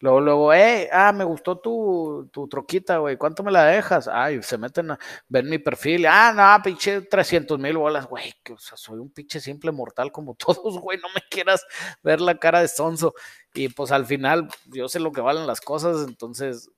Luego, 0.00 0.20
luego, 0.20 0.52
eh, 0.52 0.90
ah, 0.92 1.12
me 1.12 1.24
gustó 1.24 1.58
tu, 1.58 2.28
tu 2.30 2.46
troquita, 2.46 2.98
güey, 2.98 3.16
¿cuánto 3.16 3.42
me 3.42 3.50
la 3.50 3.64
dejas? 3.64 4.06
Ay, 4.06 4.42
se 4.42 4.58
meten 4.58 4.90
a 4.90 4.98
ver 5.26 5.44
mi 5.44 5.58
perfil, 5.58 6.04
ah, 6.04 6.34
no, 6.36 6.62
pinche 6.62 7.00
300 7.00 7.58
mil 7.58 7.78
bolas, 7.78 8.06
güey, 8.06 8.34
que, 8.44 8.52
o 8.52 8.58
sea, 8.58 8.76
soy 8.76 8.98
un 8.98 9.08
pinche 9.10 9.40
simple 9.40 9.72
mortal 9.72 10.12
como 10.12 10.34
todos, 10.38 10.78
güey, 10.78 10.98
no 10.98 11.08
me 11.14 11.22
quieras 11.30 11.64
ver 12.02 12.20
la 12.20 12.38
cara 12.38 12.60
de 12.60 12.68
sonso. 12.68 13.14
Y 13.54 13.70
pues 13.70 13.90
al 13.90 14.04
final, 14.04 14.48
yo 14.66 14.86
sé 14.86 15.00
lo 15.00 15.12
que 15.12 15.22
valen 15.22 15.46
las 15.46 15.62
cosas, 15.62 16.06
entonces, 16.06 16.68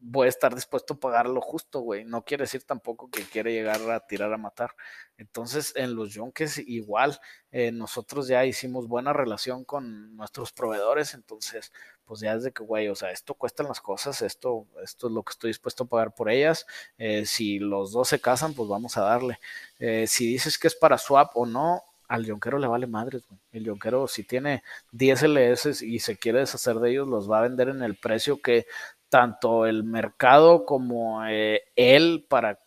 voy 0.00 0.26
a 0.26 0.28
estar 0.30 0.54
dispuesto 0.54 0.94
a 0.94 1.00
pagar 1.00 1.28
lo 1.28 1.40
justo, 1.40 1.80
güey. 1.80 2.04
No 2.04 2.24
quiere 2.24 2.44
decir 2.44 2.64
tampoco 2.64 3.10
que 3.10 3.22
quiere 3.22 3.52
llegar 3.52 3.80
a 3.90 4.00
tirar 4.00 4.32
a 4.32 4.38
matar. 4.38 4.74
Entonces, 5.18 5.72
en 5.76 5.94
los 5.94 6.14
Yonkes 6.14 6.58
igual, 6.58 7.20
eh, 7.52 7.70
nosotros 7.72 8.26
ya 8.26 8.44
hicimos 8.46 8.88
buena 8.88 9.12
relación 9.12 9.64
con 9.64 10.16
nuestros 10.16 10.52
proveedores, 10.52 11.14
entonces, 11.14 11.72
pues 12.04 12.20
ya 12.20 12.34
es 12.34 12.42
de 12.42 12.52
que, 12.52 12.62
güey, 12.62 12.88
o 12.88 12.94
sea, 12.94 13.10
esto 13.10 13.34
cuestan 13.34 13.68
las 13.68 13.80
cosas, 13.80 14.22
esto, 14.22 14.66
esto 14.82 15.08
es 15.08 15.12
lo 15.12 15.22
que 15.22 15.32
estoy 15.32 15.50
dispuesto 15.50 15.84
a 15.84 15.88
pagar 15.88 16.14
por 16.14 16.30
ellas. 16.30 16.66
Eh, 16.98 17.26
si 17.26 17.58
los 17.58 17.92
dos 17.92 18.08
se 18.08 18.20
casan, 18.20 18.54
pues 18.54 18.68
vamos 18.68 18.96
a 18.96 19.02
darle. 19.02 19.38
Eh, 19.78 20.06
si 20.06 20.26
dices 20.26 20.58
que 20.58 20.68
es 20.68 20.74
para 20.74 20.98
swap 20.98 21.36
o 21.36 21.46
no, 21.46 21.82
al 22.08 22.24
yonquero 22.24 22.58
le 22.58 22.66
vale 22.66 22.88
madres, 22.88 23.22
güey. 23.28 23.40
El 23.52 23.64
yonquero, 23.64 24.08
si 24.08 24.24
tiene 24.24 24.64
10 24.90 25.22
LS 25.24 25.82
y 25.82 26.00
se 26.00 26.16
quiere 26.16 26.40
deshacer 26.40 26.76
de 26.76 26.90
ellos, 26.90 27.06
los 27.08 27.30
va 27.30 27.38
a 27.38 27.42
vender 27.42 27.68
en 27.68 27.82
el 27.82 27.96
precio 27.96 28.42
que 28.42 28.66
tanto 29.10 29.66
el 29.66 29.84
mercado 29.84 30.64
como 30.64 31.24
eh, 31.26 31.64
él 31.76 32.24
para 32.28 32.58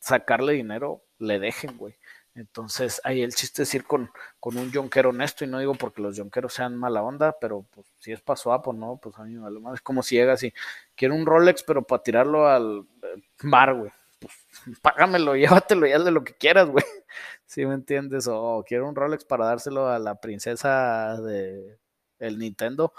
sacarle 0.00 0.54
dinero 0.54 1.04
le 1.18 1.38
dejen, 1.38 1.76
güey. 1.78 1.94
Entonces, 2.34 3.00
ahí 3.04 3.22
el 3.22 3.34
chiste 3.34 3.62
es 3.64 3.74
ir 3.74 3.84
con, 3.84 4.10
con 4.40 4.56
un 4.56 4.72
yonquero 4.72 5.10
honesto, 5.10 5.44
y 5.44 5.48
no 5.48 5.58
digo 5.58 5.74
porque 5.74 6.00
los 6.00 6.16
yonqueros 6.16 6.54
sean 6.54 6.76
mala 6.76 7.02
onda, 7.02 7.36
pero 7.38 7.66
pues 7.70 7.86
si 7.98 8.10
es 8.10 8.22
paso 8.22 8.52
a, 8.52 8.62
no, 8.72 8.98
pues 9.00 9.18
a 9.18 9.24
mí 9.24 9.34
me 9.34 9.40
vale 9.40 9.60
más. 9.60 9.74
Es 9.74 9.82
como 9.82 10.02
si 10.02 10.16
llegas 10.16 10.42
y 10.42 10.52
quiero 10.94 11.14
un 11.14 11.26
Rolex, 11.26 11.62
pero 11.62 11.82
para 11.82 12.02
tirarlo 12.02 12.48
al 12.48 12.86
eh, 13.02 13.22
mar, 13.42 13.74
güey. 13.74 13.92
Pues 14.18 14.34
págamelo, 14.82 15.36
llévatelo 15.36 15.86
ya 15.86 15.98
de 15.98 16.10
lo 16.10 16.24
que 16.24 16.34
quieras, 16.34 16.68
güey. 16.68 16.84
Si 17.44 17.66
me 17.66 17.74
entiendes? 17.74 18.28
O 18.28 18.64
quiero 18.66 18.88
un 18.88 18.96
Rolex 18.96 19.26
para 19.26 19.44
dárselo 19.44 19.86
a 19.88 19.98
la 19.98 20.14
princesa 20.14 21.20
de 21.20 21.78
el 22.18 22.38
Nintendo, 22.38 22.94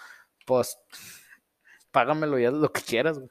pues 0.46 0.78
págamelo 1.94 2.38
ya 2.38 2.52
lo 2.52 2.74
que 2.74 2.82
quieras, 2.82 3.20
güey. 3.20 3.30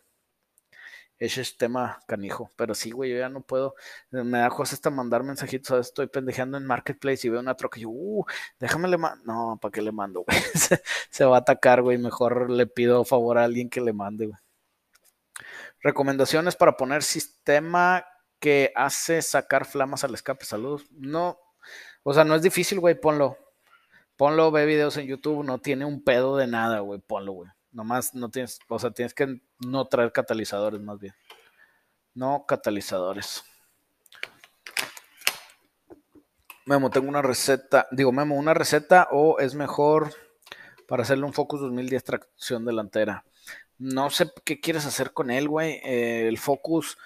Ese 1.19 1.41
es 1.41 1.57
tema 1.57 2.01
canijo. 2.09 2.51
Pero 2.57 2.75
sí, 2.75 2.91
güey, 2.91 3.13
yo 3.13 3.19
ya 3.19 3.29
no 3.29 3.43
puedo. 3.43 3.75
Me 4.11 4.39
da 4.39 4.49
cosas 4.49 4.75
hasta 4.75 4.91
mandar 4.91 5.23
mensajitos. 5.23 5.87
Estoy 5.87 6.09
pendejeando 6.09 6.59
en 6.59 6.67
Marketplace 6.67 7.27
y 7.27 7.31
veo 7.31 7.41
una 7.41 7.55
troca 7.55 7.79
y 7.79 7.83
yo, 7.83 7.91
uh, 7.91 8.25
déjame 8.59 8.89
le 8.89 8.99
mando. 8.99 9.23
No, 9.25 9.59
¿para 9.61 9.71
qué 9.71 9.83
le 9.83 9.93
mando, 9.93 10.25
güey? 10.27 10.37
se, 11.11 11.25
va 11.25 11.37
a 11.37 11.41
atacar, 11.41 11.83
güey. 11.83 11.99
Mejor 11.99 12.51
le 12.51 12.67
pido 12.67 13.05
favor 13.05 13.39
a 13.39 13.45
alguien 13.45 13.71
que 13.71 13.81
le 13.81 13.93
mande, 13.93 14.27
güey. 14.27 14.39
Recomendaciones 15.81 16.57
para 16.57 16.77
poner 16.77 17.03
sistema 17.05 18.05
que 18.41 18.73
hace 18.75 19.23
sacar 19.23 19.65
flamas 19.65 20.03
al 20.03 20.15
escape. 20.15 20.45
Saludos. 20.45 20.87
No, 20.91 21.39
o 22.03 22.13
sea, 22.15 22.25
no 22.25 22.35
es 22.35 22.43
difícil, 22.43 22.81
güey, 22.81 23.01
ponlo. 23.01 23.39
Ponlo, 24.17 24.51
ve 24.51 24.67
videos 24.67 24.97
en 24.97 25.07
YouTube, 25.07 25.45
no 25.45 25.59
tiene 25.59 25.85
un 25.85 26.03
pedo 26.03 26.37
de 26.37 26.49
nada, 26.49 26.81
güey. 26.81 27.01
Ponlo, 27.01 27.33
güey. 27.33 27.51
Nomás 27.73 28.15
no 28.15 28.31
tienes, 28.31 28.59
o 28.69 28.79
sea, 28.79 28.91
tienes 28.91 29.15
que 29.15 29.41
no 29.59 29.87
traer 29.87 30.13
catalizadores 30.13 30.81
más 30.81 30.99
bien. 30.99 31.15
No 32.15 32.45
catalizadores. 32.47 33.45
Memo, 36.67 36.91
tengo 36.91 37.09
una 37.09 37.23
receta. 37.23 37.89
Digo, 37.91 38.13
Memo, 38.13 38.37
una 38.37 38.55
receta 38.55 39.09
o 39.11 39.39
es 39.41 39.55
mejor 39.55 40.13
para 40.87 41.03
hacerle 41.03 41.25
un 41.25 41.33
Focus 41.33 41.61
2010 41.61 42.05
tracción 42.05 42.65
delantera. 42.65 43.25
No 43.79 44.11
sé 44.11 44.31
qué 44.45 44.61
quieres 44.61 44.87
hacer 44.87 45.13
con 45.13 45.31
él, 45.31 45.49
güey. 45.49 45.81
Eh, 45.83 46.29
el 46.29 46.39
Focus, 46.39 46.99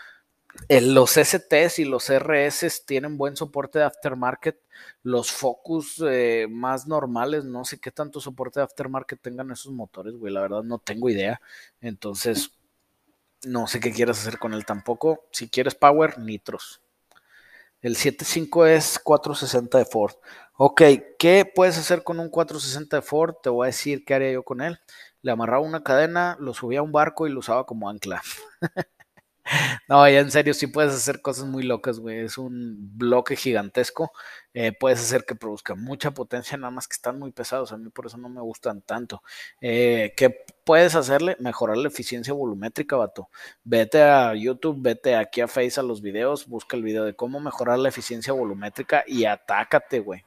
los 0.68 1.16
STs 1.16 1.78
y 1.78 1.84
los 1.84 2.10
RS 2.10 2.84
tienen 2.86 3.16
buen 3.16 3.36
soporte 3.36 3.78
de 3.78 3.84
aftermarket. 3.84 4.60
Los 5.02 5.30
Focus 5.30 6.02
eh, 6.06 6.46
más 6.50 6.86
normales, 6.86 7.44
no 7.44 7.64
sé 7.64 7.78
qué 7.78 7.90
tanto 7.90 8.20
soporte 8.20 8.60
de 8.60 8.64
aftermarket 8.64 9.20
tengan 9.20 9.50
esos 9.50 9.72
motores, 9.72 10.14
güey. 10.14 10.32
La 10.32 10.40
verdad 10.42 10.62
no 10.62 10.78
tengo 10.78 11.08
idea. 11.08 11.40
Entonces, 11.80 12.52
no 13.44 13.66
sé 13.66 13.80
qué 13.80 13.92
quieres 13.92 14.18
hacer 14.18 14.38
con 14.38 14.54
él 14.54 14.66
tampoco. 14.66 15.26
Si 15.32 15.48
quieres 15.48 15.74
power, 15.74 16.18
nitros. 16.18 16.82
El 17.82 17.96
7.5 17.96 18.66
es 18.66 18.98
460 18.98 19.78
de 19.78 19.84
Ford. 19.84 20.14
Ok, 20.56 20.82
¿qué 21.18 21.50
puedes 21.54 21.78
hacer 21.78 22.02
con 22.02 22.18
un 22.18 22.30
460 22.30 22.96
de 22.96 23.02
Ford? 23.02 23.34
Te 23.42 23.50
voy 23.50 23.66
a 23.66 23.68
decir 23.68 24.04
qué 24.04 24.14
haría 24.14 24.32
yo 24.32 24.42
con 24.42 24.60
él. 24.62 24.80
Le 25.22 25.30
amarraba 25.30 25.62
una 25.62 25.82
cadena, 25.84 26.36
lo 26.40 26.54
subía 26.54 26.80
a 26.80 26.82
un 26.82 26.92
barco 26.92 27.26
y 27.26 27.30
lo 27.30 27.40
usaba 27.40 27.66
como 27.66 27.88
ancla. 27.88 28.22
No, 29.88 30.08
ya 30.08 30.20
en 30.20 30.30
serio, 30.30 30.54
sí 30.54 30.66
puedes 30.66 30.92
hacer 30.92 31.22
cosas 31.22 31.46
muy 31.46 31.62
locas, 31.62 32.00
güey. 32.00 32.18
Es 32.20 32.38
un 32.38 32.76
bloque 32.98 33.36
gigantesco. 33.36 34.12
Eh, 34.54 34.72
puedes 34.72 35.00
hacer 35.00 35.24
que 35.24 35.34
produzca 35.34 35.74
mucha 35.74 36.10
potencia, 36.12 36.56
nada 36.56 36.70
más 36.70 36.88
que 36.88 36.94
están 36.94 37.18
muy 37.18 37.30
pesados. 37.32 37.72
A 37.72 37.76
mí 37.76 37.88
por 37.90 38.06
eso 38.06 38.18
no 38.18 38.28
me 38.28 38.40
gustan 38.40 38.82
tanto. 38.82 39.22
Eh, 39.60 40.12
¿Qué 40.16 40.44
puedes 40.64 40.94
hacerle? 40.94 41.36
Mejorar 41.40 41.76
la 41.76 41.88
eficiencia 41.88 42.32
volumétrica, 42.32 42.96
vato. 42.96 43.28
Vete 43.64 44.02
a 44.02 44.34
YouTube, 44.34 44.78
vete 44.80 45.14
aquí 45.14 45.40
a 45.40 45.48
Face 45.48 45.78
a 45.78 45.82
los 45.82 46.02
videos, 46.02 46.46
busca 46.48 46.76
el 46.76 46.82
video 46.82 47.04
de 47.04 47.14
cómo 47.14 47.38
mejorar 47.40 47.78
la 47.78 47.88
eficiencia 47.88 48.32
volumétrica 48.32 49.04
y 49.06 49.24
atácate, 49.24 50.00
güey. 50.00 50.24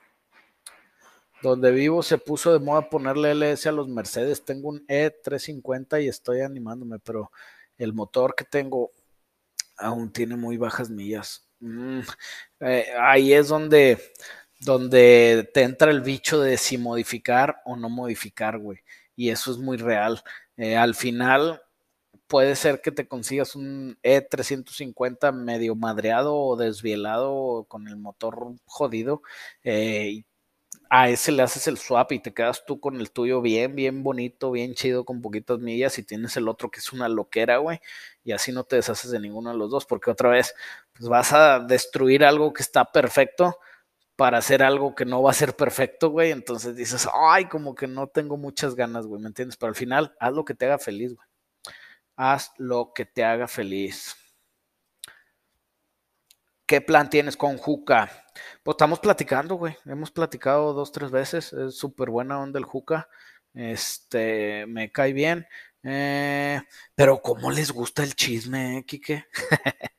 Donde 1.41 1.71
vivo 1.71 2.03
se 2.03 2.17
puso 2.17 2.51
de 2.51 2.59
moda 2.59 2.89
ponerle 2.89 3.31
LS 3.31 3.67
a 3.67 3.71
los 3.71 3.87
Mercedes. 3.87 4.43
Tengo 4.43 4.69
un 4.69 4.85
E350 4.87 6.03
y 6.03 6.07
estoy 6.09 6.41
animándome, 6.41 6.99
pero 6.99 7.31
el 7.77 7.93
motor 7.93 8.35
que 8.35 8.43
tengo 8.43 8.91
aún 9.79 10.11
tiene 10.11 10.35
muy 10.35 10.57
bajas 10.57 10.89
millas. 10.89 11.47
Mm, 11.59 12.01
eh, 12.61 12.85
ahí 12.99 13.33
es 13.33 13.47
donde, 13.49 13.99
donde 14.61 15.49
te 15.53 15.63
entra 15.63 15.91
el 15.91 16.01
bicho 16.01 16.39
de 16.39 16.57
si 16.57 16.77
modificar 16.77 17.61
o 17.65 17.75
no 17.75 17.89
modificar, 17.89 18.57
güey. 18.59 18.79
Y 19.15 19.29
eso 19.29 19.51
es 19.51 19.57
muy 19.57 19.77
real. 19.77 20.23
Eh, 20.57 20.77
al 20.77 20.95
final 20.95 21.61
puede 22.27 22.55
ser 22.55 22.81
que 22.81 22.91
te 22.91 23.07
consigas 23.07 23.55
un 23.55 23.97
E350 24.03 25.33
medio 25.33 25.75
madreado 25.75 26.35
o 26.37 26.55
desvielado 26.57 27.65
con 27.67 27.87
el 27.87 27.97
motor 27.97 28.53
jodido 28.65 29.23
eh, 29.63 30.23
a 30.89 31.09
ese 31.09 31.31
le 31.31 31.43
haces 31.43 31.67
el 31.67 31.77
swap 31.77 32.11
y 32.13 32.19
te 32.19 32.33
quedas 32.33 32.65
tú 32.65 32.79
con 32.79 32.99
el 32.99 33.11
tuyo 33.11 33.41
bien, 33.41 33.75
bien 33.75 34.03
bonito, 34.03 34.51
bien 34.51 34.73
chido, 34.73 35.05
con 35.05 35.21
poquitas 35.21 35.59
millas 35.59 35.99
y 35.99 36.03
tienes 36.03 36.35
el 36.37 36.47
otro 36.47 36.71
que 36.71 36.79
es 36.79 36.91
una 36.93 37.07
loquera, 37.09 37.57
güey. 37.57 37.79
Y 38.23 38.31
así 38.31 38.51
no 38.51 38.63
te 38.63 38.77
deshaces 38.77 39.11
de 39.11 39.19
ninguno 39.19 39.51
de 39.51 39.57
los 39.57 39.69
dos, 39.71 39.85
porque 39.85 40.11
otra 40.11 40.29
vez, 40.29 40.55
pues 40.93 41.07
vas 41.09 41.33
a 41.33 41.59
destruir 41.59 42.25
algo 42.25 42.53
que 42.53 42.63
está 42.63 42.85
perfecto 42.91 43.57
para 44.15 44.39
hacer 44.39 44.63
algo 44.63 44.95
que 44.95 45.05
no 45.05 45.23
va 45.23 45.31
a 45.31 45.33
ser 45.35 45.55
perfecto, 45.55 46.09
güey. 46.11 46.31
Entonces 46.31 46.75
dices, 46.75 47.07
ay, 47.13 47.47
como 47.47 47.75
que 47.75 47.87
no 47.87 48.07
tengo 48.07 48.37
muchas 48.37 48.75
ganas, 48.75 49.07
güey, 49.07 49.21
¿me 49.21 49.29
entiendes? 49.29 49.57
Pero 49.57 49.69
al 49.69 49.75
final, 49.75 50.15
haz 50.19 50.33
lo 50.33 50.45
que 50.45 50.55
te 50.55 50.65
haga 50.65 50.79
feliz, 50.79 51.15
güey. 51.15 51.27
Haz 52.17 52.51
lo 52.57 52.93
que 52.93 53.05
te 53.05 53.23
haga 53.23 53.47
feliz. 53.47 54.15
¿Qué 56.69 56.81
plan 56.81 57.09
tienes 57.09 57.35
con 57.35 57.57
Juca? 57.57 58.11
Pues 58.61 58.75
estamos 58.75 58.99
platicando, 58.99 59.55
güey. 59.55 59.75
Hemos 59.85 60.11
platicado 60.11 60.71
dos, 60.73 60.91
tres 60.91 61.09
veces. 61.09 61.51
Es 61.51 61.75
súper 61.75 62.11
buena 62.11 62.39
onda 62.39 62.59
el 62.59 62.65
Juca. 62.65 63.09
Este, 63.55 64.67
me 64.67 64.91
cae 64.91 65.11
bien. 65.11 65.47
Eh, 65.81 66.61
pero 66.93 67.23
¿cómo 67.23 67.49
les 67.49 67.71
gusta 67.71 68.03
el 68.03 68.13
chisme, 68.13 68.77
eh, 68.77 68.85
Quique? 68.85 69.25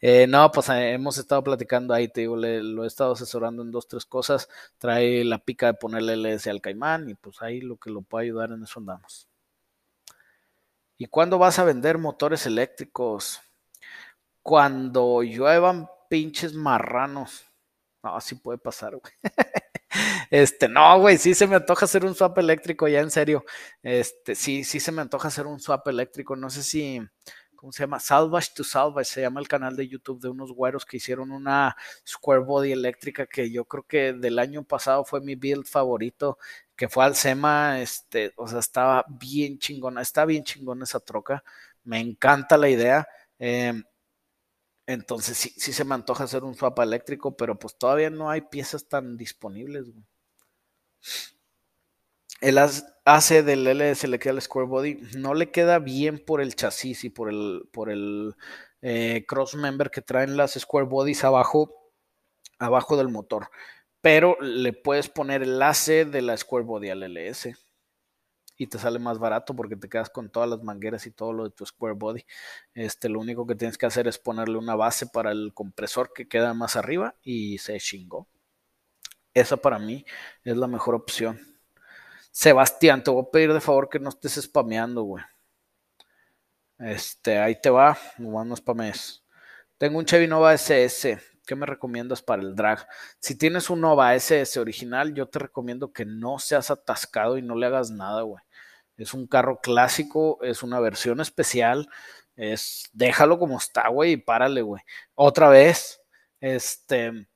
eh, 0.00 0.28
no, 0.28 0.52
pues 0.52 0.68
eh, 0.68 0.92
hemos 0.92 1.18
estado 1.18 1.42
platicando 1.42 1.94
ahí, 1.94 2.06
te 2.06 2.20
digo, 2.20 2.36
lo 2.36 2.84
he 2.84 2.86
estado 2.86 3.14
asesorando 3.14 3.64
en 3.64 3.72
dos, 3.72 3.88
tres 3.88 4.06
cosas. 4.06 4.48
Trae 4.78 5.24
la 5.24 5.38
pica 5.38 5.66
de 5.66 5.74
ponerle 5.74 6.12
LS 6.12 6.48
al 6.48 6.60
caimán 6.60 7.10
y 7.10 7.14
pues 7.16 7.42
ahí 7.42 7.60
lo 7.60 7.76
que 7.76 7.90
lo 7.90 8.02
puede 8.02 8.26
ayudar 8.26 8.52
en 8.52 8.62
eso 8.62 8.78
andamos. 8.78 9.26
¿Y 10.96 11.06
cuándo 11.06 11.38
vas 11.38 11.58
a 11.58 11.64
vender 11.64 11.98
motores 11.98 12.46
eléctricos? 12.46 13.40
Cuando 14.42 15.22
lluevan 15.22 15.88
pinches 16.08 16.54
marranos. 16.54 17.44
No, 18.02 18.16
así 18.16 18.34
puede 18.34 18.58
pasar, 18.58 18.96
güey. 18.96 19.12
Este, 20.30 20.68
no, 20.68 20.98
güey, 20.98 21.18
sí 21.18 21.34
se 21.34 21.46
me 21.46 21.56
antoja 21.56 21.84
hacer 21.84 22.04
un 22.06 22.14
swap 22.14 22.38
eléctrico, 22.38 22.88
ya 22.88 23.00
en 23.00 23.10
serio. 23.10 23.44
Este, 23.82 24.34
sí, 24.34 24.64
sí 24.64 24.80
se 24.80 24.90
me 24.90 25.02
antoja 25.02 25.28
hacer 25.28 25.46
un 25.46 25.60
swap 25.60 25.86
eléctrico. 25.88 26.34
No 26.36 26.48
sé 26.48 26.62
si, 26.62 27.00
¿cómo 27.54 27.72
se 27.72 27.82
llama? 27.82 28.00
Salvage 28.00 28.52
to 28.56 28.64
Salvage, 28.64 29.10
se 29.10 29.20
llama 29.20 29.40
el 29.40 29.48
canal 29.48 29.76
de 29.76 29.88
YouTube 29.88 30.20
de 30.22 30.30
unos 30.30 30.52
güeros 30.52 30.86
que 30.86 30.96
hicieron 30.96 31.30
una 31.30 31.76
Square 32.08 32.40
Body 32.40 32.72
eléctrica 32.72 33.26
que 33.26 33.50
yo 33.50 33.66
creo 33.66 33.82
que 33.84 34.14
del 34.14 34.38
año 34.38 34.64
pasado 34.64 35.04
fue 35.04 35.20
mi 35.20 35.34
build 35.34 35.66
favorito, 35.66 36.38
que 36.76 36.88
fue 36.88 37.04
al 37.04 37.14
SEMA, 37.14 37.80
este, 37.82 38.32
o 38.36 38.48
sea, 38.48 38.60
estaba 38.60 39.04
bien 39.08 39.58
chingona, 39.58 40.00
está 40.02 40.24
bien 40.24 40.44
chingona 40.44 40.84
esa 40.84 41.00
troca. 41.00 41.44
Me 41.84 42.00
encanta 42.00 42.56
la 42.56 42.70
idea. 42.70 43.06
Eh, 43.38 43.74
entonces 44.86 45.36
sí, 45.38 45.52
sí 45.56 45.72
se 45.72 45.84
me 45.84 45.94
antoja 45.94 46.24
hacer 46.24 46.44
un 46.44 46.54
swap 46.54 46.78
eléctrico, 46.80 47.36
pero 47.36 47.58
pues 47.58 47.76
todavía 47.76 48.10
no 48.10 48.30
hay 48.30 48.42
piezas 48.42 48.88
tan 48.88 49.16
disponibles. 49.16 49.86
El 52.40 52.58
AC 52.58 53.44
del 53.44 53.66
LS 53.68 54.08
le 54.08 54.18
queda 54.18 54.34
el 54.34 54.42
square 54.42 54.66
body, 54.66 55.00
no 55.16 55.34
le 55.34 55.50
queda 55.52 55.78
bien 55.78 56.18
por 56.18 56.40
el 56.40 56.56
chasis 56.56 57.04
y 57.04 57.10
por 57.10 57.30
el, 57.30 57.68
por 57.72 57.88
el 57.88 58.34
eh, 58.82 59.24
cross 59.28 59.54
member 59.54 59.90
que 59.90 60.02
traen 60.02 60.36
las 60.36 60.54
square 60.54 60.86
bodies 60.86 61.22
abajo, 61.24 61.72
abajo 62.58 62.96
del 62.96 63.08
motor. 63.08 63.48
Pero 64.00 64.36
le 64.40 64.72
puedes 64.72 65.08
poner 65.08 65.42
el 65.42 65.62
AC 65.62 66.06
de 66.06 66.22
la 66.22 66.36
square 66.36 66.64
body 66.64 66.90
al 66.90 67.04
LS 67.04 67.54
y 68.56 68.66
te 68.66 68.78
sale 68.78 68.98
más 68.98 69.18
barato 69.18 69.54
porque 69.54 69.76
te 69.76 69.88
quedas 69.88 70.10
con 70.10 70.30
todas 70.30 70.48
las 70.48 70.62
mangueras 70.62 71.06
y 71.06 71.10
todo 71.10 71.32
lo 71.32 71.44
de 71.44 71.50
tu 71.50 71.66
square 71.66 71.94
body. 71.94 72.24
Este, 72.74 73.08
lo 73.08 73.20
único 73.20 73.46
que 73.46 73.54
tienes 73.54 73.78
que 73.78 73.86
hacer 73.86 74.08
es 74.08 74.18
ponerle 74.18 74.58
una 74.58 74.74
base 74.74 75.06
para 75.06 75.32
el 75.32 75.52
compresor 75.54 76.12
que 76.12 76.28
queda 76.28 76.54
más 76.54 76.76
arriba 76.76 77.14
y 77.22 77.58
se 77.58 77.78
chingó. 77.78 78.26
Esa 79.34 79.56
para 79.56 79.78
mí 79.78 80.04
es 80.44 80.56
la 80.56 80.66
mejor 80.66 80.94
opción. 80.94 81.40
Sebastián, 82.30 83.02
te 83.02 83.10
voy 83.10 83.24
a 83.26 83.30
pedir 83.30 83.52
de 83.52 83.60
favor 83.60 83.88
que 83.88 83.98
no 83.98 84.08
estés 84.08 84.34
spameando, 84.34 85.02
güey. 85.02 85.24
Este, 86.78 87.38
ahí 87.38 87.60
te 87.60 87.70
va, 87.70 87.96
no, 88.18 88.44
no 88.44 88.56
spames. 88.56 89.22
Tengo 89.78 89.98
un 89.98 90.04
Chevy 90.04 90.26
Nova 90.26 90.54
SS. 90.54 91.31
¿Qué 91.46 91.56
me 91.56 91.66
recomiendas 91.66 92.22
para 92.22 92.42
el 92.42 92.54
drag? 92.54 92.86
Si 93.18 93.36
tienes 93.36 93.68
un 93.70 93.80
Nova 93.80 94.14
SS 94.14 94.60
original, 94.60 95.14
yo 95.14 95.26
te 95.26 95.40
recomiendo 95.40 95.92
que 95.92 96.04
no 96.04 96.38
seas 96.38 96.70
atascado 96.70 97.36
y 97.38 97.42
no 97.42 97.56
le 97.56 97.66
hagas 97.66 97.90
nada, 97.90 98.22
güey. 98.22 98.42
Es 98.96 99.14
un 99.14 99.26
carro 99.26 99.60
clásico, 99.60 100.38
es 100.42 100.62
una 100.62 100.78
versión 100.80 101.20
especial. 101.20 101.88
Es, 102.36 102.88
déjalo 102.92 103.38
como 103.38 103.58
está, 103.58 103.88
güey, 103.88 104.12
y 104.12 104.16
párale, 104.16 104.62
güey. 104.62 104.82
Otra 105.14 105.48
vez, 105.48 106.00
este, 106.40 107.28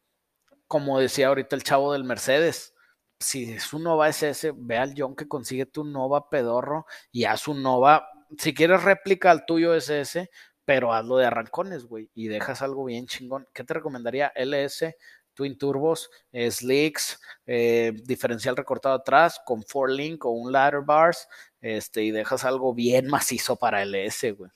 como 0.67 1.01
decía 1.01 1.29
ahorita 1.29 1.57
el 1.57 1.63
chavo 1.65 1.93
del 1.93 2.05
Mercedes, 2.05 2.75
si 3.21 3.53
es 3.53 3.73
un 3.73 3.85
Nova 3.85 4.09
SS, 4.09 4.53
ve 4.57 4.77
al 4.79 4.95
John 4.97 5.17
que 5.17 5.29
consigue 5.29 5.67
tu 5.67 5.85
Nova 5.85 6.29
pedorro 6.29 6.87
y 7.13 7.25
haz 7.25 7.49
un 7.49 7.63
Nova. 7.63 8.09
Si 8.39 8.55
quieres 8.55 8.83
réplica 8.85 9.31
al 9.31 9.47
tuyo 9.47 9.75
SS, 9.75 10.31
pero 10.67 10.93
hazlo 10.93 11.17
de 11.17 11.27
arrancones, 11.27 11.87
güey, 11.87 12.11
y 12.13 12.29
dejas 12.29 12.61
algo 12.61 12.85
bien 12.85 13.07
chingón. 13.07 13.49
¿Qué 13.55 13.65
te 13.65 13.73
recomendaría? 13.75 14.33
LS, 14.37 14.97
Twin 15.33 15.57
Turbos, 15.57 16.11
Slicks, 16.33 17.21
eh, 17.47 17.93
diferencial 18.05 18.57
recortado 18.57 18.97
atrás 18.97 19.41
con 19.47 19.63
four 19.63 19.91
link 19.91 20.25
o 20.27 20.31
un 20.31 20.53
ladder 20.53 20.83
bars, 20.83 21.29
este, 21.61 22.03
y 22.03 22.11
dejas 22.11 22.45
algo 22.45 22.75
bien 22.75 23.07
macizo 23.07 23.57
para 23.57 23.83
LS, 23.83 24.33
güey. 24.33 24.51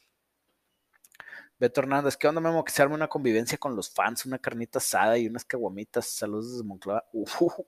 Beto 1.61 1.83
Hernández, 1.83 2.17
¿qué 2.17 2.27
onda, 2.27 2.41
Memo? 2.41 2.65
Que 2.65 2.73
se 2.73 2.85
una 2.87 3.07
convivencia 3.07 3.59
con 3.59 3.77
los 3.77 3.91
fans, 3.91 4.25
una 4.25 4.39
carnita 4.39 4.79
asada 4.79 5.19
y 5.19 5.27
unas 5.27 5.45
caguamitas. 5.45 6.07
Saludos 6.07 6.53
desde 6.53 6.65
Moncloa. 6.65 7.05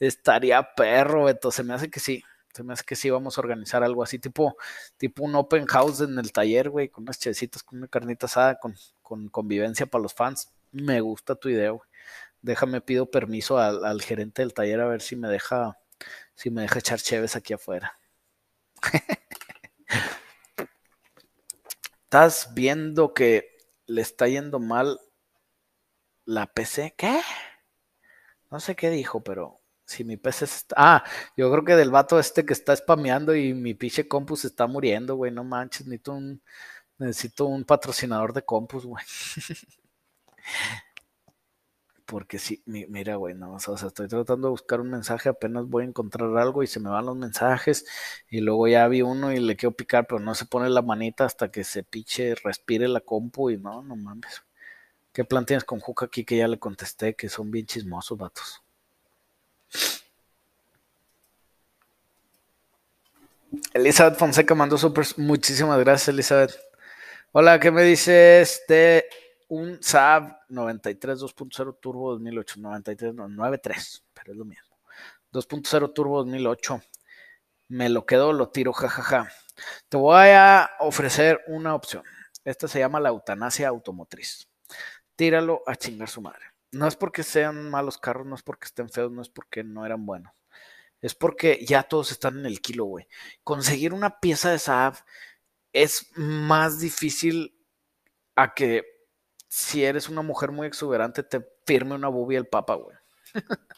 estaría 0.00 0.74
perro, 0.74 1.24
Beto. 1.24 1.52
Se 1.52 1.62
me 1.62 1.72
hace 1.72 1.88
que 1.88 2.00
sí. 2.00 2.22
Se 2.54 2.62
me 2.62 2.72
hace 2.72 2.84
que 2.84 2.96
sí 2.96 3.10
vamos 3.10 3.38
a 3.38 3.40
organizar 3.40 3.82
algo 3.84 4.02
así, 4.02 4.18
tipo, 4.18 4.56
tipo 4.96 5.22
un 5.24 5.34
open 5.36 5.66
house 5.66 6.00
en 6.00 6.18
el 6.18 6.32
taller, 6.32 6.70
güey, 6.70 6.88
con 6.88 7.02
unas 7.04 7.18
checitas, 7.18 7.62
con 7.62 7.78
una 7.78 7.88
carnita 7.88 8.26
asada, 8.26 8.58
con, 8.58 8.74
con 9.02 9.28
convivencia 9.28 9.86
para 9.86 10.02
los 10.02 10.14
fans. 10.14 10.52
Me 10.72 11.00
gusta 11.00 11.34
tu 11.36 11.48
idea, 11.48 11.70
güey. 11.70 11.88
Déjame, 12.42 12.80
pido 12.80 13.10
permiso 13.10 13.58
al, 13.58 13.84
al, 13.84 14.02
gerente 14.02 14.42
del 14.42 14.54
taller 14.54 14.80
a 14.80 14.86
ver 14.86 15.02
si 15.02 15.16
me 15.16 15.28
deja, 15.28 15.78
si 16.34 16.50
me 16.50 16.62
deja 16.62 16.78
echar 16.78 17.00
cheves 17.00 17.36
aquí 17.36 17.52
afuera. 17.52 17.98
Estás 22.04 22.54
viendo 22.54 23.14
que 23.14 23.56
le 23.86 24.02
está 24.02 24.26
yendo 24.26 24.58
mal 24.58 24.98
la 26.24 26.46
PC. 26.46 26.94
¿Qué? 26.96 27.20
No 28.50 28.58
sé 28.58 28.74
qué 28.74 28.90
dijo, 28.90 29.22
pero 29.22 29.59
si 29.90 30.04
mi 30.04 30.16
PC 30.16 30.44
está... 30.44 30.74
Ah, 30.78 31.04
yo 31.36 31.50
creo 31.50 31.64
que 31.64 31.76
del 31.76 31.90
vato 31.90 32.18
este 32.18 32.44
que 32.46 32.52
está 32.52 32.74
spameando 32.76 33.34
y 33.34 33.54
mi 33.54 33.74
pinche 33.74 34.08
compu 34.08 34.36
se 34.36 34.46
está 34.48 34.66
muriendo, 34.66 35.16
güey. 35.16 35.32
No 35.32 35.44
manches, 35.44 35.86
necesito 35.86 36.12
un, 36.14 36.42
necesito 36.98 37.46
un 37.46 37.64
patrocinador 37.64 38.32
de 38.32 38.44
compus, 38.44 38.86
güey. 38.86 39.04
Porque 42.06 42.38
sí, 42.38 42.62
mira, 42.66 43.16
güey, 43.16 43.34
no, 43.34 43.54
o 43.54 43.58
sea, 43.60 43.74
estoy 43.74 44.08
tratando 44.08 44.48
de 44.48 44.50
buscar 44.50 44.80
un 44.80 44.90
mensaje, 44.90 45.28
apenas 45.28 45.66
voy 45.68 45.84
a 45.84 45.86
encontrar 45.86 46.36
algo 46.38 46.62
y 46.64 46.66
se 46.66 46.80
me 46.80 46.90
van 46.90 47.06
los 47.06 47.16
mensajes 47.16 47.84
y 48.28 48.40
luego 48.40 48.66
ya 48.66 48.88
vi 48.88 49.02
uno 49.02 49.32
y 49.32 49.38
le 49.38 49.54
quiero 49.56 49.76
picar, 49.76 50.06
pero 50.08 50.18
no 50.20 50.34
se 50.34 50.46
pone 50.46 50.68
la 50.70 50.82
manita 50.82 51.24
hasta 51.24 51.52
que 51.52 51.62
se 51.62 51.84
piche, 51.84 52.34
respire 52.42 52.88
la 52.88 53.00
compu 53.00 53.50
y 53.50 53.58
no, 53.58 53.82
no 53.82 53.94
mames. 53.96 54.42
¿Qué 55.12 55.24
plan 55.24 55.46
tienes 55.46 55.64
con 55.64 55.80
Juca 55.80 56.06
aquí 56.06 56.24
que 56.24 56.36
ya 56.38 56.48
le 56.48 56.58
contesté 56.58 57.14
que 57.14 57.28
son 57.28 57.50
bien 57.50 57.66
chismosos, 57.66 58.18
vatos? 58.18 58.62
Elizabeth 63.72 64.18
Fonseca 64.18 64.54
mandó 64.56 64.76
super. 64.76 65.06
Muchísimas 65.16 65.78
gracias, 65.78 66.08
Elizabeth. 66.08 66.58
Hola, 67.30 67.60
¿qué 67.60 67.70
me 67.70 67.82
dices 67.82 68.64
de 68.66 69.06
un 69.48 69.80
Saab 69.80 70.40
93 70.48 71.20
2.0 71.20 71.78
Turbo 71.80 72.10
2008? 72.10 72.54
93, 72.58 73.14
no, 73.14 73.28
93, 73.28 74.04
pero 74.12 74.32
es 74.32 74.38
lo 74.38 74.44
mismo. 74.44 74.76
2.0 75.32 75.94
Turbo 75.94 76.18
2008. 76.18 76.82
Me 77.68 77.88
lo 77.88 78.04
quedo, 78.06 78.32
lo 78.32 78.48
tiro, 78.48 78.72
jajaja. 78.72 79.30
Te 79.88 79.96
voy 79.96 80.30
a 80.30 80.68
ofrecer 80.80 81.40
una 81.46 81.76
opción. 81.76 82.02
Esta 82.44 82.66
se 82.66 82.80
llama 82.80 82.98
la 82.98 83.10
eutanasia 83.10 83.68
automotriz. 83.68 84.48
Tíralo 85.14 85.62
a 85.66 85.76
chingar 85.76 86.08
su 86.08 86.20
madre. 86.20 86.42
No 86.72 86.88
es 86.88 86.96
porque 86.96 87.22
sean 87.22 87.70
malos 87.70 87.98
carros, 87.98 88.26
no 88.26 88.34
es 88.34 88.42
porque 88.42 88.64
estén 88.64 88.88
feos, 88.88 89.12
no 89.12 89.22
es 89.22 89.28
porque 89.28 89.62
no 89.62 89.86
eran 89.86 90.04
buenos. 90.06 90.32
Es 91.00 91.14
porque 91.14 91.64
ya 91.66 91.82
todos 91.82 92.12
están 92.12 92.38
en 92.38 92.46
el 92.46 92.60
kilo, 92.60 92.84
güey. 92.84 93.08
Conseguir 93.44 93.92
una 93.94 94.20
pieza 94.20 94.50
de 94.50 94.58
Saab 94.58 94.96
es 95.72 96.10
más 96.16 96.80
difícil 96.80 97.56
a 98.34 98.54
que 98.54 98.84
si 99.48 99.84
eres 99.84 100.08
una 100.08 100.22
mujer 100.22 100.52
muy 100.52 100.66
exuberante 100.66 101.22
te 101.22 101.44
firme 101.66 101.94
una 101.94 102.08
bubia 102.08 102.38
el 102.38 102.46
papa, 102.46 102.74
güey. 102.74 102.96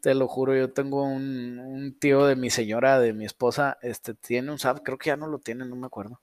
te 0.00 0.14
lo 0.14 0.28
juro, 0.28 0.56
yo 0.56 0.72
tengo 0.72 1.04
un, 1.04 1.58
un, 1.58 1.98
tío 1.98 2.26
de 2.26 2.36
mi 2.36 2.50
señora, 2.50 2.98
de 2.98 3.12
mi 3.12 3.24
esposa, 3.24 3.78
este 3.82 4.14
tiene 4.14 4.50
un 4.50 4.58
Saab, 4.58 4.82
creo 4.82 4.98
que 4.98 5.08
ya 5.08 5.16
no 5.16 5.26
lo 5.28 5.38
tiene, 5.38 5.64
no 5.64 5.76
me 5.76 5.86
acuerdo 5.86 6.20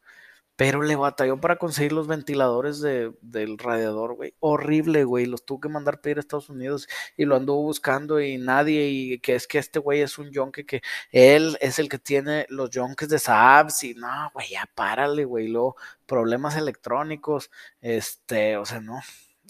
pero 0.56 0.82
le 0.84 0.96
batalló 0.96 1.40
para 1.40 1.58
conseguir 1.58 1.92
los 1.92 2.08
ventiladores 2.08 2.80
de, 2.82 3.14
del 3.22 3.58
radiador, 3.58 4.16
güey. 4.16 4.36
Horrible, 4.40 5.04
güey. 5.04 5.26
Los 5.26 5.46
tuvo 5.46 5.60
que 5.60 5.70
mandar 5.70 6.02
pedir 6.02 6.18
a 6.18 6.20
Estados 6.22 6.50
Unidos 6.50 6.88
y 7.18 7.26
lo 7.26 7.36
anduvo 7.36 7.64
buscando 7.64 8.22
y 8.22 8.38
nadie. 8.38 8.88
Y 8.88 9.20
que 9.20 9.36
es 9.36 9.48
que 9.48 9.58
este 9.60 9.80
güey 9.80 10.02
es 10.02 10.18
un 10.18 10.32
yonke 10.32 10.66
que 10.66 10.82
él 11.12 11.58
es 11.62 11.80
el 11.80 11.90
que 11.90 12.00
tiene 12.00 12.46
los 12.50 12.70
yonkes 12.70 13.10
de 13.10 13.20
Saabs. 13.20 13.84
Y 13.84 13.96
no, 13.96 14.32
güey, 14.34 14.50
ya 14.52 14.70
párale, 14.76 15.26
güey. 15.26 15.48
Luego, 15.48 15.76
problemas 16.06 16.56
electrónicos. 16.56 17.52
Este, 17.82 18.58
o 18.58 18.66
sea, 18.66 18.80
no, 18.80 19.00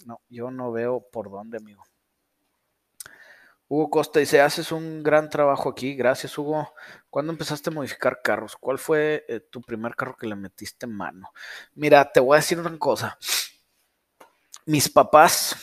no, 0.06 0.20
yo 0.28 0.50
no 0.50 0.72
veo 0.72 1.00
por 1.12 1.30
dónde, 1.30 1.58
amigo. 1.58 1.84
Hugo 3.68 3.90
Costa 3.90 4.20
dice, 4.20 4.40
haces 4.40 4.70
un 4.70 5.02
gran 5.02 5.28
trabajo 5.28 5.68
aquí. 5.68 5.94
Gracias, 5.94 6.38
Hugo. 6.38 6.72
¿Cuándo 7.10 7.32
empezaste 7.32 7.70
a 7.70 7.72
modificar 7.72 8.20
carros? 8.22 8.56
¿Cuál 8.56 8.78
fue 8.78 9.24
eh, 9.28 9.40
tu 9.40 9.60
primer 9.60 9.96
carro 9.96 10.16
que 10.16 10.26
le 10.26 10.36
metiste 10.36 10.86
en 10.86 10.92
mano? 10.92 11.32
Mira, 11.74 12.10
te 12.12 12.20
voy 12.20 12.36
a 12.36 12.40
decir 12.40 12.60
una 12.60 12.78
cosa. 12.78 13.18
Mis 14.66 14.88
papás 14.88 15.56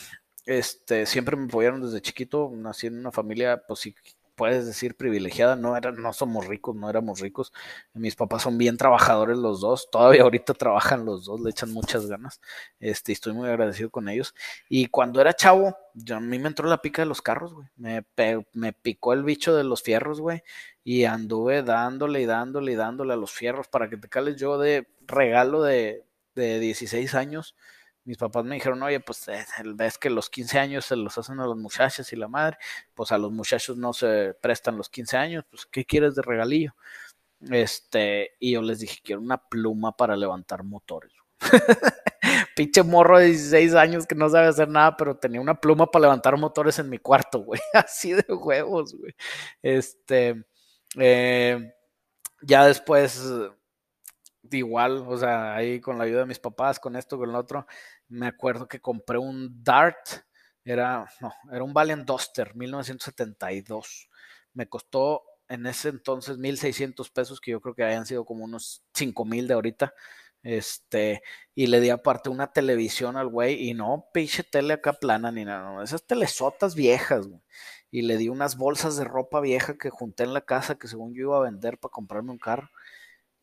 este, 0.45 1.06
siempre 1.06 1.36
me 1.38 1.45
apoyaron 1.45 1.82
desde 1.82 2.01
chiquito. 2.01 2.51
Nací 2.54 2.88
en 2.88 2.99
una 2.99 3.12
familia, 3.12 3.62
pues 3.66 3.80
sí, 3.80 3.95
puedes 4.36 4.65
decir 4.65 4.95
privilegiada, 4.95 5.55
no 5.55 5.75
era, 5.77 5.91
no 5.91 6.13
somos 6.13 6.47
ricos, 6.47 6.75
no 6.75 6.89
éramos 6.89 7.19
ricos. 7.19 7.53
Mis 7.93 8.15
papás 8.15 8.43
son 8.43 8.57
bien 8.57 8.77
trabajadores 8.77 9.38
los 9.38 9.61
dos, 9.61 9.89
todavía 9.91 10.23
ahorita 10.23 10.53
trabajan 10.53 11.05
los 11.05 11.25
dos, 11.25 11.41
le 11.41 11.49
echan 11.49 11.71
muchas 11.71 12.07
ganas. 12.07 12.41
Este, 12.79 13.11
estoy 13.11 13.34
muy 13.34 13.49
agradecido 13.49 13.89
con 13.89 14.09
ellos. 14.09 14.34
Y 14.69 14.88
cuando 14.88 15.21
era 15.21 15.34
chavo, 15.34 15.75
yo, 15.93 16.17
a 16.17 16.19
mí 16.19 16.39
me 16.39 16.47
entró 16.47 16.67
la 16.67 16.81
pica 16.81 17.01
de 17.01 17.07
los 17.07 17.21
carros, 17.21 17.53
güey. 17.53 17.67
Me, 17.75 18.73
picó 18.73 19.13
el 19.13 19.23
bicho 19.23 19.55
de 19.55 19.63
los 19.63 19.81
fierros, 19.84 20.21
güey. 20.21 20.43
Y 20.84 21.05
anduve 21.05 21.63
dándole 21.63 22.21
y 22.21 22.25
dándole 22.25 22.73
y 22.73 22.75
dándole 22.75 23.13
a 23.13 23.17
los 23.17 23.31
fierros 23.31 23.67
para 23.67 23.89
que 23.89 23.97
te 23.97 24.09
cales 24.09 24.36
yo 24.38 24.57
de 24.57 24.88
regalo 25.07 25.63
de, 25.63 26.05
de 26.36 26.59
16 26.59 27.15
años 27.15 27.55
mis 28.06 28.18
papás 28.18 28.43
me 28.45 28.56
dijeron, 28.56 28.82
oye, 28.84 28.99
pues 28.99 29.28
eh, 29.30 29.45
ves 29.76 29.97
que 29.97 30.10
los 30.10 30.30
15 30.30 30.60
años 30.60 30.86
se 30.86 30.95
los 30.95 31.18
hacen 31.18 31.39
a 31.39 31.45
los 31.45 31.58
muchachos 31.58 32.12
y 32.14 32.16
la 32.16 32.28
madre, 32.28 32.58
pues 32.93 33.12
a 33.12 33.18
los 33.18 33.32
muchachos 33.32 33.78
no 33.78 33.93
se 33.93 34.36
prestan 34.41 34.78
los 34.78 34.89
15 34.89 35.18
años, 35.18 35.45
pues 35.49 35.66
¿qué 35.66 35.86
quieres 35.86 36.16
de 36.16 36.22
regalillo? 36.22 36.76
Este, 37.49 38.32
y 38.39 38.54
yo 38.54 38.62
les 38.62 38.80
dije, 38.80 38.99
quiero 39.04 39.22
una 39.22 39.38
pluma 39.38 39.95
para 39.95 40.16
levantar 40.16 40.64
motores. 40.64 41.12
Pinche 42.56 42.84
morro 42.84 43.20
de 43.20 43.28
16 43.28 43.76
años 43.76 44.06
que 44.08 44.16
no 44.16 44.30
sabe 44.30 44.47
hacer 44.47 44.70
nada, 44.70 44.95
pero 44.95 45.18
tenía 45.18 45.41
una 45.41 45.60
pluma 45.60 45.89
para 45.89 46.04
levantar 46.04 46.38
motores 46.38 46.80
en 46.80 46.89
mi 46.89 46.99
cuarto, 46.99 47.39
güey. 47.39 47.60
Así 47.74 48.14
de 48.14 48.26
huevos, 48.34 48.95
güey. 48.95 49.14
Este, 49.62 50.45
eh, 50.97 51.74
ya 52.41 52.66
después 52.66 53.22
igual, 54.54 55.04
o 55.08 55.18
sea, 55.18 55.56
ahí 55.56 55.80
con 55.82 55.97
la 55.97 56.06
ayuda 56.06 56.22
de 56.22 56.26
mis 56.28 56.39
papás, 56.39 56.80
con 56.80 56.95
esto, 56.95 57.18
con 57.18 57.32
lo 57.32 57.39
otro, 57.39 57.66
me 58.08 58.28
acuerdo 58.28 58.68
que 58.68 58.80
compré 58.82 59.18
un 59.18 59.64
Dart, 59.64 59.97
era, 60.66 61.06
no, 61.20 61.34
era 61.51 61.64
un 61.64 61.74
Valiant 61.74 62.06
Duster, 62.06 62.56
1972. 62.56 64.10
Me 64.54 64.68
costó 64.70 65.24
en 65.49 65.66
ese 65.66 65.89
entonces 65.89 66.38
1600 66.38 67.10
pesos, 67.10 67.41
que 67.41 67.51
yo 67.51 67.62
creo 67.62 67.76
que 67.76 67.84
hayan 67.84 68.06
sido 68.06 68.26
como 68.26 68.43
unos 68.45 68.84
5000 68.93 69.47
de 69.47 69.54
ahorita. 69.54 69.93
Este, 70.43 71.22
y 71.56 71.68
le 71.68 71.80
di 71.80 71.89
aparte 71.89 72.30
una 72.30 72.51
televisión 72.51 73.16
al 73.18 73.30
güey, 73.30 73.70
y 73.70 73.74
no 73.74 74.10
pinche 74.14 74.43
tele 74.43 74.74
acá 74.74 74.93
plana 74.93 75.32
ni 75.32 75.45
nada, 75.45 75.72
no, 75.72 75.82
esas 75.82 76.06
telesotas 76.06 76.76
viejas, 76.76 77.28
güey. 77.28 77.41
Y 77.91 78.01
le 78.01 78.18
di 78.18 78.28
unas 78.30 78.58
bolsas 78.58 78.97
de 78.97 79.06
ropa 79.06 79.39
vieja 79.39 79.78
que 79.78 79.89
junté 79.89 80.24
en 80.24 80.34
la 80.34 80.41
casa 80.41 80.76
que 80.76 80.88
según 80.88 81.14
yo 81.14 81.22
iba 81.24 81.38
a 81.38 81.41
vender 81.41 81.78
para 81.80 81.91
comprarme 81.91 82.32
un 82.32 82.39
carro. 82.39 82.70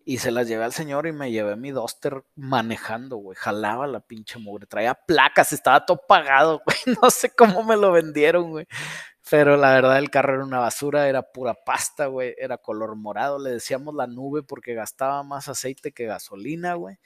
Y 0.05 0.19
se 0.19 0.31
las 0.31 0.49
llevé 0.49 0.65
al 0.65 0.73
señor 0.73 1.07
y 1.07 1.13
me 1.13 1.31
llevé 1.31 1.57
mi 1.57 1.71
Duster 1.73 2.25
manejando, 2.35 3.17
güey. 3.17 3.37
Jalaba 3.39 3.87
la 3.87 4.01
pinche 4.01 4.39
mugre. 4.39 4.67
Traía 4.67 4.95
placas, 4.95 5.53
estaba 5.53 5.85
todo 5.85 6.01
pagado, 6.09 6.63
güey. 6.67 6.97
No 7.03 7.11
sé 7.11 7.31
cómo 7.31 7.63
me 7.63 7.77
lo 7.77 7.93
vendieron, 7.93 8.51
güey. 8.51 8.67
Pero 9.31 9.57
la 9.57 9.73
verdad 9.75 9.99
el 9.99 10.11
carro 10.11 10.35
era 10.35 10.45
una 10.45 10.59
basura, 10.59 11.09
era 11.09 11.23
pura 11.23 11.55
pasta, 11.55 12.07
güey. 12.07 12.35
Era 12.39 12.59
color 12.59 12.97
morado. 12.97 13.39
Le 13.39 13.51
decíamos 13.51 13.95
la 13.95 14.07
nube 14.07 14.43
porque 14.43 14.75
gastaba 14.75 15.23
más 15.23 15.49
aceite 15.49 15.93
que 15.93 16.07
gasolina, 16.07 16.75
güey. 16.75 16.99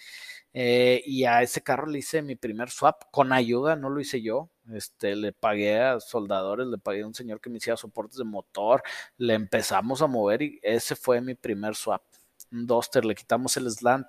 Eh, 0.55 1.03
y 1.05 1.25
a 1.25 1.43
ese 1.43 1.63
carro 1.63 1.87
le 1.89 1.99
hice 1.99 2.23
mi 2.23 2.37
primer 2.37 2.71
swap 2.71 3.03
con 3.11 3.33
ayuda, 3.33 3.77
no 3.77 3.91
lo 3.91 4.01
hice 4.01 4.23
yo. 4.23 4.51
Este, 4.73 5.17
le 5.17 5.33
pagué 5.33 5.81
a 5.81 6.01
soldadores, 6.01 6.69
le 6.69 6.79
pagué 6.79 7.03
a 7.03 7.07
un 7.09 7.15
señor 7.15 7.41
que 7.41 7.51
me 7.51 7.59
hacía 7.59 7.77
soportes 7.77 8.19
de 8.19 8.25
motor. 8.25 8.83
Le 9.19 9.35
empezamos 9.35 10.01
a 10.01 10.07
mover 10.07 10.43
y 10.43 10.61
ese 10.63 10.95
fue 10.97 11.21
mi 11.21 11.35
primer 11.35 11.75
swap 11.75 12.03
Duster, 12.51 13.05
le 13.05 13.15
quitamos 13.15 13.57
el 13.57 13.71
slant, 13.71 14.07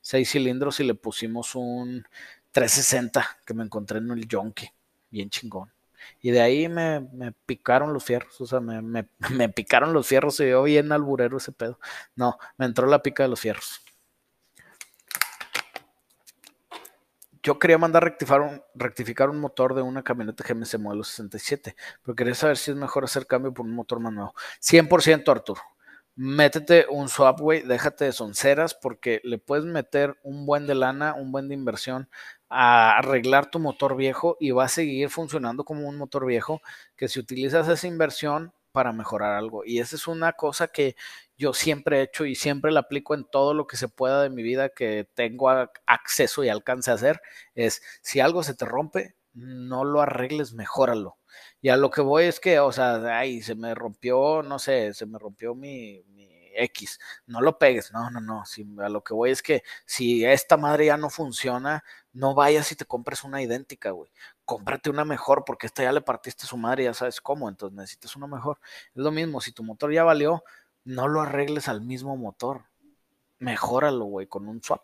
seis 0.00 0.30
cilindros 0.30 0.80
y 0.80 0.84
le 0.84 0.94
pusimos 0.94 1.54
un 1.54 2.04
360 2.52 3.38
que 3.44 3.54
me 3.54 3.64
encontré 3.64 3.98
en 3.98 4.10
el 4.10 4.26
Yonke, 4.26 4.74
bien 5.10 5.30
chingón. 5.30 5.72
Y 6.22 6.30
de 6.30 6.40
ahí 6.40 6.68
me, 6.68 7.06
picaron 7.46 7.92
los 7.92 8.04
fierros, 8.04 8.40
o 8.40 8.46
sea, 8.46 8.60
me, 8.60 8.82
me, 8.82 9.04
picaron 9.54 9.92
los 9.92 10.06
fierros, 10.06 10.36
se 10.36 10.46
vio 10.46 10.62
bien 10.62 10.92
alburero 10.92 11.36
ese 11.36 11.52
pedo. 11.52 11.78
No, 12.16 12.38
me 12.56 12.66
entró 12.66 12.86
la 12.86 13.02
pica 13.02 13.22
de 13.22 13.28
los 13.28 13.40
fierros. 13.40 13.82
Yo 17.42 17.58
quería 17.58 17.78
mandar 17.78 18.04
rectificar 18.04 18.42
un, 18.42 18.62
rectificar 18.74 19.30
un 19.30 19.40
motor 19.40 19.74
de 19.74 19.80
una 19.80 20.02
camioneta 20.02 20.44
GMC 20.46 20.78
modelo 20.78 21.04
67, 21.04 21.74
pero 22.02 22.14
quería 22.14 22.34
saber 22.34 22.58
si 22.58 22.70
es 22.70 22.76
mejor 22.76 23.04
hacer 23.04 23.26
cambio 23.26 23.54
por 23.54 23.64
un 23.64 23.74
motor 23.74 23.98
más 23.98 24.12
nuevo. 24.12 24.34
100% 24.60 25.30
Arturo 25.30 25.62
métete 26.16 26.86
un 26.90 27.08
swap, 27.08 27.40
déjate 27.40 28.06
de 28.06 28.12
sonceras 28.12 28.74
porque 28.74 29.20
le 29.24 29.38
puedes 29.38 29.64
meter 29.64 30.18
un 30.22 30.46
buen 30.46 30.66
de 30.66 30.74
lana, 30.74 31.14
un 31.14 31.32
buen 31.32 31.48
de 31.48 31.54
inversión 31.54 32.08
a 32.48 32.98
arreglar 32.98 33.50
tu 33.50 33.58
motor 33.58 33.96
viejo 33.96 34.36
y 34.40 34.50
va 34.50 34.64
a 34.64 34.68
seguir 34.68 35.08
funcionando 35.08 35.64
como 35.64 35.88
un 35.88 35.96
motor 35.96 36.26
viejo 36.26 36.60
que 36.96 37.08
si 37.08 37.20
utilizas 37.20 37.68
esa 37.68 37.86
inversión 37.86 38.52
para 38.72 38.92
mejorar 38.92 39.34
algo. 39.36 39.64
Y 39.64 39.78
esa 39.80 39.96
es 39.96 40.06
una 40.06 40.32
cosa 40.32 40.68
que 40.68 40.96
yo 41.36 41.52
siempre 41.54 41.98
he 41.98 42.02
hecho 42.02 42.24
y 42.24 42.34
siempre 42.34 42.72
la 42.72 42.80
aplico 42.80 43.14
en 43.14 43.24
todo 43.24 43.54
lo 43.54 43.66
que 43.66 43.76
se 43.76 43.88
pueda 43.88 44.22
de 44.22 44.30
mi 44.30 44.42
vida 44.42 44.68
que 44.68 45.08
tengo 45.14 45.50
acceso 45.86 46.44
y 46.44 46.48
alcance 46.48 46.90
a 46.90 46.94
hacer, 46.94 47.20
es 47.54 47.82
si 48.02 48.20
algo 48.20 48.42
se 48.42 48.54
te 48.54 48.64
rompe, 48.64 49.14
no 49.34 49.84
lo 49.84 50.00
arregles, 50.00 50.52
mejóralo. 50.54 51.18
Y 51.60 51.68
a 51.68 51.76
lo 51.76 51.90
que 51.90 52.00
voy 52.00 52.24
es 52.24 52.40
que, 52.40 52.58
o 52.60 52.72
sea, 52.72 53.18
ay, 53.18 53.42
se 53.42 53.54
me 53.54 53.74
rompió, 53.74 54.42
no 54.42 54.58
sé, 54.58 54.94
se 54.94 55.06
me 55.06 55.18
rompió 55.18 55.54
mi, 55.54 56.04
X. 56.54 56.98
No 57.26 57.40
lo 57.40 57.58
pegues, 57.58 57.92
no, 57.92 58.10
no, 58.10 58.20
no. 58.20 58.44
A 58.84 58.88
lo 58.88 59.02
que 59.02 59.14
voy 59.14 59.30
es 59.30 59.42
que 59.42 59.62
si 59.86 60.24
esta 60.24 60.56
madre 60.56 60.86
ya 60.86 60.96
no 60.96 61.10
funciona, 61.10 61.84
no 62.12 62.34
vayas 62.34 62.70
y 62.72 62.76
te 62.76 62.84
compres 62.84 63.24
una 63.24 63.42
idéntica, 63.42 63.90
güey. 63.90 64.10
Cómprate 64.44 64.90
una 64.90 65.04
mejor, 65.04 65.44
porque 65.44 65.66
esta 65.66 65.82
ya 65.82 65.92
le 65.92 66.00
partiste 66.00 66.44
a 66.44 66.48
su 66.48 66.56
madre 66.56 66.84
ya 66.84 66.94
sabes 66.94 67.20
cómo, 67.20 67.48
entonces 67.48 67.76
necesitas 67.76 68.16
una 68.16 68.26
mejor. 68.26 68.58
Es 68.94 69.02
lo 69.02 69.12
mismo, 69.12 69.40
si 69.40 69.52
tu 69.52 69.62
motor 69.62 69.92
ya 69.92 70.04
valió, 70.04 70.42
no 70.84 71.08
lo 71.08 71.20
arregles 71.20 71.68
al 71.68 71.82
mismo 71.82 72.16
motor. 72.16 72.64
Mejóralo, 73.38 74.04
güey, 74.04 74.26
con 74.26 74.48
un 74.48 74.62
swap. 74.62 74.82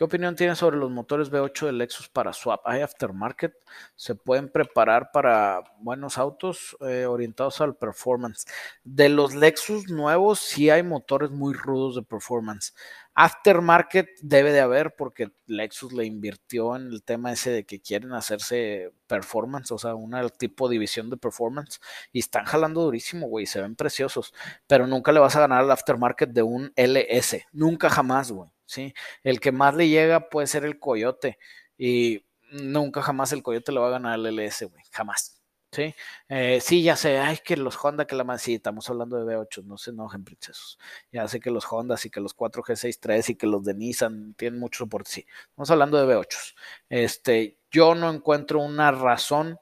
¿Qué 0.00 0.04
opinión 0.04 0.34
tienes 0.34 0.56
sobre 0.56 0.78
los 0.78 0.90
motores 0.90 1.30
V8 1.30 1.66
de 1.66 1.72
Lexus 1.72 2.08
para 2.08 2.32
swap? 2.32 2.62
¿Hay 2.64 2.80
aftermarket? 2.80 3.52
¿Se 3.96 4.14
pueden 4.14 4.48
preparar 4.48 5.10
para 5.12 5.62
buenos 5.80 6.16
autos 6.16 6.74
eh, 6.80 7.04
orientados 7.04 7.60
al 7.60 7.76
performance? 7.76 8.46
De 8.82 9.10
los 9.10 9.34
Lexus 9.34 9.90
nuevos 9.90 10.38
sí 10.40 10.70
hay 10.70 10.82
motores 10.82 11.30
muy 11.30 11.52
rudos 11.52 11.96
de 11.96 12.02
performance. 12.02 12.74
Aftermarket 13.12 14.08
debe 14.22 14.52
de 14.52 14.60
haber 14.60 14.94
porque 14.96 15.32
Lexus 15.44 15.92
le 15.92 16.06
invirtió 16.06 16.76
en 16.76 16.86
el 16.86 17.02
tema 17.02 17.32
ese 17.32 17.50
de 17.50 17.66
que 17.66 17.82
quieren 17.82 18.14
hacerse 18.14 18.94
performance, 19.06 19.70
o 19.70 19.76
sea, 19.76 19.94
una 19.96 20.26
tipo 20.30 20.66
de 20.66 20.76
división 20.76 21.10
de 21.10 21.18
performance 21.18 21.78
y 22.10 22.20
están 22.20 22.46
jalando 22.46 22.84
durísimo, 22.84 23.26
güey, 23.28 23.44
se 23.44 23.60
ven 23.60 23.76
preciosos, 23.76 24.32
pero 24.66 24.86
nunca 24.86 25.12
le 25.12 25.20
vas 25.20 25.36
a 25.36 25.40
ganar 25.40 25.60
al 25.60 25.70
aftermarket 25.70 26.30
de 26.30 26.42
un 26.42 26.72
LS, 26.74 27.44
nunca 27.52 27.90
jamás, 27.90 28.32
güey. 28.32 28.48
¿Sí? 28.70 28.94
El 29.22 29.40
que 29.40 29.52
más 29.52 29.74
le 29.74 29.88
llega 29.88 30.28
puede 30.30 30.46
ser 30.46 30.64
el 30.64 30.78
coyote 30.78 31.38
y 31.76 32.24
nunca 32.52 33.02
jamás 33.02 33.32
el 33.32 33.42
coyote 33.42 33.72
le 33.72 33.80
va 33.80 33.88
a 33.88 33.90
ganar 33.90 34.14
al 34.14 34.26
LS, 34.26 34.66
güey, 34.66 34.84
jamás. 34.92 35.36
¿Sí? 35.72 35.94
Eh, 36.28 36.60
sí, 36.60 36.82
ya 36.82 36.96
sé, 36.96 37.18
ay, 37.18 37.38
que 37.44 37.56
los 37.56 37.76
Honda, 37.84 38.04
que 38.04 38.16
la 38.16 38.24
más, 38.24 38.42
sí, 38.42 38.54
estamos 38.54 38.90
hablando 38.90 39.24
de 39.24 39.36
V8, 39.36 39.62
no 39.64 39.78
se 39.78 39.90
enojen, 39.90 40.24
princesos. 40.24 40.78
Ya 41.12 41.28
sé 41.28 41.38
que 41.38 41.50
los 41.50 41.64
Honda 41.70 41.96
y 42.02 42.10
que 42.10 42.20
los 42.20 42.34
4G63 42.36 43.30
y 43.30 43.36
que 43.36 43.46
los 43.46 43.64
de 43.64 43.74
Nissan 43.74 44.34
tienen 44.34 44.58
mucho 44.58 44.78
soporte, 44.78 45.10
sí. 45.10 45.26
Estamos 45.50 45.70
hablando 45.70 46.04
de 46.04 46.12
V8. 46.12 46.54
Este, 46.88 47.58
yo 47.70 47.94
no 47.94 48.10
encuentro 48.10 48.60
una 48.60 48.90
razón 48.90 49.60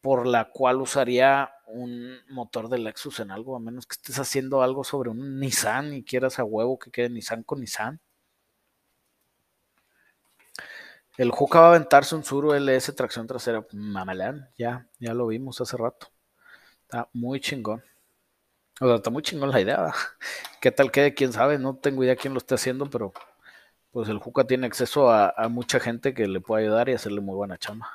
por 0.00 0.26
la 0.26 0.50
cual 0.50 0.80
usaría 0.80 1.50
un 1.66 2.18
motor 2.28 2.68
de 2.68 2.78
Lexus 2.78 3.20
en 3.20 3.30
algo, 3.30 3.56
a 3.56 3.60
menos 3.60 3.86
que 3.86 3.94
estés 3.94 4.18
haciendo 4.18 4.62
algo 4.62 4.84
sobre 4.84 5.10
un 5.10 5.38
Nissan 5.38 5.92
y 5.94 6.04
quieras 6.04 6.38
a 6.38 6.44
huevo 6.44 6.78
que 6.78 6.90
quede 6.90 7.10
Nissan 7.10 7.42
con 7.42 7.60
Nissan. 7.60 8.00
El 11.20 11.32
Juca 11.32 11.60
va 11.60 11.66
a 11.66 11.68
aventarse 11.74 12.14
un 12.16 12.24
Suru 12.24 12.54
LS 12.54 12.94
tracción 12.94 13.26
trasera. 13.26 13.62
Mamalán, 13.72 14.48
ya, 14.56 14.88
ya 14.98 15.12
lo 15.12 15.26
vimos 15.26 15.60
hace 15.60 15.76
rato. 15.76 16.06
Está 16.84 17.10
muy 17.12 17.40
chingón. 17.40 17.84
O 18.80 18.86
sea, 18.86 18.96
está 18.96 19.10
muy 19.10 19.22
chingón 19.22 19.50
la 19.50 19.60
idea. 19.60 19.92
¿Qué 20.62 20.70
tal 20.70 20.90
quede? 20.90 21.12
¿Quién 21.12 21.34
sabe? 21.34 21.58
No 21.58 21.76
tengo 21.76 22.02
idea 22.04 22.16
quién 22.16 22.32
lo 22.32 22.38
esté 22.38 22.54
haciendo, 22.54 22.88
pero 22.88 23.12
pues 23.92 24.08
el 24.08 24.18
Juca 24.18 24.44
tiene 24.46 24.66
acceso 24.66 25.10
a, 25.10 25.34
a 25.36 25.48
mucha 25.50 25.78
gente 25.78 26.14
que 26.14 26.26
le 26.26 26.40
puede 26.40 26.64
ayudar 26.64 26.88
y 26.88 26.94
hacerle 26.94 27.20
muy 27.20 27.34
buena 27.36 27.58
chama. 27.58 27.90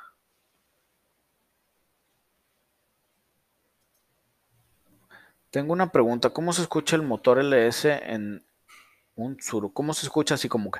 Tengo 5.50 5.74
una 5.74 5.92
pregunta. 5.92 6.30
¿Cómo 6.30 6.54
se 6.54 6.62
escucha 6.62 6.96
el 6.96 7.02
motor 7.02 7.40
LS 7.40 7.86
en 7.86 8.45
un 9.16 9.42
Suru? 9.42 9.74
¿Cómo 9.74 9.94
se 9.94 10.06
escucha 10.06 10.36
así 10.36 10.48
como 10.48 10.72
que... 10.72 10.80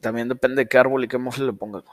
También 0.00 0.28
depende 0.28 0.62
de 0.62 0.68
qué 0.68 0.78
árbol 0.78 1.04
y 1.04 1.08
qué 1.08 1.18
mofle 1.18 1.46
le 1.46 1.52
pongas, 1.52 1.84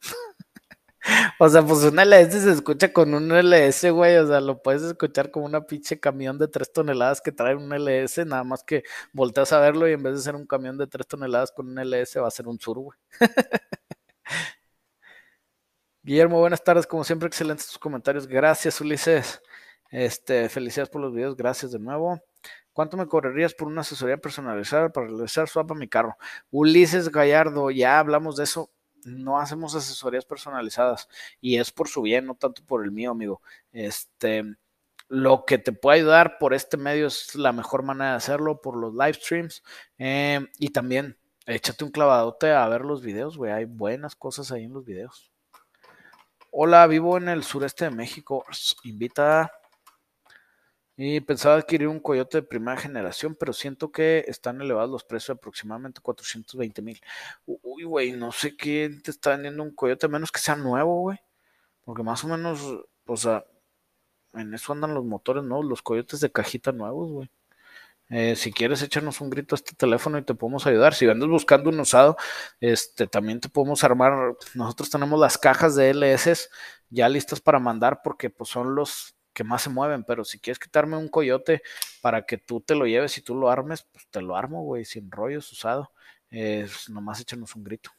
O 1.38 1.48
sea, 1.48 1.62
pues 1.62 1.80
un 1.84 1.98
LS 1.98 2.32
se 2.42 2.50
escucha 2.50 2.92
con 2.92 3.14
un 3.14 3.30
LS, 3.30 3.90
güey. 3.90 4.16
O 4.16 4.26
sea, 4.26 4.40
lo 4.40 4.62
puedes 4.62 4.82
escuchar 4.82 5.30
como 5.30 5.46
una 5.46 5.60
pinche 5.66 6.00
camión 6.00 6.38
de 6.38 6.48
3 6.48 6.72
toneladas 6.72 7.20
que 7.20 7.30
trae 7.32 7.54
un 7.54 7.72
LS. 7.72 8.24
Nada 8.24 8.44
más 8.44 8.64
que 8.64 8.84
volteas 9.12 9.52
a 9.52 9.60
verlo 9.60 9.88
y 9.88 9.92
en 9.92 10.02
vez 10.02 10.14
de 10.14 10.22
ser 10.22 10.34
un 10.34 10.46
camión 10.46 10.78
de 10.78 10.86
3 10.86 11.06
toneladas 11.06 11.52
con 11.52 11.68
un 11.68 11.78
LS 11.78 12.16
va 12.20 12.28
a 12.28 12.30
ser 12.30 12.48
un 12.48 12.58
Suru, 12.58 12.82
güey. 12.82 12.98
Guillermo, 16.02 16.38
buenas 16.40 16.62
tardes. 16.64 16.86
Como 16.86 17.04
siempre, 17.04 17.28
excelentes 17.28 17.66
tus 17.66 17.78
comentarios. 17.78 18.26
Gracias, 18.26 18.80
Ulises. 18.80 19.40
Este, 19.90 20.48
felicidades 20.48 20.90
por 20.90 21.00
los 21.00 21.14
videos. 21.14 21.36
Gracias 21.36 21.72
de 21.72 21.78
nuevo. 21.78 22.20
¿Cuánto 22.74 22.96
me 22.96 23.06
cobrarías 23.06 23.54
por 23.54 23.68
una 23.68 23.82
asesoría 23.82 24.16
personalizada 24.16 24.90
para 24.90 25.06
realizar 25.06 25.48
swap 25.48 25.70
a 25.70 25.74
mi 25.76 25.88
carro? 25.88 26.16
Ulises 26.50 27.08
Gallardo, 27.08 27.70
ya 27.70 28.00
hablamos 28.00 28.36
de 28.36 28.44
eso. 28.44 28.70
No 29.04 29.38
hacemos 29.38 29.76
asesorías 29.76 30.24
personalizadas 30.24 31.08
y 31.40 31.58
es 31.58 31.70
por 31.70 31.88
su 31.88 32.02
bien, 32.02 32.26
no 32.26 32.34
tanto 32.34 32.64
por 32.66 32.84
el 32.84 32.90
mío, 32.90 33.12
amigo. 33.12 33.40
Este, 33.70 34.42
lo 35.08 35.44
que 35.44 35.58
te 35.58 35.70
puede 35.70 36.00
ayudar 36.00 36.36
por 36.38 36.52
este 36.52 36.76
medio 36.76 37.06
es 37.06 37.36
la 37.36 37.52
mejor 37.52 37.84
manera 37.84 38.10
de 38.10 38.16
hacerlo, 38.16 38.60
por 38.60 38.76
los 38.76 38.92
live 38.92 39.14
streams. 39.14 39.62
Eh, 39.98 40.40
y 40.58 40.70
también 40.70 41.16
échate 41.46 41.84
un 41.84 41.92
clavadote 41.92 42.50
a 42.50 42.66
ver 42.66 42.80
los 42.80 43.02
videos, 43.02 43.38
güey. 43.38 43.52
Hay 43.52 43.66
buenas 43.66 44.16
cosas 44.16 44.50
ahí 44.50 44.64
en 44.64 44.72
los 44.72 44.84
videos. 44.84 45.30
Hola, 46.50 46.84
vivo 46.88 47.18
en 47.18 47.28
el 47.28 47.44
sureste 47.44 47.84
de 47.84 47.92
México. 47.92 48.44
Invita. 48.82 49.52
Y 50.96 51.20
pensaba 51.20 51.56
adquirir 51.56 51.88
un 51.88 51.98
coyote 51.98 52.38
de 52.38 52.42
primera 52.42 52.76
generación, 52.76 53.34
pero 53.34 53.52
siento 53.52 53.90
que 53.90 54.24
están 54.28 54.60
elevados 54.60 54.90
los 54.90 55.04
precios, 55.04 55.36
aproximadamente 55.36 56.00
420 56.00 56.82
mil. 56.82 57.00
Uy, 57.46 57.84
güey, 57.84 58.12
no 58.12 58.30
sé 58.32 58.56
quién 58.56 59.02
te 59.02 59.10
está 59.10 59.30
vendiendo 59.30 59.62
un 59.64 59.72
coyote, 59.74 60.06
a 60.06 60.08
menos 60.08 60.30
que 60.30 60.40
sea 60.40 60.54
nuevo, 60.56 61.00
güey. 61.00 61.18
Porque 61.84 62.02
más 62.04 62.24
o 62.24 62.28
menos, 62.28 62.60
o 63.06 63.16
sea, 63.16 63.44
en 64.34 64.54
eso 64.54 64.72
andan 64.72 64.94
los 64.94 65.04
motores, 65.04 65.44
¿no? 65.44 65.62
Los 65.62 65.82
coyotes 65.82 66.20
de 66.20 66.32
cajita 66.32 66.72
nuevos, 66.72 67.10
güey. 67.10 67.30
Eh, 68.10 68.36
si 68.36 68.52
quieres 68.52 68.82
echarnos 68.82 69.20
un 69.20 69.30
grito 69.30 69.54
a 69.54 69.58
este 69.58 69.74
teléfono 69.74 70.18
y 70.18 70.22
te 70.22 70.34
podemos 70.34 70.66
ayudar. 70.66 70.94
Si 70.94 71.08
andas 71.08 71.28
buscando 71.28 71.70
un 71.70 71.80
usado, 71.80 72.16
este 72.60 73.06
también 73.06 73.40
te 73.40 73.48
podemos 73.48 73.82
armar. 73.84 74.36
Nosotros 74.54 74.90
tenemos 74.90 75.18
las 75.18 75.38
cajas 75.38 75.74
de 75.74 75.90
LS 75.90 76.50
ya 76.90 77.08
listas 77.08 77.40
para 77.40 77.58
mandar 77.58 78.02
porque 78.04 78.30
pues 78.30 78.50
son 78.50 78.74
los 78.74 79.16
que 79.34 79.44
más 79.44 79.62
se 79.62 79.70
mueven. 79.70 80.04
Pero 80.04 80.24
si 80.24 80.38
quieres 80.38 80.58
quitarme 80.58 80.96
un 80.96 81.08
coyote 81.08 81.62
para 82.00 82.24
que 82.24 82.38
tú 82.38 82.60
te 82.62 82.74
lo 82.74 82.86
lleves 82.86 83.18
y 83.18 83.22
tú 83.22 83.34
lo 83.34 83.50
armes, 83.50 83.82
pues 83.92 84.06
te 84.08 84.22
lo 84.22 84.36
armo, 84.36 84.62
güey, 84.62 84.84
sin 84.86 85.10
rollos 85.10 85.52
usado. 85.52 85.92
Nomás 86.88 87.20
échanos 87.20 87.54
un 87.54 87.64
grito. 87.64 87.90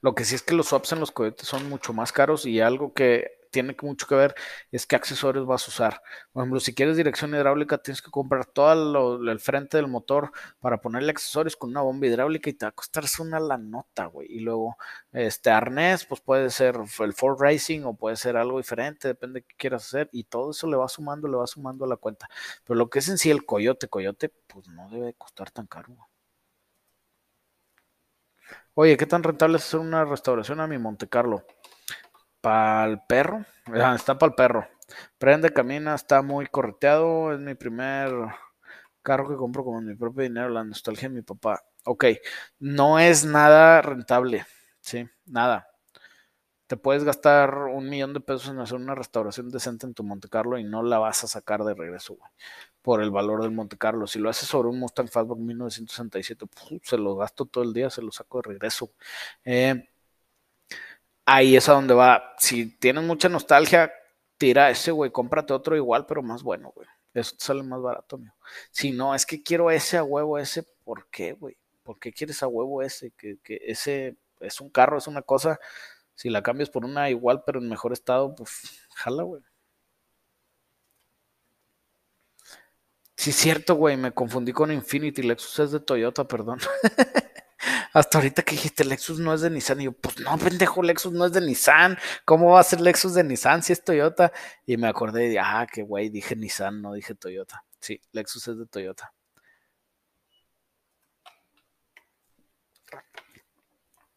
Lo 0.00 0.14
que 0.14 0.24
sí 0.24 0.34
es 0.34 0.42
que 0.42 0.54
los 0.54 0.68
swaps 0.68 0.92
en 0.92 1.00
los 1.00 1.10
coyotes 1.10 1.46
son 1.46 1.68
mucho 1.68 1.92
más 1.92 2.12
caros 2.12 2.46
y 2.46 2.60
algo 2.60 2.94
que 2.94 3.37
tiene 3.50 3.76
mucho 3.82 4.06
que 4.06 4.14
ver 4.14 4.34
es 4.70 4.86
qué 4.86 4.96
accesorios 4.96 5.46
vas 5.46 5.64
a 5.66 5.68
usar. 5.68 6.02
Por 6.32 6.42
ejemplo, 6.42 6.60
si 6.60 6.74
quieres 6.74 6.96
dirección 6.96 7.34
hidráulica, 7.34 7.78
tienes 7.78 8.02
que 8.02 8.10
comprar 8.10 8.46
todo 8.46 9.20
el 9.30 9.40
frente 9.40 9.76
del 9.76 9.88
motor 9.88 10.32
para 10.60 10.80
ponerle 10.80 11.10
accesorios 11.10 11.56
con 11.56 11.70
una 11.70 11.82
bomba 11.82 12.06
hidráulica 12.06 12.50
y 12.50 12.54
te 12.54 12.66
va 12.66 12.70
a 12.70 12.72
costar 12.72 13.04
una 13.20 13.40
la 13.40 13.58
nota, 13.58 14.06
güey. 14.06 14.28
Y 14.30 14.40
luego, 14.40 14.76
este 15.12 15.50
arnés, 15.50 16.04
pues 16.04 16.20
puede 16.20 16.50
ser 16.50 16.76
el 17.00 17.12
Ford 17.14 17.40
Racing 17.40 17.82
o 17.84 17.94
puede 17.96 18.16
ser 18.16 18.36
algo 18.36 18.58
diferente, 18.58 19.08
depende 19.08 19.40
de 19.40 19.46
qué 19.46 19.56
quieras 19.56 19.86
hacer. 19.86 20.08
Y 20.12 20.24
todo 20.24 20.50
eso 20.50 20.66
le 20.66 20.76
va 20.76 20.88
sumando, 20.88 21.28
le 21.28 21.36
va 21.36 21.46
sumando 21.46 21.84
a 21.84 21.88
la 21.88 21.96
cuenta. 21.96 22.28
Pero 22.64 22.76
lo 22.78 22.90
que 22.90 23.00
es 23.00 23.08
en 23.08 23.18
sí 23.18 23.30
el 23.30 23.44
coyote, 23.46 23.88
coyote, 23.88 24.28
pues 24.46 24.68
no 24.68 24.88
debe 24.90 25.14
costar 25.14 25.50
tan 25.50 25.66
caro. 25.66 25.96
Oye, 28.74 28.96
¿qué 28.96 29.04
tan 29.06 29.22
rentable 29.22 29.58
es 29.58 29.64
hacer 29.64 29.80
una 29.80 30.04
restauración 30.06 30.60
a 30.60 30.66
mi 30.66 30.78
Monte 30.78 31.06
Carlo? 31.08 31.44
Para 32.48 32.86
el 32.86 33.02
perro. 33.02 33.44
Ah, 33.74 33.94
está 33.94 34.16
para 34.18 34.30
el 34.30 34.34
perro. 34.34 34.66
Prende, 35.18 35.52
camina, 35.52 35.94
está 35.94 36.22
muy 36.22 36.46
correteado. 36.46 37.34
Es 37.34 37.38
mi 37.40 37.54
primer 37.54 38.10
carro 39.02 39.28
que 39.28 39.36
compro 39.36 39.62
con 39.64 39.84
mi 39.84 39.94
propio 39.94 40.22
dinero, 40.22 40.48
la 40.48 40.64
nostalgia 40.64 41.10
de 41.10 41.14
mi 41.14 41.20
papá. 41.20 41.62
Ok, 41.84 42.06
no 42.58 42.98
es 42.98 43.26
nada 43.26 43.82
rentable. 43.82 44.46
Sí, 44.80 45.06
nada. 45.26 45.68
Te 46.66 46.78
puedes 46.78 47.04
gastar 47.04 47.54
un 47.54 47.86
millón 47.86 48.14
de 48.14 48.20
pesos 48.20 48.48
en 48.48 48.60
hacer 48.60 48.76
una 48.76 48.94
restauración 48.94 49.50
decente 49.50 49.84
en 49.84 49.92
tu 49.92 50.02
Monte 50.02 50.30
Carlo 50.30 50.56
y 50.58 50.64
no 50.64 50.82
la 50.82 50.98
vas 50.98 51.24
a 51.24 51.26
sacar 51.26 51.64
de 51.64 51.74
regreso, 51.74 52.14
güey, 52.14 52.30
por 52.80 53.02
el 53.02 53.10
valor 53.10 53.42
del 53.42 53.50
Monte 53.52 53.76
Carlo. 53.76 54.06
Si 54.06 54.18
lo 54.18 54.30
haces 54.30 54.48
sobre 54.48 54.70
un 54.70 54.78
Mustang 54.78 55.08
Fastback 55.08 55.36
1967, 55.36 56.46
se 56.82 56.96
lo 56.96 57.14
gasto 57.14 57.44
todo 57.44 57.62
el 57.64 57.74
día, 57.74 57.90
se 57.90 58.00
lo 58.00 58.10
saco 58.10 58.38
de 58.38 58.48
regreso. 58.48 58.92
Eh, 59.44 59.90
ahí 61.28 61.56
es 61.56 61.68
a 61.68 61.74
donde 61.74 61.94
va. 61.94 62.34
Si 62.38 62.76
tienes 62.78 63.04
mucha 63.04 63.28
nostalgia, 63.28 63.92
tira 64.38 64.70
ese, 64.70 64.90
güey, 64.92 65.10
cómprate 65.12 65.52
otro 65.52 65.76
igual, 65.76 66.06
pero 66.06 66.22
más 66.22 66.42
bueno, 66.42 66.72
güey. 66.74 66.88
Eso 67.14 67.36
te 67.36 67.44
sale 67.44 67.62
más 67.62 67.80
barato, 67.82 68.16
amigo. 68.16 68.34
Si 68.70 68.92
no, 68.92 69.14
es 69.14 69.26
que 69.26 69.42
quiero 69.42 69.70
ese 69.70 69.98
a 69.98 70.04
huevo, 70.04 70.38
ese, 70.38 70.64
¿por 70.84 71.08
qué, 71.10 71.32
güey? 71.32 71.56
¿Por 71.82 71.98
qué 71.98 72.12
quieres 72.12 72.42
a 72.42 72.48
huevo 72.48 72.82
ese? 72.82 73.12
Que, 73.12 73.38
que 73.42 73.60
ese 73.66 74.16
es 74.40 74.60
un 74.60 74.70
carro, 74.70 74.98
es 74.98 75.06
una 75.06 75.22
cosa. 75.22 75.58
Si 76.14 76.30
la 76.30 76.42
cambias 76.42 76.70
por 76.70 76.84
una 76.84 77.10
igual, 77.10 77.42
pero 77.46 77.60
en 77.60 77.68
mejor 77.68 77.92
estado, 77.92 78.34
pues 78.34 78.86
jala, 78.94 79.22
güey. 79.24 79.42
Sí, 83.16 83.32
cierto, 83.32 83.74
güey, 83.74 83.96
me 83.96 84.12
confundí 84.12 84.52
con 84.52 84.70
Infinity. 84.72 85.22
Lexus 85.22 85.58
es 85.58 85.72
de 85.72 85.80
Toyota, 85.80 86.26
perdón. 86.26 86.60
hasta 87.92 88.18
ahorita 88.18 88.42
que 88.42 88.52
dijiste 88.52 88.84
Lexus 88.84 89.18
no 89.18 89.34
es 89.34 89.40
de 89.40 89.50
Nissan. 89.50 89.80
Y 89.80 89.84
yo, 89.84 89.92
pues 89.92 90.20
no, 90.20 90.36
pendejo, 90.38 90.82
Lexus 90.82 91.12
no 91.12 91.26
es 91.26 91.32
de 91.32 91.40
Nissan. 91.40 91.98
¿Cómo 92.24 92.52
va 92.52 92.60
a 92.60 92.64
ser 92.64 92.80
Lexus 92.80 93.14
de 93.14 93.24
Nissan 93.24 93.62
si 93.62 93.72
es 93.72 93.84
Toyota? 93.84 94.32
Y 94.66 94.76
me 94.76 94.88
acordé 94.88 95.28
de, 95.28 95.38
ah, 95.38 95.66
qué 95.72 95.82
güey, 95.82 96.08
dije 96.08 96.36
Nissan, 96.36 96.82
no 96.82 96.92
dije 96.92 97.14
Toyota. 97.14 97.64
Sí, 97.80 98.00
Lexus 98.12 98.48
es 98.48 98.58
de 98.58 98.66
Toyota. 98.66 99.12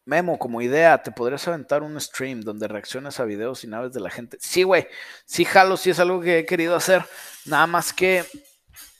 Memo, 0.04 0.36
como 0.38 0.60
idea, 0.60 1.00
¿te 1.02 1.12
podrías 1.12 1.46
aventar 1.46 1.82
un 1.82 2.00
stream 2.00 2.40
donde 2.40 2.66
reacciones 2.66 3.20
a 3.20 3.24
videos 3.24 3.62
y 3.62 3.68
naves 3.68 3.92
de 3.92 4.00
la 4.00 4.10
gente? 4.10 4.36
Sí, 4.40 4.64
güey. 4.64 4.88
Sí, 5.24 5.44
jalo, 5.44 5.76
sí 5.76 5.90
es 5.90 6.00
algo 6.00 6.20
que 6.20 6.40
he 6.40 6.46
querido 6.46 6.74
hacer. 6.74 7.04
Nada 7.46 7.68
más 7.68 7.92
que 7.92 8.24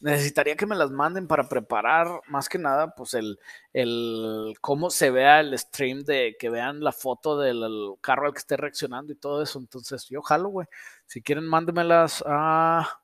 necesitaría 0.02 0.56
que 0.56 0.66
me 0.66 0.76
las 0.76 0.90
manden 0.90 1.26
para 1.28 1.48
preparar 1.48 2.20
más 2.28 2.48
que 2.48 2.58
nada, 2.58 2.94
pues 2.94 3.14
el, 3.14 3.38
el 3.72 4.54
cómo 4.60 4.90
se 4.90 5.10
vea 5.10 5.40
el 5.40 5.56
stream 5.58 6.02
de 6.04 6.36
que 6.38 6.50
vean 6.50 6.80
la 6.80 6.92
foto 6.92 7.38
del 7.38 7.62
carro 8.00 8.26
al 8.26 8.32
que 8.32 8.40
esté 8.40 8.56
reaccionando 8.56 9.12
y 9.12 9.16
todo 9.16 9.42
eso. 9.42 9.58
Entonces, 9.60 10.08
yo 10.08 10.20
jalo, 10.20 10.48
güey. 10.48 10.66
Si 11.06 11.22
quieren, 11.22 11.46
mándemelas 11.46 12.22
a. 12.26 13.00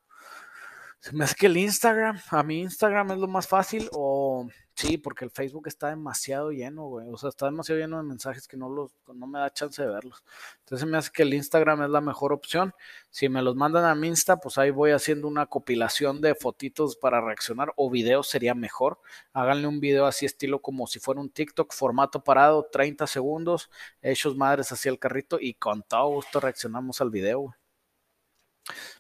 Se 1.01 1.13
me 1.13 1.25
hace 1.25 1.37
que 1.37 1.47
el 1.47 1.57
Instagram, 1.57 2.21
a 2.31 2.43
mi 2.43 2.61
Instagram 2.61 3.13
es 3.13 3.19
lo 3.19 3.29
más 3.29 3.47
fácil 3.47 3.89
o 3.93 4.49
Sí, 4.79 4.97
porque 4.97 5.25
el 5.25 5.33
Facebook 5.33 5.67
está 5.67 5.89
demasiado 5.89 6.53
lleno, 6.53 6.85
güey. 6.85 7.09
O 7.11 7.17
sea, 7.17 7.31
está 7.31 7.47
demasiado 7.47 7.81
lleno 7.81 7.97
de 7.97 8.05
mensajes 8.05 8.47
que 8.47 8.57
no 8.57 8.69
los, 8.69 8.93
no 9.13 9.27
me 9.27 9.41
da 9.41 9.53
chance 9.53 9.83
de 9.83 9.89
verlos. 9.89 10.23
Entonces 10.61 10.87
me 10.87 10.97
hace 10.97 11.11
que 11.13 11.25
el 11.25 11.35
Instagram 11.35 11.83
es 11.83 11.91
la 11.91 12.01
mejor 12.01 12.33
opción. 12.33 12.73
Si 13.11 13.29
me 13.29 13.43
los 13.43 13.57
mandan 13.57 13.85
a 13.87 13.97
mi 13.97 14.07
Insta, 14.07 14.37
pues 14.37 14.57
ahí 14.57 14.71
voy 14.71 14.93
haciendo 14.93 15.27
una 15.27 15.47
compilación 15.47 16.21
de 16.21 16.37
fotitos 16.37 16.95
para 16.97 17.21
reaccionar 17.21 17.73
o 17.75 17.91
videos 17.91 18.29
sería 18.29 18.55
mejor. 18.55 19.01
Háganle 19.33 19.67
un 19.67 19.81
video 19.81 20.07
así 20.07 20.27
estilo 20.27 20.63
como 20.63 20.87
si 20.87 21.01
fuera 21.01 21.21
un 21.21 21.31
TikTok, 21.31 21.73
formato 21.73 22.23
parado, 22.23 22.69
30 22.71 23.09
segundos, 23.09 23.71
hechos 24.01 24.37
madres 24.37 24.71
hacia 24.71 24.93
el 24.93 25.01
carrito 25.01 25.39
y 25.41 25.55
con 25.55 25.83
todo 25.83 26.09
gusto 26.11 26.39
reaccionamos 26.39 27.01
al 27.01 27.11
video, 27.11 27.41
güey. 27.41 27.55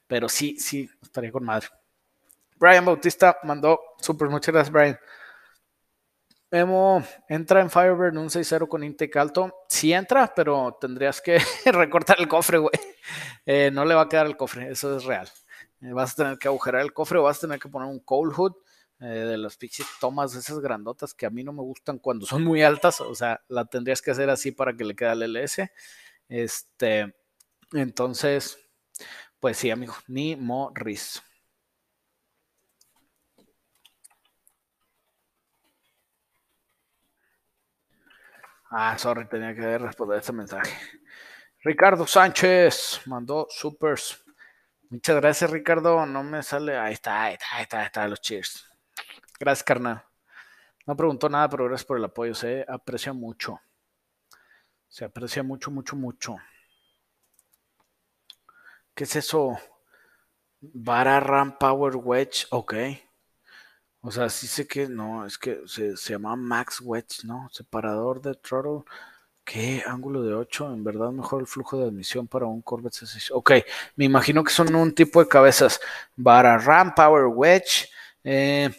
Pero 0.09 0.29
sí, 0.29 0.59
sí, 0.59 0.91
estaría 1.01 1.31
con 1.31 1.45
madre. 1.45 1.69
Brian 2.57 2.85
Bautista 2.85 3.39
mandó, 3.45 3.79
super, 4.01 4.29
muchas 4.29 4.53
gracias, 4.53 4.73
Brian. 4.73 4.99
Memo, 6.51 7.05
entra 7.29 7.61
en 7.61 7.71
Firebird 7.71 8.17
un 8.17 8.31
6-0 8.31 8.69
con 8.69 8.83
intake 8.83 9.19
alto. 9.19 9.55
Sí 9.69 9.93
entra, 9.93 10.33
pero 10.35 10.77
tendrías 10.81 11.21
que 11.21 11.39
recortar 11.67 12.19
el 12.21 12.29
cofre, 12.29 12.59
güey. 12.59 12.73
Eh, 13.45 13.71
no 13.73 13.85
le 13.85 13.95
va 13.95 14.03
a 14.03 14.09
quedar 14.09 14.27
el 14.27 14.37
cofre, 14.37 14.71
eso 14.71 14.97
es 14.97 15.05
real. 15.05 15.29
Eh, 15.83 15.93
vas 15.93 16.13
a 16.13 16.17
tener 16.17 16.39
que 16.39 16.49
agujerar 16.49 16.83
el 16.83 16.93
cofre 16.93 17.19
o 17.19 17.25
vas 17.25 17.39
a 17.39 17.41
tener 17.43 17.59
que 17.59 17.69
poner 17.69 17.89
un 17.89 18.01
cold 18.01 18.33
hood 18.33 18.53
eh, 19.01 19.07
de 19.07 19.39
las 19.39 19.57
pinches 19.57 19.87
tomas, 20.01 20.35
esas 20.35 20.59
grandotas 20.61 21.15
que 21.15 21.27
a 21.27 21.31
mí 21.31 21.45
no 21.45 21.53
me 21.53 21.63
gustan 21.63 21.99
cuando 21.99 22.27
son 22.27 22.45
muy 22.45 22.63
altas. 22.63 23.01
O 23.01 23.15
sea, 23.15 23.43
la 23.49 23.67
tendrías 23.67 24.01
que 24.03 24.11
hacer 24.11 24.31
así 24.31 24.51
para 24.53 24.75
que 24.77 24.85
le 24.85 24.97
quede 24.97 25.11
al 25.11 25.23
LS. 25.23 25.71
Este, 26.29 27.15
entonces, 27.73 28.59
pues 29.41 29.59
sí, 29.59 29.71
amigo, 29.71 29.95
ni 30.09 30.37
Morris. 30.37 31.23
Ah, 38.71 38.97
sorry, 38.99 39.27
tenía 39.27 39.55
que 39.55 39.79
responder 39.79 40.19
este 40.19 40.33
mensaje. 40.33 40.77
Ricardo 41.65 42.07
Sánchez 42.07 43.01
mandó 43.07 43.47
supers. 43.51 44.23
Muchas 44.91 45.17
gracias, 45.17 45.51
Ricardo. 45.51 46.05
No 46.07 46.23
me 46.23 46.43
sale. 46.43 46.77
Ahí 46.77 46.93
está, 46.93 47.25
ahí 47.25 47.35
está, 47.35 47.47
ahí 47.57 47.63
está, 47.63 47.81
ahí 47.81 47.87
está, 47.87 48.09
los 48.09 48.21
cheers. 48.21 48.69
Gracias, 49.41 49.65
carnal. 49.65 50.05
No 50.87 50.97
preguntó 50.97 51.29
nada, 51.29 51.49
pero 51.49 51.65
gracias 51.65 51.87
por 51.87 51.99
el 51.99 52.05
apoyo. 52.05 52.35
Se 52.35 52.65
aprecia 52.69 53.13
mucho. 53.13 53.61
Se 54.89 55.05
aprecia 55.05 55.43
mucho, 55.43 55.71
mucho, 55.71 55.97
mucho. 55.97 56.37
¿Qué 58.95 59.05
es 59.05 59.17
eso? 59.17 59.59
Vara 60.61 61.21
Ram 61.21 61.59
Power 61.59 61.97
Wedge. 61.97 62.47
Ok. 62.51 62.75
O 64.01 64.11
sea, 64.11 64.29
sí 64.29 64.47
sé 64.47 64.67
que 64.67 64.89
no, 64.89 65.27
es 65.27 65.39
que 65.39 65.61
se, 65.67 65.95
llama 65.95 66.37
Max 66.37 66.81
Wedge, 66.81 67.25
¿no? 67.25 67.49
Separador 67.53 68.21
de 68.23 68.35
throttle. 68.35 68.85
¿Qué? 69.45 69.83
Ángulo 69.87 70.23
de 70.23 70.35
8. 70.35 70.73
En 70.73 70.85
verdad, 70.85 71.11
mejor 71.11 71.41
el 71.41 71.47
flujo 71.47 71.79
de 71.79 71.87
admisión 71.87 72.29
para 72.29 72.47
un 72.47 72.63
Corvette 72.63 72.95
C6. 72.95 73.31
Ok, 73.33 73.53
me 73.97 74.05
imagino 74.05 74.45
que 74.45 74.53
son 74.53 74.75
un 74.75 74.95
tipo 74.95 75.21
de 75.23 75.29
cabezas. 75.29 75.81
Para 76.23 76.59
Ram 76.59 76.95
Power 76.95 77.27
Wedge. 77.27 77.89
Eh, 78.23 78.71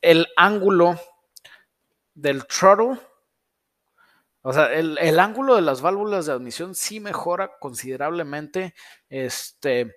el 0.00 0.26
ángulo 0.36 1.00
del 2.14 2.46
throttle. 2.46 3.00
O 4.42 4.52
sea, 4.52 4.72
el, 4.72 4.96
el, 4.98 5.18
ángulo 5.18 5.56
de 5.56 5.62
las 5.62 5.80
válvulas 5.80 6.26
de 6.26 6.32
admisión 6.32 6.74
sí 6.74 7.00
mejora 7.00 7.58
considerablemente 7.58 8.74
este, 9.08 9.96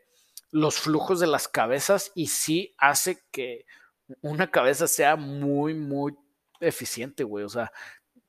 los 0.52 0.80
flujos 0.80 1.20
de 1.20 1.28
las 1.28 1.48
cabezas 1.48 2.12
y 2.14 2.28
sí 2.28 2.76
hace 2.78 3.24
que 3.32 3.66
una 4.22 4.50
cabeza 4.50 4.88
sea 4.88 5.16
muy, 5.16 5.74
muy 5.74 6.16
eficiente, 6.60 7.24
güey. 7.24 7.46
O 7.46 7.50
sea, 7.50 7.72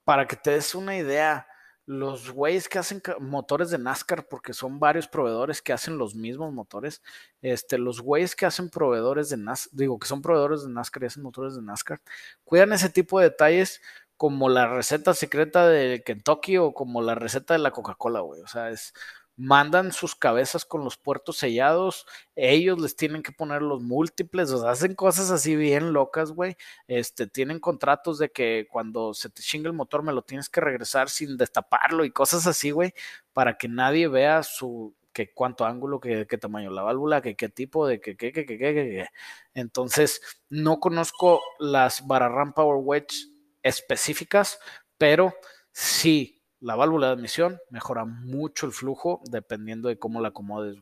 para 0.04 0.26
que 0.26 0.36
te 0.36 0.52
des 0.52 0.74
una 0.74 0.96
idea, 0.96 1.46
los 1.86 2.30
güeyes 2.30 2.68
que 2.68 2.78
hacen 2.78 3.02
motores 3.20 3.70
de 3.70 3.78
NASCAR, 3.78 4.26
porque 4.28 4.54
son 4.54 4.80
varios 4.80 5.06
proveedores 5.06 5.60
que 5.60 5.72
hacen 5.72 5.98
los 5.98 6.14
mismos 6.14 6.52
motores, 6.52 7.02
este, 7.42 7.78
los 7.78 8.00
güeyes 8.00 8.34
que 8.34 8.46
hacen 8.46 8.70
proveedores 8.70 9.28
de 9.28 9.36
NASCAR, 9.36 9.76
digo, 9.76 9.98
que 9.98 10.08
son 10.08 10.22
proveedores 10.22 10.62
de 10.64 10.70
NASCAR 10.70 11.02
y 11.02 11.06
hacen 11.06 11.22
motores 11.22 11.54
de 11.56 11.62
NASCAR, 11.62 12.00
cuidan 12.44 12.72
ese 12.72 12.88
tipo 12.88 13.18
de 13.18 13.26
detalles 13.30 13.82
como 14.16 14.48
la 14.48 14.66
receta 14.68 15.12
secreta 15.12 15.68
de 15.68 16.02
Kentucky 16.04 16.56
o 16.58 16.72
como 16.72 17.02
la 17.02 17.14
receta 17.14 17.54
de 17.54 17.58
la 17.60 17.72
Coca-Cola, 17.72 18.20
güey. 18.20 18.40
O 18.42 18.46
sea, 18.46 18.70
es 18.70 18.94
mandan 19.36 19.92
sus 19.92 20.14
cabezas 20.14 20.64
con 20.64 20.84
los 20.84 20.96
puertos 20.96 21.36
sellados, 21.38 22.06
ellos 22.36 22.80
les 22.80 22.96
tienen 22.96 23.22
que 23.22 23.32
poner 23.32 23.62
los 23.62 23.82
múltiples, 23.82 24.50
o 24.52 24.68
hacen 24.68 24.94
cosas 24.94 25.30
así 25.30 25.56
bien 25.56 25.92
locas, 25.92 26.32
güey. 26.32 26.56
Este, 26.86 27.26
tienen 27.26 27.60
contratos 27.60 28.18
de 28.18 28.30
que 28.30 28.66
cuando 28.70 29.14
se 29.14 29.30
te 29.30 29.42
chinga 29.42 29.68
el 29.68 29.74
motor 29.74 30.02
me 30.02 30.12
lo 30.12 30.22
tienes 30.22 30.48
que 30.48 30.60
regresar 30.60 31.08
sin 31.10 31.36
destaparlo 31.36 32.04
y 32.04 32.10
cosas 32.10 32.46
así, 32.46 32.70
güey, 32.70 32.94
para 33.32 33.56
que 33.58 33.68
nadie 33.68 34.08
vea 34.08 34.42
su 34.42 34.94
que 35.12 35.32
cuánto 35.32 35.64
ángulo, 35.64 36.00
qué, 36.00 36.26
qué 36.28 36.38
tamaño 36.38 36.70
la 36.70 36.82
válvula, 36.82 37.22
que 37.22 37.36
qué 37.36 37.48
tipo 37.48 37.86
de 37.86 38.00
que, 38.00 38.16
qué, 38.16 38.32
qué, 38.32 38.44
qué, 38.44 38.58
qué, 38.58 39.06
Entonces, 39.54 40.20
no 40.50 40.80
conozco 40.80 41.40
las 41.60 42.06
Bararran 42.06 42.52
Power 42.52 42.78
Wedge 42.82 43.28
específicas, 43.62 44.58
pero 44.98 45.32
sí 45.72 46.43
la 46.64 46.76
válvula 46.76 47.08
de 47.08 47.12
admisión 47.12 47.60
mejora 47.68 48.06
mucho 48.06 48.64
el 48.64 48.72
flujo 48.72 49.20
dependiendo 49.30 49.90
de 49.90 49.98
cómo 49.98 50.22
la 50.22 50.28
acomodes. 50.28 50.78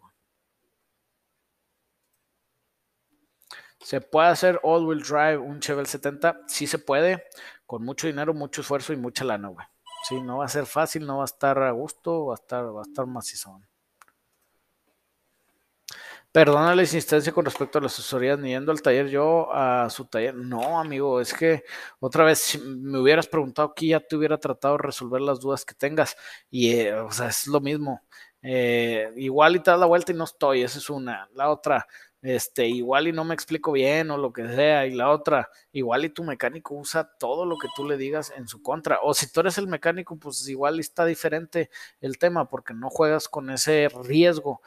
¿Se 3.80 4.00
puede 4.00 4.28
hacer 4.28 4.60
all-wheel 4.62 5.02
drive 5.02 5.38
un 5.38 5.58
Chevelle 5.58 5.88
70? 5.88 6.42
Sí 6.46 6.68
se 6.68 6.78
puede, 6.78 7.24
con 7.66 7.84
mucho 7.84 8.06
dinero, 8.06 8.32
mucho 8.32 8.60
esfuerzo 8.60 8.92
y 8.92 8.96
mucha 8.96 9.24
lana, 9.24 9.48
güey. 9.48 9.66
Sí, 10.08 10.20
no 10.20 10.38
va 10.38 10.44
a 10.44 10.48
ser 10.48 10.66
fácil, 10.66 11.04
no 11.04 11.16
va 11.16 11.24
a 11.24 11.26
estar 11.26 11.58
a 11.58 11.72
gusto, 11.72 12.26
va 12.26 12.34
a 12.34 12.36
estar, 12.36 12.64
va 12.64 12.82
a 12.82 12.88
estar 12.88 13.06
macizón. 13.06 13.66
Perdona 16.32 16.74
la 16.74 16.80
insistencia 16.80 17.30
con 17.30 17.44
respecto 17.44 17.76
a 17.78 17.82
las 17.82 17.92
asesorías, 17.92 18.38
ni 18.38 18.48
yendo 18.50 18.72
al 18.72 18.80
taller 18.80 19.08
yo 19.10 19.52
a 19.52 19.90
su 19.90 20.06
taller. 20.06 20.34
No, 20.34 20.80
amigo, 20.80 21.20
es 21.20 21.34
que 21.34 21.62
otra 22.00 22.24
vez, 22.24 22.58
me 22.64 22.98
hubieras 23.00 23.26
preguntado 23.26 23.68
aquí, 23.68 23.88
ya 23.88 24.00
te 24.00 24.16
hubiera 24.16 24.38
tratado 24.38 24.78
de 24.78 24.82
resolver 24.82 25.20
las 25.20 25.40
dudas 25.40 25.66
que 25.66 25.74
tengas. 25.74 26.16
Y, 26.50 26.70
eh, 26.70 26.94
o 26.94 27.10
sea, 27.12 27.28
es 27.28 27.46
lo 27.46 27.60
mismo. 27.60 28.00
Eh, 28.40 29.12
igual 29.16 29.56
y 29.56 29.60
te 29.60 29.70
das 29.70 29.78
la 29.80 29.84
vuelta 29.84 30.12
y 30.12 30.14
no 30.14 30.24
estoy, 30.24 30.62
esa 30.62 30.78
es 30.78 30.88
una. 30.88 31.28
La 31.34 31.50
otra, 31.50 31.86
este, 32.22 32.66
igual 32.66 33.08
y 33.08 33.12
no 33.12 33.24
me 33.24 33.34
explico 33.34 33.70
bien 33.72 34.10
o 34.10 34.16
lo 34.16 34.32
que 34.32 34.48
sea. 34.48 34.86
Y 34.86 34.94
la 34.94 35.10
otra, 35.10 35.50
igual 35.72 36.06
y 36.06 36.08
tu 36.08 36.24
mecánico 36.24 36.74
usa 36.74 37.10
todo 37.18 37.44
lo 37.44 37.58
que 37.58 37.68
tú 37.76 37.86
le 37.86 37.98
digas 37.98 38.32
en 38.34 38.48
su 38.48 38.62
contra. 38.62 39.00
O 39.02 39.12
si 39.12 39.30
tú 39.30 39.40
eres 39.40 39.58
el 39.58 39.66
mecánico, 39.68 40.16
pues 40.18 40.48
igual 40.48 40.80
está 40.80 41.04
diferente 41.04 41.68
el 42.00 42.16
tema 42.16 42.48
porque 42.48 42.72
no 42.72 42.88
juegas 42.88 43.28
con 43.28 43.50
ese 43.50 43.90
riesgo 44.02 44.62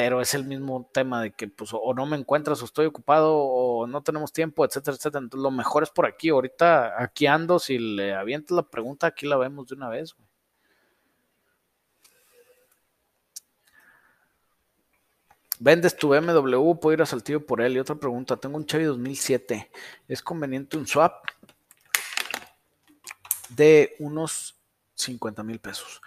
pero 0.00 0.22
es 0.22 0.32
el 0.32 0.44
mismo 0.44 0.88
tema 0.94 1.20
de 1.20 1.30
que 1.30 1.46
pues 1.46 1.72
o 1.74 1.92
no 1.92 2.06
me 2.06 2.16
encuentras 2.16 2.62
o 2.62 2.64
estoy 2.64 2.86
ocupado 2.86 3.36
o 3.36 3.86
no 3.86 4.02
tenemos 4.02 4.32
tiempo, 4.32 4.64
etcétera, 4.64 4.96
etcétera. 4.96 5.22
Entonces 5.22 5.42
lo 5.42 5.50
mejor 5.50 5.82
es 5.82 5.90
por 5.90 6.06
aquí. 6.06 6.30
Ahorita 6.30 6.94
aquí 7.02 7.26
ando, 7.26 7.58
si 7.58 7.78
le 7.78 8.14
avientas 8.14 8.52
la 8.52 8.62
pregunta, 8.62 9.08
aquí 9.08 9.26
la 9.26 9.36
vemos 9.36 9.66
de 9.68 9.74
una 9.74 9.90
vez. 9.90 10.16
Vendes 15.58 15.94
tu 15.94 16.08
BMW, 16.08 16.80
puedo 16.80 16.94
ir 16.94 17.02
a 17.02 17.06
Saltillo 17.06 17.44
por 17.44 17.60
él. 17.60 17.76
Y 17.76 17.78
otra 17.78 17.96
pregunta, 17.96 18.38
tengo 18.38 18.56
un 18.56 18.64
Chevy 18.64 18.84
2007. 18.84 19.70
¿Es 20.08 20.22
conveniente 20.22 20.78
un 20.78 20.86
swap 20.86 21.26
de 23.50 23.96
unos 23.98 24.58
50 24.94 25.42
mil 25.42 25.60
pesos? 25.60 26.00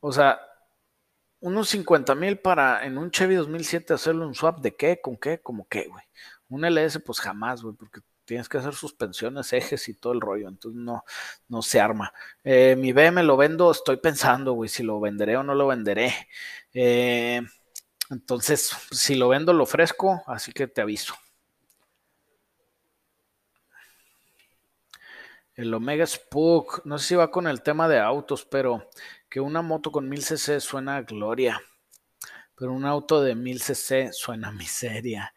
O 0.00 0.12
sea, 0.12 0.38
unos 1.40 1.68
50 1.68 2.14
mil 2.14 2.38
para 2.38 2.84
en 2.86 2.98
un 2.98 3.10
Chevy 3.10 3.34
2007 3.36 3.94
hacerle 3.94 4.26
un 4.26 4.34
swap 4.34 4.60
de 4.60 4.74
qué, 4.74 5.00
con 5.00 5.16
qué, 5.16 5.40
como 5.40 5.66
qué, 5.68 5.88
güey. 5.88 6.04
Un 6.48 6.64
LS, 6.64 7.00
pues 7.00 7.20
jamás, 7.20 7.62
güey, 7.62 7.74
porque 7.74 8.00
tienes 8.24 8.48
que 8.48 8.58
hacer 8.58 8.74
suspensiones, 8.74 9.52
ejes 9.52 9.88
y 9.88 9.94
todo 9.94 10.12
el 10.12 10.20
rollo, 10.20 10.48
entonces 10.48 10.80
no, 10.80 11.04
no 11.48 11.62
se 11.62 11.80
arma. 11.80 12.12
Eh, 12.44 12.76
mi 12.76 12.92
BM 12.92 13.22
lo 13.22 13.36
vendo, 13.36 13.70
estoy 13.70 13.96
pensando, 13.98 14.52
güey, 14.52 14.68
si 14.68 14.82
lo 14.82 15.00
venderé 15.00 15.36
o 15.36 15.42
no 15.42 15.54
lo 15.54 15.68
venderé. 15.68 16.12
Eh, 16.74 17.40
entonces, 18.10 18.70
si 18.90 19.14
lo 19.14 19.28
vendo, 19.28 19.52
lo 19.52 19.64
ofrezco, 19.64 20.22
así 20.26 20.52
que 20.52 20.66
te 20.66 20.80
aviso. 20.80 21.14
El 25.54 25.72
Omega 25.72 26.06
Spook, 26.06 26.82
no 26.84 26.98
sé 26.98 27.08
si 27.08 27.14
va 27.14 27.30
con 27.30 27.46
el 27.46 27.62
tema 27.62 27.88
de 27.88 27.98
autos, 27.98 28.44
pero 28.44 28.90
que 29.28 29.40
una 29.40 29.62
moto 29.62 29.90
con 29.92 30.08
1000 30.08 30.22
cc 30.22 30.60
suena 30.60 30.96
a 30.96 31.02
gloria, 31.02 31.60
pero 32.56 32.72
un 32.72 32.84
auto 32.84 33.22
de 33.22 33.34
1000 33.34 33.60
cc 33.60 34.12
suena 34.12 34.48
a 34.48 34.52
miseria. 34.52 35.34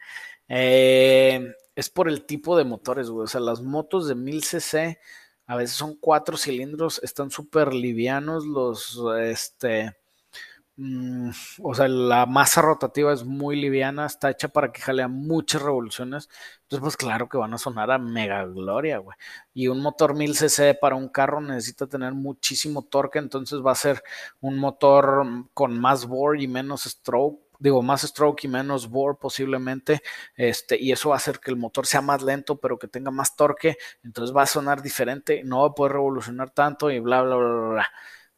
Eh, 0.47 1.53
es 1.75 1.89
por 1.89 2.09
el 2.09 2.25
tipo 2.25 2.57
de 2.57 2.65
motores, 2.65 3.09
güey. 3.09 3.25
O 3.25 3.27
sea, 3.27 3.41
las 3.41 3.61
motos 3.61 4.07
de 4.07 4.15
1000 4.15 4.43
cc 4.43 4.99
a 5.49 5.55
veces 5.55 5.75
son 5.75 5.95
cuatro 5.95 6.37
cilindros, 6.37 6.99
están 7.03 7.31
súper 7.31 7.73
livianos 7.73 8.45
los, 8.45 8.99
este, 9.19 9.97
Mm, 10.81 11.31
o 11.61 11.75
sea, 11.75 11.89
la 11.89 12.25
masa 12.25 12.61
rotativa 12.61 13.11
es 13.11 13.25
muy 13.25 13.59
liviana, 13.59 14.05
está 14.05 14.29
hecha 14.29 14.47
para 14.47 14.71
que 14.71 14.79
jalea 14.79 15.09
muchas 15.09 15.61
revoluciones. 15.61 16.29
Entonces, 16.61 16.79
pues 16.81 16.95
claro 16.95 17.27
que 17.27 17.37
van 17.37 17.53
a 17.53 17.57
sonar 17.57 17.91
a 17.91 17.97
mega 17.97 18.45
gloria, 18.45 18.99
güey. 18.99 19.17
Y 19.53 19.67
un 19.67 19.81
motor 19.81 20.15
1000 20.15 20.35
cc 20.35 20.75
para 20.79 20.95
un 20.95 21.09
carro 21.09 21.41
necesita 21.41 21.87
tener 21.87 22.13
muchísimo 22.13 22.83
torque, 22.85 23.19
entonces 23.19 23.59
va 23.65 23.73
a 23.73 23.75
ser 23.75 24.01
un 24.39 24.57
motor 24.57 25.25
con 25.53 25.77
más 25.77 26.05
bore 26.05 26.41
y 26.43 26.47
menos 26.47 26.83
stroke. 26.83 27.41
Digo, 27.59 27.81
más 27.81 28.03
stroke 28.03 28.45
y 28.45 28.47
menos 28.47 28.87
bore 28.89 29.17
posiblemente, 29.19 30.01
este, 30.37 30.79
y 30.81 30.93
eso 30.93 31.09
va 31.09 31.15
a 31.15 31.17
hacer 31.17 31.41
que 31.41 31.51
el 31.51 31.57
motor 31.57 31.85
sea 31.85 31.99
más 31.99 32.23
lento, 32.23 32.57
pero 32.57 32.79
que 32.79 32.87
tenga 32.87 33.11
más 33.11 33.35
torque, 33.35 33.75
entonces 34.01 34.33
va 34.33 34.43
a 34.43 34.45
sonar 34.45 34.81
diferente, 34.81 35.43
no 35.43 35.61
va 35.63 35.67
a 35.67 35.75
poder 35.75 35.91
revolucionar 35.93 36.51
tanto 36.51 36.89
y 36.89 36.99
bla, 37.01 37.21
bla, 37.21 37.35
bla, 37.35 37.47
bla. 37.47 37.69
bla 37.73 37.89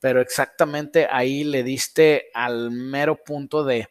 pero 0.02 0.20
exactamente 0.20 1.08
ahí 1.10 1.46
le 1.46 1.64
diste 1.64 2.26
al 2.34 2.72
mero 2.72 3.24
punto 3.24 3.64
de 3.64 3.88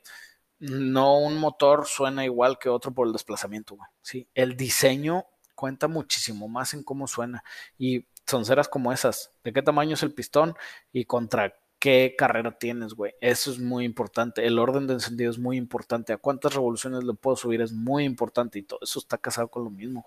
no 0.59 1.19
un 1.19 1.39
motor 1.39 1.87
suena 1.87 2.25
igual 2.25 2.59
que 2.59 2.69
otro 2.69 2.93
por 2.93 3.07
el 3.07 3.15
desplazamiento, 3.15 3.79
¿sí? 4.03 4.29
El 4.35 4.57
diseño 4.57 5.25
cuenta 5.55 5.89
muchísimo 5.89 6.49
más 6.49 6.75
en 6.75 6.83
cómo 6.83 7.07
suena 7.07 7.43
y 7.79 8.07
sonceras 8.27 8.69
como 8.69 8.93
esas, 8.93 9.33
de 9.45 9.53
qué 9.53 9.63
tamaño 9.63 9.95
es 9.95 10.03
el 10.03 10.13
pistón 10.13 10.55
y 10.93 11.05
contra 11.05 11.55
qué 11.79 12.15
carrera 12.19 12.59
tienes, 12.59 12.93
güey. 12.95 13.15
Eso 13.21 13.51
es 13.51 13.59
muy 13.59 13.85
importante. 13.85 14.47
El 14.47 14.59
orden 14.59 14.87
de 14.87 14.95
encendido 14.95 15.31
es 15.31 15.39
muy 15.39 15.57
importante. 15.57 16.13
A 16.13 16.19
cuántas 16.19 16.55
revoluciones 16.55 17.05
le 17.05 17.15
puedo 17.15 17.37
subir 17.37 17.63
es 17.63 17.73
muy 17.73 18.05
importante 18.05 18.59
y 18.59 18.63
todo 18.63 18.81
eso 18.83 18.99
está 18.99 19.17
casado 19.17 19.49
con 19.49 19.65
lo 19.65 19.71
mismo. 19.71 20.05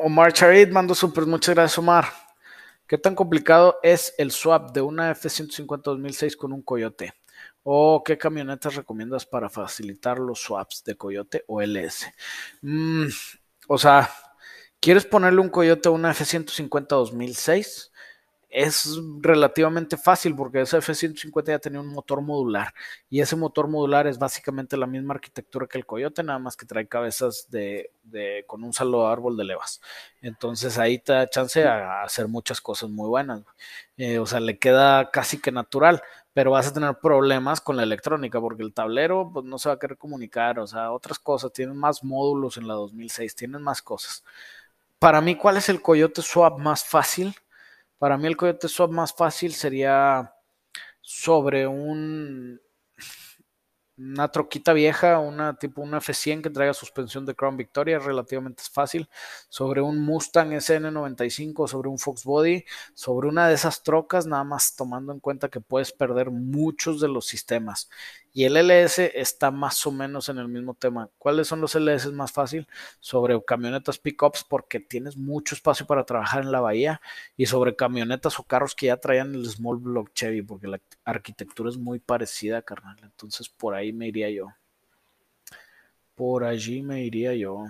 Omar 0.00 0.32
Charit 0.32 0.70
mando 0.70 0.94
super, 0.94 1.26
muchas 1.26 1.56
gracias 1.56 1.76
Omar. 1.76 2.04
¿Qué 2.86 2.96
tan 2.98 3.16
complicado 3.16 3.80
es 3.82 4.14
el 4.16 4.30
swap 4.30 4.70
de 4.70 4.80
una 4.80 5.10
F-150 5.10 5.82
2006 5.82 6.36
con 6.36 6.52
un 6.52 6.62
Coyote? 6.62 7.14
¿O 7.64 8.04
qué 8.04 8.16
camionetas 8.16 8.76
recomiendas 8.76 9.26
para 9.26 9.50
facilitar 9.50 10.20
los 10.20 10.40
swaps 10.40 10.84
de 10.84 10.96
Coyote 10.96 11.42
o 11.48 11.60
LS? 11.60 12.06
Mm, 12.62 13.06
o 13.66 13.76
sea, 13.76 14.08
¿quieres 14.78 15.04
ponerle 15.04 15.40
un 15.40 15.48
Coyote 15.48 15.88
a 15.88 15.92
una 15.92 16.12
F-150 16.12 16.86
2006? 16.90 17.90
Es 18.48 18.98
relativamente 19.20 19.96
fácil 19.98 20.34
porque 20.34 20.62
ese 20.62 20.78
F-150 20.78 21.46
ya 21.46 21.58
tenía 21.58 21.80
un 21.80 21.88
motor 21.88 22.22
modular 22.22 22.72
y 23.10 23.20
ese 23.20 23.36
motor 23.36 23.68
modular 23.68 24.06
es 24.06 24.18
básicamente 24.18 24.76
la 24.76 24.86
misma 24.86 25.14
arquitectura 25.14 25.66
que 25.66 25.76
el 25.76 25.84
Coyote, 25.84 26.22
nada 26.22 26.38
más 26.38 26.56
que 26.56 26.64
trae 26.64 26.88
cabezas 26.88 27.46
de, 27.50 27.90
con 28.46 28.64
un 28.64 28.72
solo 28.72 29.06
árbol 29.06 29.36
de 29.36 29.44
levas. 29.44 29.80
Entonces 30.22 30.78
ahí 30.78 30.98
te 30.98 31.12
da 31.12 31.28
chance 31.28 31.62
a 31.64 32.02
hacer 32.02 32.26
muchas 32.28 32.60
cosas 32.60 32.88
muy 32.88 33.08
buenas. 33.08 33.42
Eh, 33.98 34.18
o 34.18 34.26
sea, 34.26 34.40
le 34.40 34.58
queda 34.58 35.10
casi 35.10 35.40
que 35.40 35.52
natural, 35.52 36.02
pero 36.32 36.52
vas 36.52 36.68
a 36.68 36.72
tener 36.72 36.96
problemas 37.02 37.60
con 37.60 37.76
la 37.76 37.82
electrónica 37.82 38.40
porque 38.40 38.62
el 38.62 38.72
tablero 38.72 39.30
pues, 39.32 39.44
no 39.44 39.58
se 39.58 39.68
va 39.68 39.74
a 39.74 39.78
querer 39.78 39.98
comunicar, 39.98 40.58
o 40.58 40.66
sea, 40.66 40.92
otras 40.92 41.18
cosas, 41.18 41.52
tienen 41.52 41.76
más 41.76 42.02
módulos 42.04 42.56
en 42.56 42.68
la 42.68 42.74
2006, 42.74 43.34
tienen 43.34 43.62
más 43.62 43.82
cosas. 43.82 44.24
Para 44.98 45.20
mí, 45.20 45.36
¿cuál 45.36 45.56
es 45.56 45.68
el 45.68 45.82
Coyote 45.82 46.22
Swap 46.22 46.58
más 46.58 46.84
fácil? 46.84 47.34
Para 47.98 48.16
mí 48.16 48.26
el 48.26 48.36
Coyote 48.36 48.68
Swap 48.68 48.90
más 48.90 49.12
fácil 49.12 49.52
sería 49.52 50.34
sobre 51.02 51.66
un 51.66 52.60
una 53.98 54.28
troquita 54.28 54.72
vieja, 54.72 55.18
una 55.18 55.58
tipo 55.58 55.82
una 55.82 55.98
F100 55.98 56.42
que 56.42 56.50
traiga 56.50 56.72
suspensión 56.72 57.26
de 57.26 57.34
Crown 57.34 57.56
Victoria, 57.56 57.98
relativamente 57.98 58.62
fácil, 58.70 59.08
sobre 59.48 59.80
un 59.80 59.98
Mustang 60.04 60.52
SN95, 60.52 61.66
sobre 61.66 61.88
un 61.88 61.98
Fox 61.98 62.22
Body, 62.24 62.64
sobre 62.94 63.28
una 63.28 63.48
de 63.48 63.54
esas 63.54 63.82
trocas, 63.82 64.26
nada 64.26 64.44
más 64.44 64.76
tomando 64.76 65.12
en 65.12 65.18
cuenta 65.18 65.48
que 65.48 65.60
puedes 65.60 65.92
perder 65.92 66.30
muchos 66.30 67.00
de 67.00 67.08
los 67.08 67.26
sistemas. 67.26 67.90
Y 68.38 68.44
el 68.44 68.56
LS 68.56 69.00
está 69.18 69.50
más 69.50 69.84
o 69.84 69.90
menos 69.90 70.28
en 70.28 70.38
el 70.38 70.46
mismo 70.46 70.72
tema. 70.72 71.10
¿Cuáles 71.18 71.48
son 71.48 71.60
los 71.60 71.74
LS 71.74 72.12
más 72.12 72.30
fácil? 72.30 72.68
Sobre 73.00 73.36
camionetas 73.44 73.98
pickups 73.98 74.44
porque 74.44 74.78
tienes 74.78 75.16
mucho 75.16 75.56
espacio 75.56 75.88
para 75.88 76.04
trabajar 76.04 76.44
en 76.44 76.52
la 76.52 76.60
bahía 76.60 77.00
y 77.36 77.46
sobre 77.46 77.74
camionetas 77.74 78.38
o 78.38 78.44
carros 78.44 78.76
que 78.76 78.86
ya 78.86 78.96
traían 78.96 79.34
el 79.34 79.44
small 79.46 79.78
block 79.78 80.12
Chevy 80.14 80.42
porque 80.42 80.68
la 80.68 80.80
arquitectura 81.04 81.68
es 81.68 81.78
muy 81.78 81.98
parecida, 81.98 82.62
carnal. 82.62 82.96
Entonces 83.02 83.48
por 83.48 83.74
ahí 83.74 83.92
me 83.92 84.06
iría 84.06 84.30
yo. 84.30 84.46
Por 86.14 86.44
allí 86.44 86.80
me 86.80 87.02
iría 87.04 87.34
yo. 87.34 87.64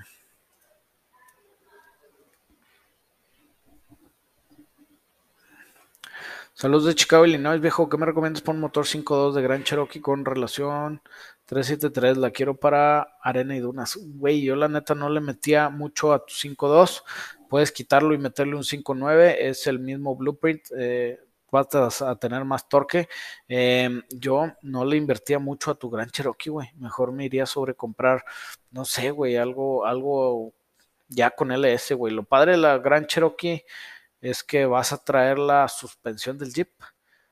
Saludos 6.61 6.87
de 6.87 6.97
Chicago, 6.97 7.25
Illinois, 7.25 7.61
viejo. 7.61 7.89
¿Qué 7.89 7.97
me 7.99 8.05
recomiendas 8.05 8.43
por 8.43 8.53
un 8.53 8.61
motor 8.61 8.85
5.2 8.85 9.33
de 9.33 9.43
Gran 9.43 9.63
Cherokee 9.63 10.01
con 10.01 10.25
relación 10.25 11.01
373? 11.45 12.17
La 12.17 12.33
quiero 12.33 12.57
para 12.57 13.17
arena 13.23 13.55
y 13.55 13.61
dunas. 13.61 13.97
Güey, 13.97 14.43
yo 14.43 14.57
la 14.57 14.67
neta 14.67 14.97
no 14.97 15.09
le 15.09 15.21
metía 15.21 15.69
mucho 15.69 16.13
a 16.13 16.27
tu 16.27 16.35
5.2. 16.35 17.05
Puedes 17.49 17.71
quitarlo 17.71 18.13
y 18.13 18.19
meterle 18.19 18.57
un 18.57 18.65
5.9. 18.65 19.37
Es 19.39 19.69
el 19.69 19.79
mismo 19.79 20.17
blueprint. 20.17 20.63
Eh, 20.77 21.21
vas 21.53 22.03
a 22.03 22.17
tener 22.17 22.45
más 22.45 22.69
torque. 22.69 23.09
Em, 23.47 24.03
yo 24.11 24.53
no 24.63 24.85
le 24.85 24.97
invertía 24.97 25.39
mucho 25.39 25.71
a 25.71 25.77
tu 25.77 25.89
Gran 25.89 26.11
Cherokee, 26.11 26.51
güey. 26.51 26.71
Mejor 26.79 27.13
me 27.13 27.25
iría 27.25 27.47
sobre 27.47 27.75
comprar, 27.75 28.25
no 28.73 28.85
sé, 28.85 29.13
güey, 29.13 29.37
algo, 29.37 29.87
algo 29.87 30.53
ya 31.09 31.31
con 31.31 31.53
LS, 31.53 31.95
güey. 31.95 32.13
Lo 32.13 32.25
padre 32.25 32.53
de 32.53 32.59
la 32.59 32.79
Gran 32.79 33.07
Cherokee 33.07 33.65
es 34.21 34.43
que 34.43 34.67
vas 34.67 34.93
a 34.93 35.03
traer 35.03 35.39
la 35.39 35.69
suspensión 35.69 36.39
del 36.39 36.53
Jeep. 36.53 36.71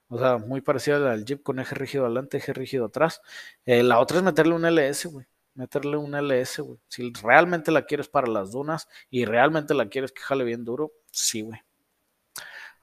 O 0.09 0.19
sea, 0.19 0.39
muy 0.39 0.61
parecida 0.61 1.13
al 1.13 1.25
Jeep 1.25 1.43
con 1.43 1.59
eje 1.59 1.75
rígido 1.75 2.05
adelante, 2.07 2.37
eje 2.37 2.53
rígido 2.53 2.87
atrás. 2.87 3.21
Eh, 3.65 3.83
la 3.83 3.99
otra 3.99 4.19
es 4.19 4.23
meterle 4.23 4.55
un 4.55 4.65
LS, 4.65 5.09
güey. 5.09 5.27
Meterle 5.55 5.97
un 5.97 6.15
LS, 6.15 6.63
güey. 6.63 6.79
Si 6.89 7.13
realmente 7.23 7.73
la 7.73 7.87
quieres 7.87 8.09
para 8.09 8.29
las 8.29 8.53
dunas 8.53 8.89
y 9.11 9.25
realmente 9.25 9.75
la 9.75 9.89
quieres 9.89 10.13
que 10.13 10.23
jale 10.23 10.45
bien 10.45 10.65
duro, 10.65 10.93
sí, 11.11 11.43
güey. 11.43 11.61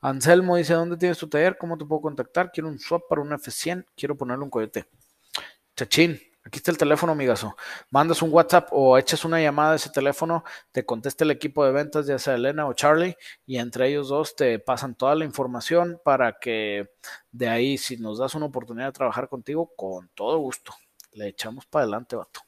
Anselmo 0.02 0.58
dice, 0.58 0.74
¿dónde 0.74 0.98
tienes 0.98 1.18
tu 1.18 1.30
taller? 1.30 1.58
¿Cómo 1.58 1.78
te 1.78 1.86
puedo 1.86 2.02
contactar? 2.02 2.52
Quiero 2.52 2.68
un 2.68 2.78
swap 2.78 3.04
para 3.08 3.22
un 3.22 3.32
F100. 3.32 3.86
Quiero 3.96 4.18
ponerle 4.18 4.44
un 4.44 4.50
cohete. 4.50 4.86
Chachín, 5.78 6.20
Aquí 6.54 6.60
está 6.60 6.70
el 6.70 6.78
teléfono, 6.78 7.14
amigazo. 7.14 7.58
Mandas 7.90 8.22
un 8.22 8.32
WhatsApp 8.32 8.68
o 8.70 8.96
echas 9.00 9.26
una 9.26 9.42
llamada 9.42 9.74
a 9.74 9.76
ese 9.76 9.90
teléfono, 9.90 10.44
te 10.72 10.86
contesta 10.86 11.24
el 11.24 11.32
equipo 11.32 11.66
de 11.66 11.72
ventas, 11.72 12.06
ya 12.06 12.20
sea 12.20 12.36
Elena 12.36 12.68
o 12.68 12.74
Charlie, 12.74 13.18
y 13.48 13.58
entre 13.58 13.88
ellos 13.88 14.10
dos 14.10 14.36
te 14.36 14.60
pasan 14.60 14.94
toda 14.94 15.16
la 15.16 15.26
información 15.26 16.00
para 16.06 16.38
que 16.38 16.92
de 17.32 17.50
ahí, 17.50 17.80
si 17.80 17.98
nos 17.98 18.20
das 18.20 18.36
una 18.36 18.46
oportunidad 18.46 18.86
de 18.86 18.92
trabajar 18.92 19.30
contigo, 19.30 19.74
con 19.76 20.10
todo 20.10 20.38
gusto. 20.38 20.76
Le 21.14 21.30
echamos 21.30 21.66
para 21.66 21.86
adelante, 21.86 22.16
vato. 22.16 22.42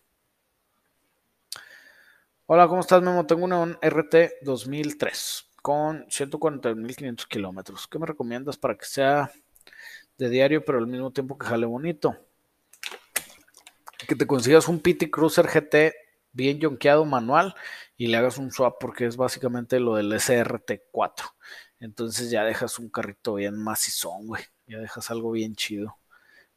Hola, 2.45 2.67
¿cómo 2.67 2.81
estás, 2.81 3.01
Memo? 3.01 3.25
Tengo 3.25 3.45
una 3.45 3.75
RT 3.81 4.43
2003 4.43 5.49
con 5.63 6.05
140.500 6.09 7.27
kilómetros. 7.27 7.87
¿Qué 7.87 7.97
me 7.97 8.05
recomiendas 8.05 8.55
para 8.55 8.77
que 8.77 8.85
sea 8.85 9.31
de 10.19 10.29
diario, 10.29 10.63
pero 10.63 10.77
al 10.77 10.85
mismo 10.85 11.11
tiempo 11.11 11.39
que 11.39 11.47
jale 11.47 11.65
bonito? 11.65 12.15
Que 14.07 14.15
te 14.15 14.27
consigas 14.27 14.67
un 14.67 14.79
PT 14.79 15.09
Cruiser 15.09 15.47
GT 15.47 15.93
bien 16.31 16.59
yonkeado 16.59 17.05
manual 17.05 17.55
y 17.97 18.07
le 18.07 18.17
hagas 18.17 18.37
un 18.37 18.51
swap 18.51 18.75
porque 18.79 19.05
es 19.05 19.17
básicamente 19.17 19.79
lo 19.79 19.95
del 19.95 20.11
SRT4. 20.11 21.33
Entonces 21.79 22.29
ya 22.29 22.43
dejas 22.43 22.79
un 22.79 22.89
carrito 22.89 23.35
bien 23.35 23.57
macizón, 23.57 24.27
güey. 24.27 24.43
Ya 24.67 24.79
dejas 24.79 25.11
algo 25.11 25.31
bien 25.31 25.55
chido. 25.55 25.97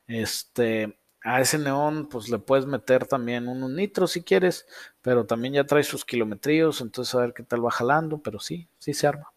Este, 0.07 0.99
a 1.23 1.41
ese 1.41 1.59
neón, 1.59 2.09
pues 2.09 2.29
le 2.29 2.39
puedes 2.39 2.67
meter 2.67 3.07
también 3.07 3.49
unos 3.49 3.71
nitros 3.71 4.13
si 4.13 4.23
quieres, 4.23 4.67
pero 5.03 5.27
también 5.27 5.55
ya 5.55 5.65
trae 5.65 5.83
sus 5.83 6.05
kilometríos, 6.05 6.81
entonces 6.81 7.15
a 7.15 7.21
ver 7.21 7.35
qué 7.35 7.43
tal 7.43 7.65
va 7.65 7.71
jalando, 7.71 8.19
pero 8.23 8.41
sí, 8.41 8.69
sí 8.79 8.95
se 8.95 9.07
arma. 9.07 9.33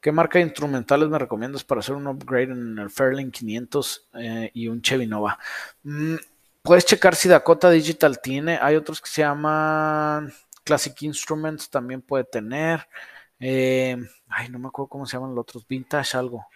¿Qué 0.00 0.10
marca 0.10 0.38
de 0.38 0.44
instrumentales 0.44 1.08
me 1.08 1.18
recomiendas 1.18 1.62
para 1.64 1.78
hacer 1.78 1.94
un 1.94 2.08
upgrade 2.08 2.52
en 2.52 2.78
el 2.78 2.90
Fairlane 2.90 3.30
500 3.30 4.08
eh, 4.14 4.50
y 4.52 4.66
un 4.68 4.82
Chevy 4.82 5.06
Nova? 5.06 5.38
Mm, 5.84 6.16
Puedes 6.62 6.86
checar 6.86 7.16
si 7.16 7.28
Dakota 7.28 7.70
Digital 7.70 8.20
tiene. 8.20 8.56
Hay 8.62 8.76
otros 8.76 9.00
que 9.00 9.08
se 9.10 9.22
llaman 9.22 10.32
Classic 10.62 11.02
Instruments, 11.02 11.68
también 11.68 12.02
puede 12.02 12.22
tener. 12.22 12.86
Eh, 13.40 13.96
ay, 14.28 14.48
no 14.48 14.60
me 14.60 14.68
acuerdo 14.68 14.88
cómo 14.88 15.04
se 15.04 15.16
llaman 15.16 15.34
los 15.34 15.42
otros. 15.42 15.66
Vintage 15.66 16.16
algo. 16.16 16.46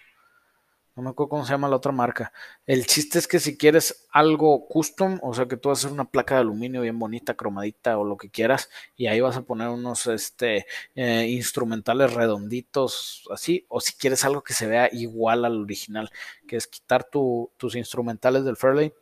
No 0.95 1.03
me 1.03 1.11
acuerdo 1.11 1.31
cómo 1.31 1.45
se 1.45 1.53
llama 1.53 1.69
la 1.69 1.77
otra 1.77 1.91
marca. 1.91 2.33
El 2.67 2.87
chiste 2.87 3.19
es 3.19 3.27
que 3.27 3.41
si 3.41 3.59
quieres 3.59 4.07
algo 4.13 4.67
custom, 4.69 5.19
o 5.23 5.35
sea 5.35 5.47
que 5.47 5.57
tú 5.57 5.69
vas 5.71 5.79
a 5.79 5.89
hacer 5.89 5.93
una 5.93 6.09
placa 6.09 6.37
de 6.37 6.43
aluminio 6.43 6.83
bien 6.83 6.99
bonita, 6.99 7.35
cromadita 7.35 7.99
o 7.99 8.05
lo 8.05 8.17
que 8.17 8.31
quieras, 8.31 8.71
y 8.97 9.09
ahí 9.09 9.21
vas 9.21 9.37
a 9.37 9.43
poner 9.43 9.69
unos 9.69 10.07
este, 10.07 10.67
eh, 10.95 11.27
instrumentales 11.29 12.15
redonditos, 12.15 13.25
así, 13.31 13.67
o 13.69 13.81
si 13.81 13.93
quieres 13.95 14.25
algo 14.25 14.43
que 14.43 14.55
se 14.55 14.69
vea 14.69 14.89
igual 14.91 15.45
al 15.45 15.61
original, 15.61 16.11
que 16.49 16.57
es 16.57 16.67
quitar 16.67 17.05
tus 17.05 17.75
instrumentales 17.75 18.45
del 18.45 18.57
Fairley, 18.57 18.95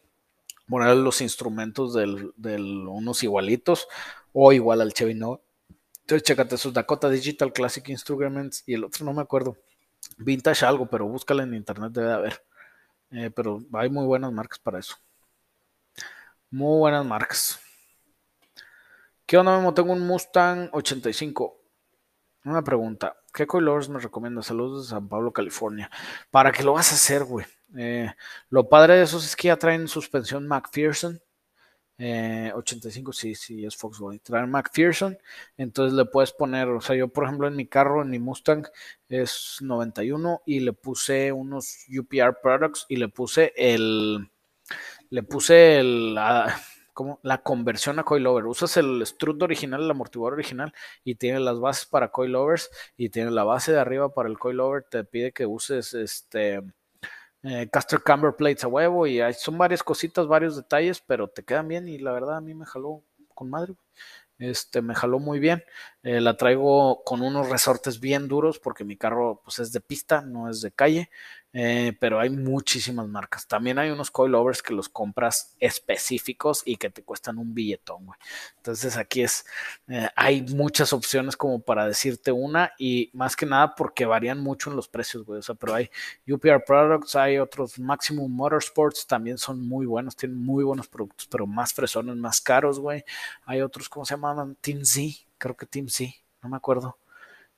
poner 0.69 0.97
los 0.97 1.21
instrumentos 1.21 1.95
del, 1.95 2.33
unos 2.89 3.23
igualitos 3.23 3.89
o 4.33 4.53
igual 4.53 4.81
al 4.81 4.93
Chevy 4.93 5.15
No. 5.15 5.43
Entonces, 6.01 6.23
chécate 6.25 6.57
esos 6.57 6.73
Dakota 6.73 7.09
Digital 7.09 7.53
Classic 7.53 7.89
Instruments 7.89 8.63
y 8.67 8.75
el 8.75 8.85
otro 8.85 9.05
no 9.05 9.13
me 9.13 9.23
acuerdo 9.23 9.57
Vintage 10.19 10.67
algo, 10.67 10.87
pero 10.87 11.07
búscala 11.07 11.43
en 11.43 11.55
internet, 11.55 11.93
debe 11.93 12.09
de 12.09 12.15
haber. 12.15 12.45
Eh, 13.11 13.31
pero 13.31 13.63
hay 13.73 13.89
muy 13.91 14.05
buenas 14.07 14.33
marcas 14.33 14.59
para 14.59 14.79
eso. 14.79 14.97
Muy 16.51 16.79
buenas 16.79 17.05
marcas. 17.05 17.61
¿Qué 19.27 19.39
onda, 19.39 19.57
Memo? 19.57 19.73
Tengo 19.73 19.93
un 19.93 20.07
Mustang 20.07 20.69
85. 20.73 21.61
Una 22.45 22.63
pregunta. 22.63 23.17
¿Qué 23.33 23.47
coilers 23.47 23.89
me 23.89 23.99
recomienda? 23.99 24.43
Saludos 24.43 24.85
de 24.85 24.91
San 24.91 25.09
Pablo, 25.09 25.33
California. 25.33 25.91
¿Para 26.31 26.53
qué 26.53 26.63
lo 26.63 26.75
vas 26.75 26.93
a 26.93 26.95
hacer, 26.95 27.25
güey? 27.25 27.47
Eh, 27.77 28.11
lo 28.51 28.69
padre 28.69 28.97
de 28.97 29.03
esos 29.03 29.25
es 29.25 29.37
que 29.37 29.49
ya 29.49 29.57
traen 29.57 29.89
suspensión 29.89 30.47
McPherson. 30.47 31.21
85, 31.97 33.11
eh, 33.11 33.15
sí, 33.15 33.35
sí, 33.35 33.65
es 33.65 33.77
Foxboy. 33.77 34.19
Trae 34.19 34.47
McPherson, 34.47 35.17
entonces 35.57 35.97
le 35.97 36.05
puedes 36.07 36.33
poner, 36.33 36.69
o 36.69 36.81
sea, 36.81 36.97
yo 36.97 37.09
por 37.09 37.25
ejemplo 37.25 37.47
en 37.47 37.57
mi 37.57 37.67
carro, 37.67 38.03
en 38.03 38.11
mi 38.11 38.19
Mustang, 38.19 38.67
es 39.09 39.59
91 39.61 40.43
y 40.45 40.61
le 40.61 40.73
puse 40.73 41.31
unos 41.33 41.87
UPR 41.89 42.41
products 42.43 42.87
y 42.89 42.97
le 42.97 43.09
puse 43.09 43.53
el, 43.57 44.29
le 45.11 45.23
puse 45.23 45.79
el, 45.79 46.15
la, 46.15 46.61
como 46.93 47.21
la 47.23 47.43
conversión 47.43 47.99
a 47.99 48.05
coilover. 48.05 48.47
Usas 48.47 48.77
el 48.77 49.03
strut 49.03 49.43
original, 49.43 49.83
el 49.83 49.91
amortiguador 49.91 50.35
original 50.35 50.73
y 51.05 51.17
tiene 51.17 51.41
las 51.41 51.61
bases 51.61 51.87
para 51.87 52.11
coilovers 52.11 52.71
y 52.97 53.11
tiene 53.11 53.31
la 53.31 53.45
base 53.45 53.73
de 53.73 53.81
arriba 53.81 54.13
para 54.15 54.29
el 54.29 54.39
coilover. 54.39 54.85
Te 54.85 55.05
pide 55.05 55.33
que 55.33 55.47
uses 55.47 55.95
este 55.95 56.61
eh, 57.45 57.69
caster 57.71 58.03
camber 58.03 58.35
plates 58.37 58.65
a 58.65 58.69
huevo 58.69 59.07
y 59.07 59.21
hay, 59.21 59.35
son 59.35 59.59
varias 59.59 59.83
cositas, 59.83 60.27
varios 60.27 60.57
detalles, 60.57 61.01
pero 61.01 61.29
te 61.29 61.45
quedan 61.45 61.69
bien 61.69 61.89
y 61.89 61.99
la 61.99 62.13
verdad 62.13 62.37
a 62.39 62.41
mí 62.41 62.55
me 62.55 62.67
jaló 62.67 63.03
con 63.35 63.51
madre. 63.51 63.75
Este, 64.39 64.83
me 64.83 64.95
jaló 64.95 65.19
muy 65.21 65.39
bien. 65.39 65.65
Eh, 66.03 66.21
la 66.21 66.37
traigo 66.37 67.03
con 67.05 67.23
unos 67.23 67.49
resortes 67.51 68.01
bien 68.01 68.29
duros 68.29 68.59
porque 68.59 68.85
mi 68.85 68.97
carro 68.97 69.41
pues 69.45 69.59
es 69.61 69.73
de 69.73 69.81
pista, 69.81 70.23
no 70.23 70.51
es 70.51 70.61
de 70.61 70.73
calle. 70.73 71.11
Eh, 71.57 71.97
pero 72.01 72.19
hay 72.19 72.31
muchísimas 72.31 73.07
marcas. 73.07 73.47
También 73.47 73.79
hay 73.79 73.91
unos 73.91 74.11
coilovers 74.11 74.61
que 74.61 74.75
los 74.75 74.89
compras 74.89 75.55
específicos 75.61 76.65
y 76.67 76.77
que 76.77 76.91
te 76.91 77.05
cuestan 77.05 77.39
un 77.39 77.55
billetón, 77.55 78.07
güey. 78.07 78.19
Entonces 78.57 78.97
aquí 78.97 79.23
es, 79.23 79.47
eh, 79.87 80.09
hay 80.17 80.43
muchas 80.43 80.93
opciones 80.93 81.37
como 81.37 81.61
para 81.61 81.87
decirte 81.87 82.33
una 82.33 82.73
y 82.77 83.09
más 83.13 83.37
que 83.37 83.47
nada 83.47 83.77
porque 83.77 84.05
varían 84.05 84.41
mucho 84.41 84.69
en 84.69 84.75
los 84.75 84.89
precios, 84.89 85.25
güey. 85.25 85.39
O 85.39 85.43
sea, 85.43 85.55
pero 85.55 85.75
hay 85.75 85.89
UPR 86.27 86.65
Products, 86.65 87.15
hay 87.15 87.39
otros 87.39 87.79
Maximum 87.79 88.33
Motorsports, 88.33 89.07
también 89.07 89.39
son 89.39 89.61
muy 89.61 89.87
buenos, 89.87 90.17
tienen 90.17 90.43
muy 90.45 90.65
buenos 90.65 90.89
productos, 90.89 91.29
pero 91.29 91.47
más 91.47 91.73
fresones, 91.73 92.17
más 92.17 92.41
caros, 92.41 92.81
güey. 92.81 93.05
Hay 93.45 93.61
otros, 93.63 93.89
¿cómo 93.89 94.05
se 94.05 94.15
llaman? 94.15 94.57
Team 94.61 94.85
Z, 94.85 95.25
creo 95.39 95.57
que 95.57 95.67
Team 95.67 95.89
Z, 95.89 96.13
no 96.43 96.49
me 96.49 96.57
acuerdo. 96.57 96.99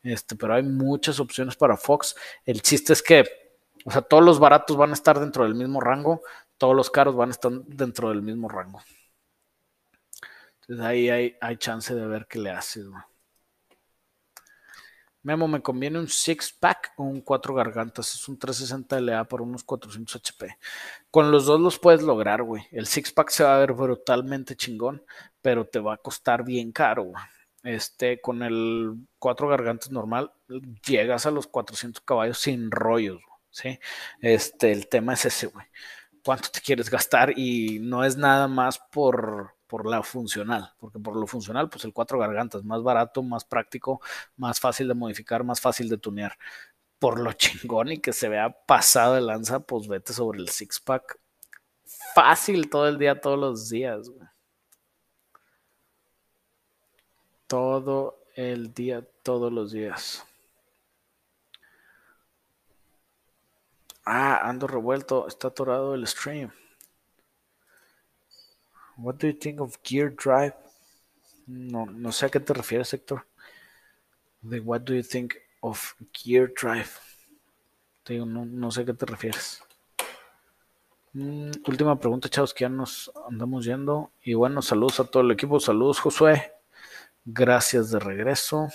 Este, 0.02 0.36
pero 0.36 0.52
hay 0.52 0.62
muchas 0.62 1.18
opciones 1.18 1.56
para 1.56 1.78
Fox. 1.78 2.14
El 2.44 2.60
chiste 2.60 2.92
es 2.92 3.02
que 3.02 3.45
o 3.86 3.90
sea, 3.92 4.02
todos 4.02 4.24
los 4.24 4.40
baratos 4.40 4.76
van 4.76 4.90
a 4.90 4.94
estar 4.94 5.20
dentro 5.20 5.44
del 5.44 5.54
mismo 5.54 5.80
rango, 5.80 6.22
todos 6.58 6.74
los 6.74 6.90
caros 6.90 7.14
van 7.14 7.28
a 7.28 7.32
estar 7.32 7.52
dentro 7.52 8.08
del 8.08 8.20
mismo 8.20 8.48
rango. 8.48 8.82
Entonces 10.62 10.84
ahí 10.84 11.08
hay, 11.08 11.56
chance 11.58 11.94
de 11.94 12.04
ver 12.04 12.26
qué 12.28 12.40
le 12.40 12.50
haces. 12.50 12.86
Memo, 15.22 15.46
me 15.46 15.62
conviene 15.62 16.00
un 16.00 16.08
six 16.08 16.52
pack 16.52 16.94
o 16.96 17.04
un 17.04 17.20
cuatro 17.20 17.54
gargantas. 17.54 18.12
Es 18.12 18.28
un 18.28 18.36
360 18.36 18.98
LA 19.00 19.24
por 19.28 19.40
unos 19.40 19.62
400 19.62 20.16
HP. 20.16 20.58
Con 21.08 21.30
los 21.30 21.46
dos 21.46 21.60
los 21.60 21.78
puedes 21.78 22.02
lograr, 22.02 22.42
güey. 22.42 22.66
El 22.72 22.86
six 22.86 23.12
pack 23.12 23.30
se 23.30 23.44
va 23.44 23.54
a 23.54 23.60
ver 23.60 23.72
brutalmente 23.72 24.56
chingón, 24.56 25.04
pero 25.40 25.64
te 25.64 25.78
va 25.78 25.94
a 25.94 25.98
costar 25.98 26.44
bien 26.44 26.72
caro, 26.72 27.04
güey. 27.04 27.22
Este, 27.62 28.20
con 28.20 28.42
el 28.42 28.96
cuatro 29.20 29.46
gargantas 29.48 29.92
normal, 29.92 30.32
llegas 30.84 31.26
a 31.26 31.30
los 31.30 31.46
400 31.46 32.00
caballos 32.02 32.38
sin 32.38 32.72
rollos. 32.72 33.20
Güey. 33.24 33.35
¿Sí? 33.56 33.78
Este, 34.20 34.70
el 34.70 34.88
tema 34.88 35.14
es 35.14 35.24
ese, 35.24 35.46
güey. 35.46 35.66
¿Cuánto 36.24 36.50
te 36.50 36.60
quieres 36.60 36.90
gastar? 36.90 37.38
Y 37.38 37.78
no 37.80 38.04
es 38.04 38.16
nada 38.16 38.48
más 38.48 38.78
por, 38.78 39.54
por 39.66 39.86
la 39.86 40.02
funcional, 40.02 40.72
porque 40.78 40.98
por 40.98 41.16
lo 41.16 41.26
funcional, 41.26 41.70
pues 41.70 41.84
el 41.84 41.92
cuatro 41.92 42.18
gargantas, 42.18 42.64
más 42.64 42.82
barato, 42.82 43.22
más 43.22 43.44
práctico, 43.44 44.00
más 44.36 44.60
fácil 44.60 44.88
de 44.88 44.94
modificar, 44.94 45.42
más 45.44 45.60
fácil 45.60 45.88
de 45.88 45.96
tunear. 45.96 46.36
Por 46.98 47.20
lo 47.20 47.32
chingón 47.34 47.92
y 47.92 47.98
que 47.98 48.12
se 48.12 48.28
vea 48.28 48.50
pasado 48.66 49.14
de 49.14 49.22
lanza, 49.22 49.60
pues 49.60 49.88
vete 49.88 50.12
sobre 50.12 50.40
el 50.40 50.48
six 50.48 50.80
pack. 50.80 51.18
Fácil 52.14 52.68
todo 52.68 52.88
el 52.88 52.98
día, 52.98 53.20
todos 53.20 53.38
los 53.38 53.70
días, 53.70 54.10
güey. 54.10 54.28
Todo 57.46 58.18
el 58.34 58.74
día, 58.74 59.06
todos 59.22 59.52
los 59.52 59.72
días. 59.72 60.26
Ah, 64.06 64.48
ando 64.48 64.66
revuelto. 64.68 65.26
Está 65.26 65.48
atorado 65.48 65.94
el 65.94 66.06
stream. 66.06 66.50
What 68.96 69.16
do 69.16 69.26
you 69.26 69.34
think 69.34 69.60
of 69.60 69.76
Gear 69.82 70.14
Drive? 70.14 70.54
No, 71.46 71.86
no 71.86 72.12
sé 72.12 72.26
a 72.26 72.28
qué 72.28 72.40
te 72.40 72.54
refieres, 72.54 72.92
Héctor. 72.94 73.26
De 74.40 74.60
what 74.60 74.82
do 74.82 74.94
you 74.94 75.02
think 75.02 75.34
of 75.60 75.94
Gear 76.12 76.52
Drive? 76.54 76.90
Te 78.04 78.14
digo, 78.14 78.26
no, 78.26 78.70
sé 78.70 78.82
a 78.82 78.84
qué 78.84 78.94
te 78.94 79.06
refieres. 79.06 79.60
Mm, 81.12 81.50
última 81.66 81.98
pregunta, 81.98 82.28
chavos, 82.28 82.54
que 82.54 82.62
ya 82.62 82.68
nos 82.68 83.10
andamos 83.28 83.64
yendo. 83.64 84.12
Y 84.22 84.34
bueno, 84.34 84.62
saludos 84.62 85.00
a 85.00 85.04
todo 85.04 85.24
el 85.24 85.32
equipo. 85.32 85.58
Saludos, 85.58 85.98
Josué. 85.98 86.52
Gracias 87.24 87.90
de 87.90 87.98
regreso. 87.98 88.68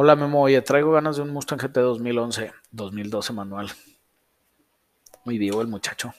Hola 0.00 0.14
Memo, 0.14 0.42
oye, 0.42 0.62
traigo 0.62 0.92
ganas 0.92 1.16
de 1.16 1.22
un 1.22 1.30
Mustang 1.30 1.58
GT 1.58 1.80
2011, 1.80 2.52
2012 2.70 3.32
manual. 3.32 3.68
Muy 5.24 5.38
vivo 5.38 5.60
el 5.60 5.66
muchacho. 5.66 6.14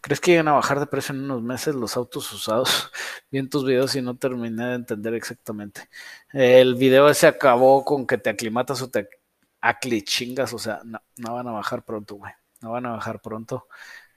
¿Crees 0.00 0.20
que 0.20 0.32
llegan 0.32 0.48
a 0.48 0.54
bajar 0.54 0.80
de 0.80 0.88
precio 0.88 1.14
en 1.14 1.22
unos 1.22 1.40
meses 1.40 1.76
los 1.76 1.96
autos 1.96 2.32
usados? 2.32 2.90
Vi 3.30 3.38
en 3.38 3.48
tus 3.48 3.64
videos 3.64 3.94
y 3.94 4.02
no 4.02 4.16
terminé 4.16 4.66
de 4.66 4.74
entender 4.74 5.14
exactamente. 5.14 5.88
El 6.32 6.74
video 6.74 7.14
se 7.14 7.28
acabó 7.28 7.84
con 7.84 8.04
que 8.04 8.18
te 8.18 8.30
aclimatas 8.30 8.82
o 8.82 8.90
te 8.90 9.08
aclichingas, 9.60 10.52
o 10.52 10.58
sea, 10.58 10.80
no, 10.82 10.98
van 11.34 11.46
a 11.46 11.52
bajar 11.52 11.84
pronto, 11.84 12.16
güey. 12.16 12.32
No 12.62 12.72
van 12.72 12.86
a 12.86 12.90
bajar 12.90 13.22
pronto. 13.22 13.68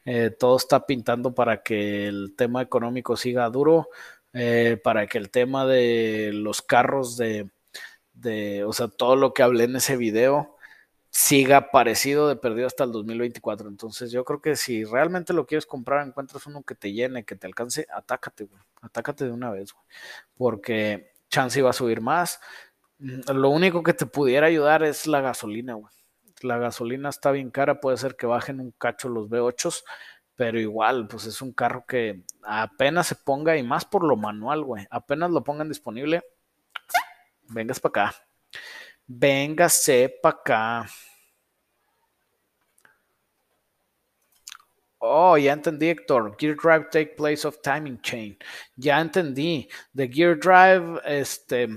Eh, 0.05 0.31
todo 0.31 0.57
está 0.57 0.87
pintando 0.87 1.35
para 1.35 1.61
que 1.61 2.07
el 2.07 2.33
tema 2.35 2.63
económico 2.63 3.15
siga 3.15 3.47
duro, 3.51 3.89
eh, 4.33 4.81
para 4.83 5.05
que 5.05 5.19
el 5.19 5.29
tema 5.29 5.67
de 5.67 6.31
los 6.33 6.63
carros 6.63 7.15
de 7.15 7.51
de, 8.22 8.63
o 8.63 8.74
sea, 8.74 8.88
todo 8.88 9.15
lo 9.15 9.34
que 9.34 9.43
hablé 9.43 9.65
en 9.65 9.76
ese 9.76 9.97
video 9.97 10.55
siga 11.09 11.72
parecido 11.72 12.28
de 12.28 12.36
perdido 12.36 12.68
hasta 12.68 12.84
el 12.84 12.91
2024. 12.91 13.70
Entonces 13.70 14.11
yo 14.11 14.24
creo 14.24 14.41
que 14.41 14.55
si 14.55 14.84
realmente 14.84 15.34
lo 15.34 15.45
quieres 15.45 15.65
comprar, 15.65 16.05
encuentras 16.05 16.45
uno 16.47 16.63
que 16.63 16.76
te 16.76 16.91
llene, 16.93 17.26
que 17.26 17.36
te 17.36 17.47
alcance, 17.47 17.88
atácate, 17.91 18.45
güey. 18.45 18.61
Atácate 18.82 19.26
de 19.26 19.32
una 19.32 19.51
vez, 19.51 19.74
güey. 19.74 19.86
Porque 20.38 21.11
chance 21.30 21.59
iba 21.59 21.70
a 21.70 21.74
subir 21.74 22.01
más. 22.01 22.39
Mm, 22.99 23.32
lo 23.34 23.49
único 23.49 23.84
que 23.84 23.93
te 23.93 24.05
pudiera 24.05 24.47
ayudar 24.47 24.84
es 24.84 25.07
la 25.07 25.22
gasolina, 25.22 25.74
güey. 25.76 25.93
La 26.41 26.57
gasolina 26.57 27.09
está 27.09 27.32
bien 27.32 27.49
cara, 27.51 27.80
puede 27.82 27.97
ser 27.97 28.15
que 28.15 28.28
bajen 28.28 28.59
un 28.59 28.72
cacho 28.72 29.09
los 29.09 29.28
V8s, 29.30 29.84
pero 30.36 30.59
igual, 30.59 31.07
pues 31.07 31.26
es 31.26 31.41
un 31.41 31.51
carro 31.51 31.86
que 31.88 32.24
apenas 32.43 33.07
se 33.07 33.15
ponga, 33.15 33.57
y 33.57 33.63
más 33.63 33.86
por 33.86 34.03
lo 34.03 34.18
manual, 34.18 34.63
güey, 34.63 34.86
apenas 34.91 35.32
lo 35.32 35.43
pongan 35.43 35.68
disponible, 35.68 36.24
vengas 37.49 37.79
para 37.79 38.07
acá. 38.07 38.15
Véngase 39.07 40.09
para 40.21 40.35
acá. 40.37 40.85
Oh, 44.99 45.37
ya 45.37 45.53
entendí, 45.53 45.89
Héctor. 45.89 46.35
Gear 46.39 46.55
Drive 46.55 46.89
take 46.91 47.15
place 47.15 47.45
of 47.45 47.61
timing 47.61 48.01
chain. 48.01 48.37
Ya 48.75 48.99
entendí. 48.99 49.69
The 49.95 50.07
Gear 50.07 50.37
Drive, 50.39 51.01
este, 51.05 51.67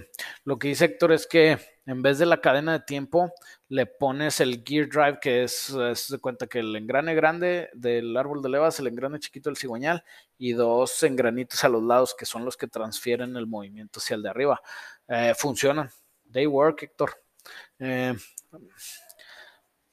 lo 0.44 0.58
que 0.58 0.68
dice 0.68 0.86
Héctor 0.86 1.12
es 1.12 1.26
que 1.26 1.58
en 1.90 2.02
vez 2.02 2.18
de 2.18 2.26
la 2.26 2.40
cadena 2.40 2.72
de 2.72 2.84
tiempo, 2.84 3.32
le 3.68 3.86
pones 3.86 4.40
el 4.40 4.62
gear 4.64 4.88
drive, 4.88 5.18
que 5.20 5.42
es, 5.44 5.74
se 5.94 6.18
cuenta 6.18 6.46
que 6.46 6.60
el 6.60 6.74
engrane 6.76 7.14
grande 7.14 7.68
del 7.72 8.16
árbol 8.16 8.42
de 8.42 8.48
levas, 8.48 8.78
el 8.78 8.86
engrane 8.86 9.18
chiquito 9.18 9.50
del 9.50 9.56
cigüeñal, 9.56 10.04
y 10.40 10.54
dos 10.54 11.02
engranitos 11.02 11.62
a 11.64 11.68
los 11.68 11.82
lados, 11.82 12.14
que 12.18 12.24
son 12.24 12.46
los 12.46 12.56
que 12.56 12.66
transfieren 12.66 13.36
el 13.36 13.46
movimiento 13.46 14.00
hacia 14.00 14.16
el 14.16 14.22
de 14.22 14.30
arriba. 14.30 14.58
Eh, 15.06 15.34
funcionan. 15.36 15.90
They 16.32 16.46
work, 16.46 16.82
Héctor. 16.82 17.22
Eh, 17.78 18.16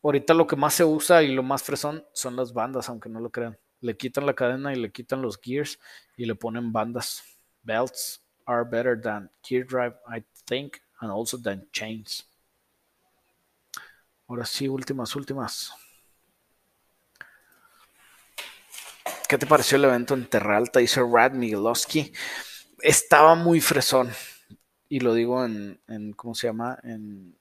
ahorita 0.01 0.33
lo 0.33 0.47
que 0.47 0.55
más 0.55 0.73
se 0.73 0.85
usa 0.85 1.21
y 1.21 1.33
lo 1.33 1.43
más 1.43 1.63
fresón 1.63 2.05
son 2.13 2.37
las 2.37 2.53
bandas, 2.53 2.87
aunque 2.87 3.09
no 3.09 3.19
lo 3.19 3.29
crean. 3.29 3.59
Le 3.81 3.97
quitan 3.97 4.25
la 4.25 4.33
cadena 4.33 4.71
y 4.71 4.77
le 4.77 4.89
quitan 4.89 5.21
los 5.21 5.37
gears 5.37 5.79
y 6.15 6.25
le 6.25 6.35
ponen 6.35 6.71
bandas. 6.71 7.23
Belts 7.61 8.25
are 8.45 8.63
better 8.63 8.99
than 8.99 9.29
gear 9.43 9.65
drive, 9.67 9.97
I 10.07 10.23
think 10.45 10.77
and 11.01 11.11
also 11.11 11.37
than 11.37 11.69
chains. 11.73 12.25
Ahora 14.29 14.45
sí, 14.45 14.69
últimas, 14.69 15.13
últimas. 15.13 15.73
¿Qué 19.27 19.37
te 19.37 19.45
pareció 19.45 19.75
el 19.75 19.83
evento 19.83 20.13
en 20.13 20.29
Terralta? 20.29 20.79
Dice 20.79 21.01
Rad 21.01 21.33
Miguelowski. 21.33 22.13
Estaba 22.79 23.35
muy 23.35 23.59
fresón. 23.59 24.09
Y 24.87 25.01
lo 25.01 25.13
digo 25.13 25.43
en, 25.43 25.81
¿cómo 26.15 26.33
se 26.33 26.47
llama? 26.47 26.79
En 26.83 27.35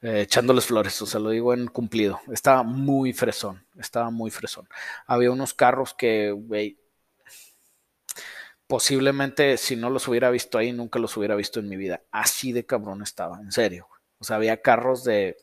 eh, 0.00 0.22
echándoles 0.22 0.66
flores, 0.66 1.00
o 1.02 1.06
sea, 1.06 1.20
lo 1.20 1.30
digo 1.30 1.52
en 1.52 1.66
cumplido. 1.66 2.20
Estaba 2.32 2.62
muy 2.62 3.12
fresón, 3.12 3.66
estaba 3.78 4.10
muy 4.10 4.30
fresón. 4.30 4.68
Había 5.06 5.30
unos 5.30 5.52
carros 5.52 5.92
que, 5.92 6.30
güey, 6.30 6.78
posiblemente 8.66 9.58
si 9.58 9.76
no 9.76 9.90
los 9.90 10.08
hubiera 10.08 10.30
visto 10.30 10.56
ahí, 10.56 10.72
nunca 10.72 10.98
los 10.98 11.14
hubiera 11.18 11.34
visto 11.34 11.60
en 11.60 11.68
mi 11.68 11.76
vida. 11.76 12.02
Así 12.10 12.52
de 12.52 12.64
cabrón 12.64 13.02
estaba, 13.02 13.38
en 13.40 13.52
serio. 13.52 13.88
O 14.18 14.24
sea, 14.24 14.36
había 14.36 14.62
carros 14.62 15.04
de 15.04 15.36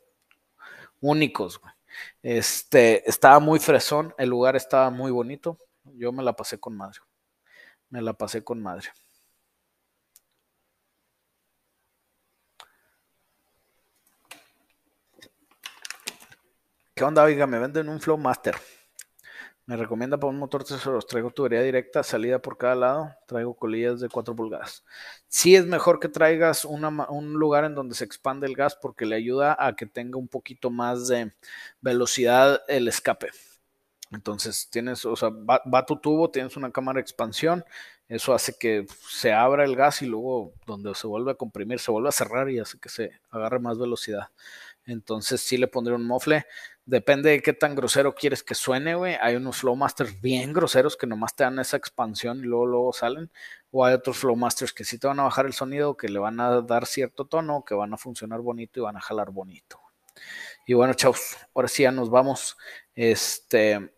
únicos, 1.00 1.60
güey. 1.60 1.73
Este, 2.22 3.08
estaba 3.10 3.40
muy 3.40 3.60
fresón, 3.60 4.14
el 4.18 4.30
lugar 4.30 4.56
estaba 4.56 4.90
muy 4.90 5.12
bonito. 5.12 5.58
Yo 5.84 6.12
me 6.12 6.24
la 6.24 6.34
pasé 6.34 6.60
con 6.60 6.76
madre. 6.76 7.00
Me 7.90 8.02
la 8.02 8.14
pasé 8.14 8.44
con 8.44 8.62
madre. 8.62 8.90
¿Qué 16.96 17.04
onda, 17.04 17.24
oiga? 17.24 17.48
Me 17.48 17.60
venden 17.60 17.90
un 17.90 18.00
Flow 18.00 18.18
Master. 18.18 18.56
Me 19.66 19.78
recomienda 19.78 20.18
para 20.18 20.30
un 20.30 20.40
motor 20.40 20.66
tesoros. 20.66 21.08
Traigo 21.08 21.32
tubería 21.32 21.62
directa, 21.62 22.04
salida 22.04 22.40
por 22.40 22.58
cada 22.58 22.76
lado. 22.76 23.16
Traigo 23.28 23.56
colillas 23.56 24.02
de 24.02 24.10
4 24.10 24.36
pulgadas. 24.36 24.84
Sí 25.28 25.56
es 25.56 25.66
mejor 25.66 26.02
que 26.02 26.10
traigas 26.10 26.66
un 26.66 27.34
lugar 27.34 27.64
en 27.64 27.74
donde 27.74 27.96
se 27.96 28.04
expande 28.04 28.46
el 28.46 28.56
gas 28.56 28.76
porque 28.76 29.06
le 29.06 29.16
ayuda 29.16 29.56
a 29.58 29.76
que 29.76 29.86
tenga 29.86 30.18
un 30.18 30.28
poquito 30.28 30.70
más 30.70 31.08
de 31.08 31.34
velocidad 31.80 32.62
el 32.68 32.90
escape. 32.90 33.30
Entonces 34.12 34.70
tienes, 34.70 35.06
o 35.06 35.16
sea, 35.16 35.30
va, 35.30 35.86
tu 35.86 35.96
tubo, 35.98 36.30
tienes 36.30 36.56
una 36.56 36.72
cámara 36.72 36.98
de 36.98 37.02
expansión, 37.02 37.66
eso 38.08 38.34
hace 38.34 38.54
que 38.60 38.86
se 39.10 39.34
abra 39.34 39.64
el 39.64 39.76
gas 39.76 40.04
y 40.04 40.06
luego 40.06 40.54
donde 40.68 40.94
se 40.94 41.08
vuelve 41.08 41.32
a 41.32 41.36
comprimir, 41.36 41.80
se 41.80 41.90
vuelve 41.90 42.10
a 42.10 42.12
cerrar 42.12 42.50
y 42.52 42.60
hace 42.60 42.78
que 42.80 42.90
se 42.90 43.12
agarre 43.32 43.60
más 43.60 43.80
velocidad. 43.80 44.28
Entonces 44.86 45.42
sí 45.42 45.58
le 45.58 45.68
pondré 45.68 45.96
un 45.96 46.06
mofle. 46.06 46.46
Depende 46.86 47.30
de 47.30 47.42
qué 47.42 47.54
tan 47.54 47.76
grosero 47.76 48.14
quieres 48.14 48.44
que 48.44 48.56
suene, 48.56 48.96
güey. 48.96 49.16
Hay 49.22 49.36
unos 49.38 49.58
Flowmasters 49.58 50.20
bien 50.20 50.52
groseros 50.52 50.98
que 50.98 51.08
nomás 51.08 51.34
te 51.36 51.46
dan 51.46 51.58
esa 51.60 51.78
expansión 51.78 52.40
y 52.40 52.44
luego, 52.44 52.66
luego 52.66 52.94
salen. 52.94 53.32
O 53.72 53.86
hay 53.86 53.94
otros 53.94 54.18
Flowmasters 54.18 54.74
que 54.74 54.84
sí 54.84 54.98
te 55.00 55.08
van 55.08 55.20
a 55.22 55.24
bajar 55.24 55.46
el 55.46 55.54
sonido, 55.54 55.96
que 55.96 56.10
le 56.10 56.20
van 56.20 56.40
a 56.42 56.62
dar 56.62 56.86
cierto 56.86 57.26
tono, 57.26 57.64
que 57.66 57.74
van 57.74 57.94
a 57.94 57.98
funcionar 57.98 58.42
bonito 58.42 58.82
y 58.82 58.84
van 58.84 58.98
a 58.98 59.02
jalar 59.02 59.32
bonito. 59.32 59.80
Y 60.66 60.74
bueno, 60.74 60.94
chavos, 60.94 61.38
ahora 61.56 61.68
sí 61.68 61.84
ya 61.84 61.92
nos 61.92 62.10
vamos. 62.10 62.58
Este. 62.96 63.92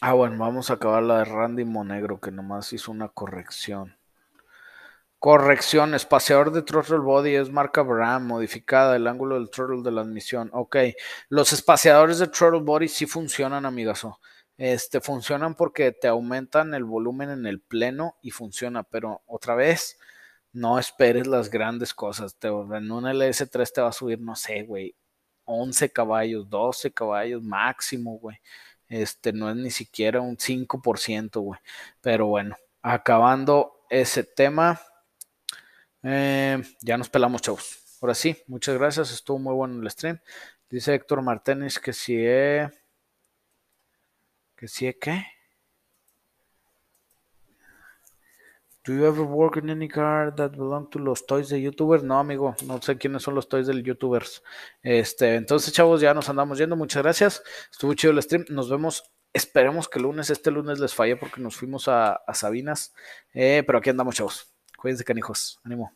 Ah, 0.00 0.14
bueno, 0.14 0.38
vamos 0.38 0.70
a 0.70 0.74
acabar 0.74 1.02
la 1.02 1.18
de 1.18 1.24
Randy 1.26 1.64
Monegro, 1.64 2.20
que 2.20 2.30
nomás 2.30 2.72
hizo 2.72 2.90
una 2.90 3.08
corrección. 3.08 3.99
Corrección, 5.20 5.92
espaciador 5.92 6.50
de 6.50 6.62
throttle 6.62 7.00
body 7.00 7.34
es 7.34 7.50
marca 7.50 7.82
Bram, 7.82 8.26
modificada, 8.26 8.96
el 8.96 9.06
ángulo 9.06 9.34
del 9.34 9.50
throttle 9.50 9.82
de 9.82 9.90
la 9.90 10.00
admisión. 10.00 10.48
Ok, 10.54 10.76
los 11.28 11.52
espaciadores 11.52 12.18
de 12.20 12.28
throttle 12.28 12.62
body 12.62 12.88
sí 12.88 13.04
funcionan, 13.04 13.66
amigazo. 13.66 14.18
Este, 14.56 15.02
funcionan 15.02 15.56
porque 15.56 15.92
te 15.92 16.08
aumentan 16.08 16.72
el 16.72 16.84
volumen 16.84 17.28
en 17.28 17.44
el 17.44 17.60
pleno 17.60 18.16
y 18.22 18.30
funciona, 18.30 18.82
pero 18.82 19.22
otra 19.26 19.54
vez, 19.54 19.98
no 20.54 20.78
esperes 20.78 21.26
las 21.26 21.50
grandes 21.50 21.92
cosas. 21.92 22.34
En 22.42 22.90
un 22.90 23.04
LS3 23.04 23.72
te 23.74 23.82
va 23.82 23.88
a 23.88 23.92
subir, 23.92 24.18
no 24.22 24.34
sé, 24.36 24.62
güey, 24.62 24.96
11 25.44 25.92
caballos, 25.92 26.48
12 26.48 26.92
caballos 26.94 27.42
máximo, 27.42 28.18
güey. 28.18 28.38
Este, 28.88 29.34
no 29.34 29.50
es 29.50 29.56
ni 29.56 29.70
siquiera 29.70 30.22
un 30.22 30.38
5%, 30.38 31.40
güey. 31.42 31.60
Pero 32.00 32.26
bueno, 32.28 32.56
acabando 32.80 33.84
ese 33.90 34.24
tema 34.24 34.80
eh, 36.02 36.62
ya 36.80 36.96
nos 36.96 37.08
pelamos, 37.08 37.42
chavos. 37.42 37.98
Ahora 38.00 38.14
sí, 38.14 38.36
muchas 38.46 38.76
gracias. 38.78 39.12
Estuvo 39.12 39.38
muy 39.38 39.54
bueno 39.54 39.80
el 39.80 39.90
stream. 39.90 40.20
Dice 40.70 40.94
Héctor 40.94 41.22
Martínez 41.22 41.78
que 41.78 41.92
si 41.92 42.16
he. 42.16 42.70
¿Que 44.56 44.68
si 44.68 44.86
he 44.86 44.98
qué? 44.98 45.24
Do 48.82 48.94
you 48.94 49.04
ever 49.04 49.24
work 49.24 49.58
in 49.58 49.68
any 49.68 49.88
car 49.88 50.34
that 50.36 50.52
belong 50.52 50.88
to 50.90 50.98
los 50.98 51.26
toys 51.26 51.50
de 51.50 51.60
youtubers? 51.60 52.02
No, 52.02 52.18
amigo, 52.18 52.56
no 52.64 52.80
sé 52.80 52.96
quiénes 52.96 53.22
son 53.22 53.34
los 53.34 53.46
toys 53.46 53.66
de 53.66 53.82
youtubers. 53.82 54.42
Este, 54.82 55.34
entonces, 55.34 55.72
chavos, 55.72 56.00
ya 56.00 56.14
nos 56.14 56.28
andamos 56.30 56.58
yendo. 56.58 56.76
Muchas 56.76 57.02
gracias. 57.02 57.42
Estuvo 57.70 57.92
chido 57.94 58.12
el 58.14 58.22
stream. 58.22 58.46
Nos 58.48 58.70
vemos. 58.70 59.04
Esperemos 59.32 59.88
que 59.88 59.98
el 59.98 60.04
lunes, 60.04 60.30
este 60.30 60.50
lunes 60.50 60.80
les 60.80 60.94
falle 60.94 61.16
porque 61.16 61.40
nos 61.40 61.56
fuimos 61.56 61.88
a, 61.88 62.22
Sabinas. 62.32 62.94
Eh, 63.34 63.62
pero 63.66 63.78
aquí 63.78 63.90
andamos, 63.90 64.16
chavos. 64.16 64.50
Cuídense, 64.80 65.04
canijos. 65.04 65.60
Ánimo. 65.62 65.92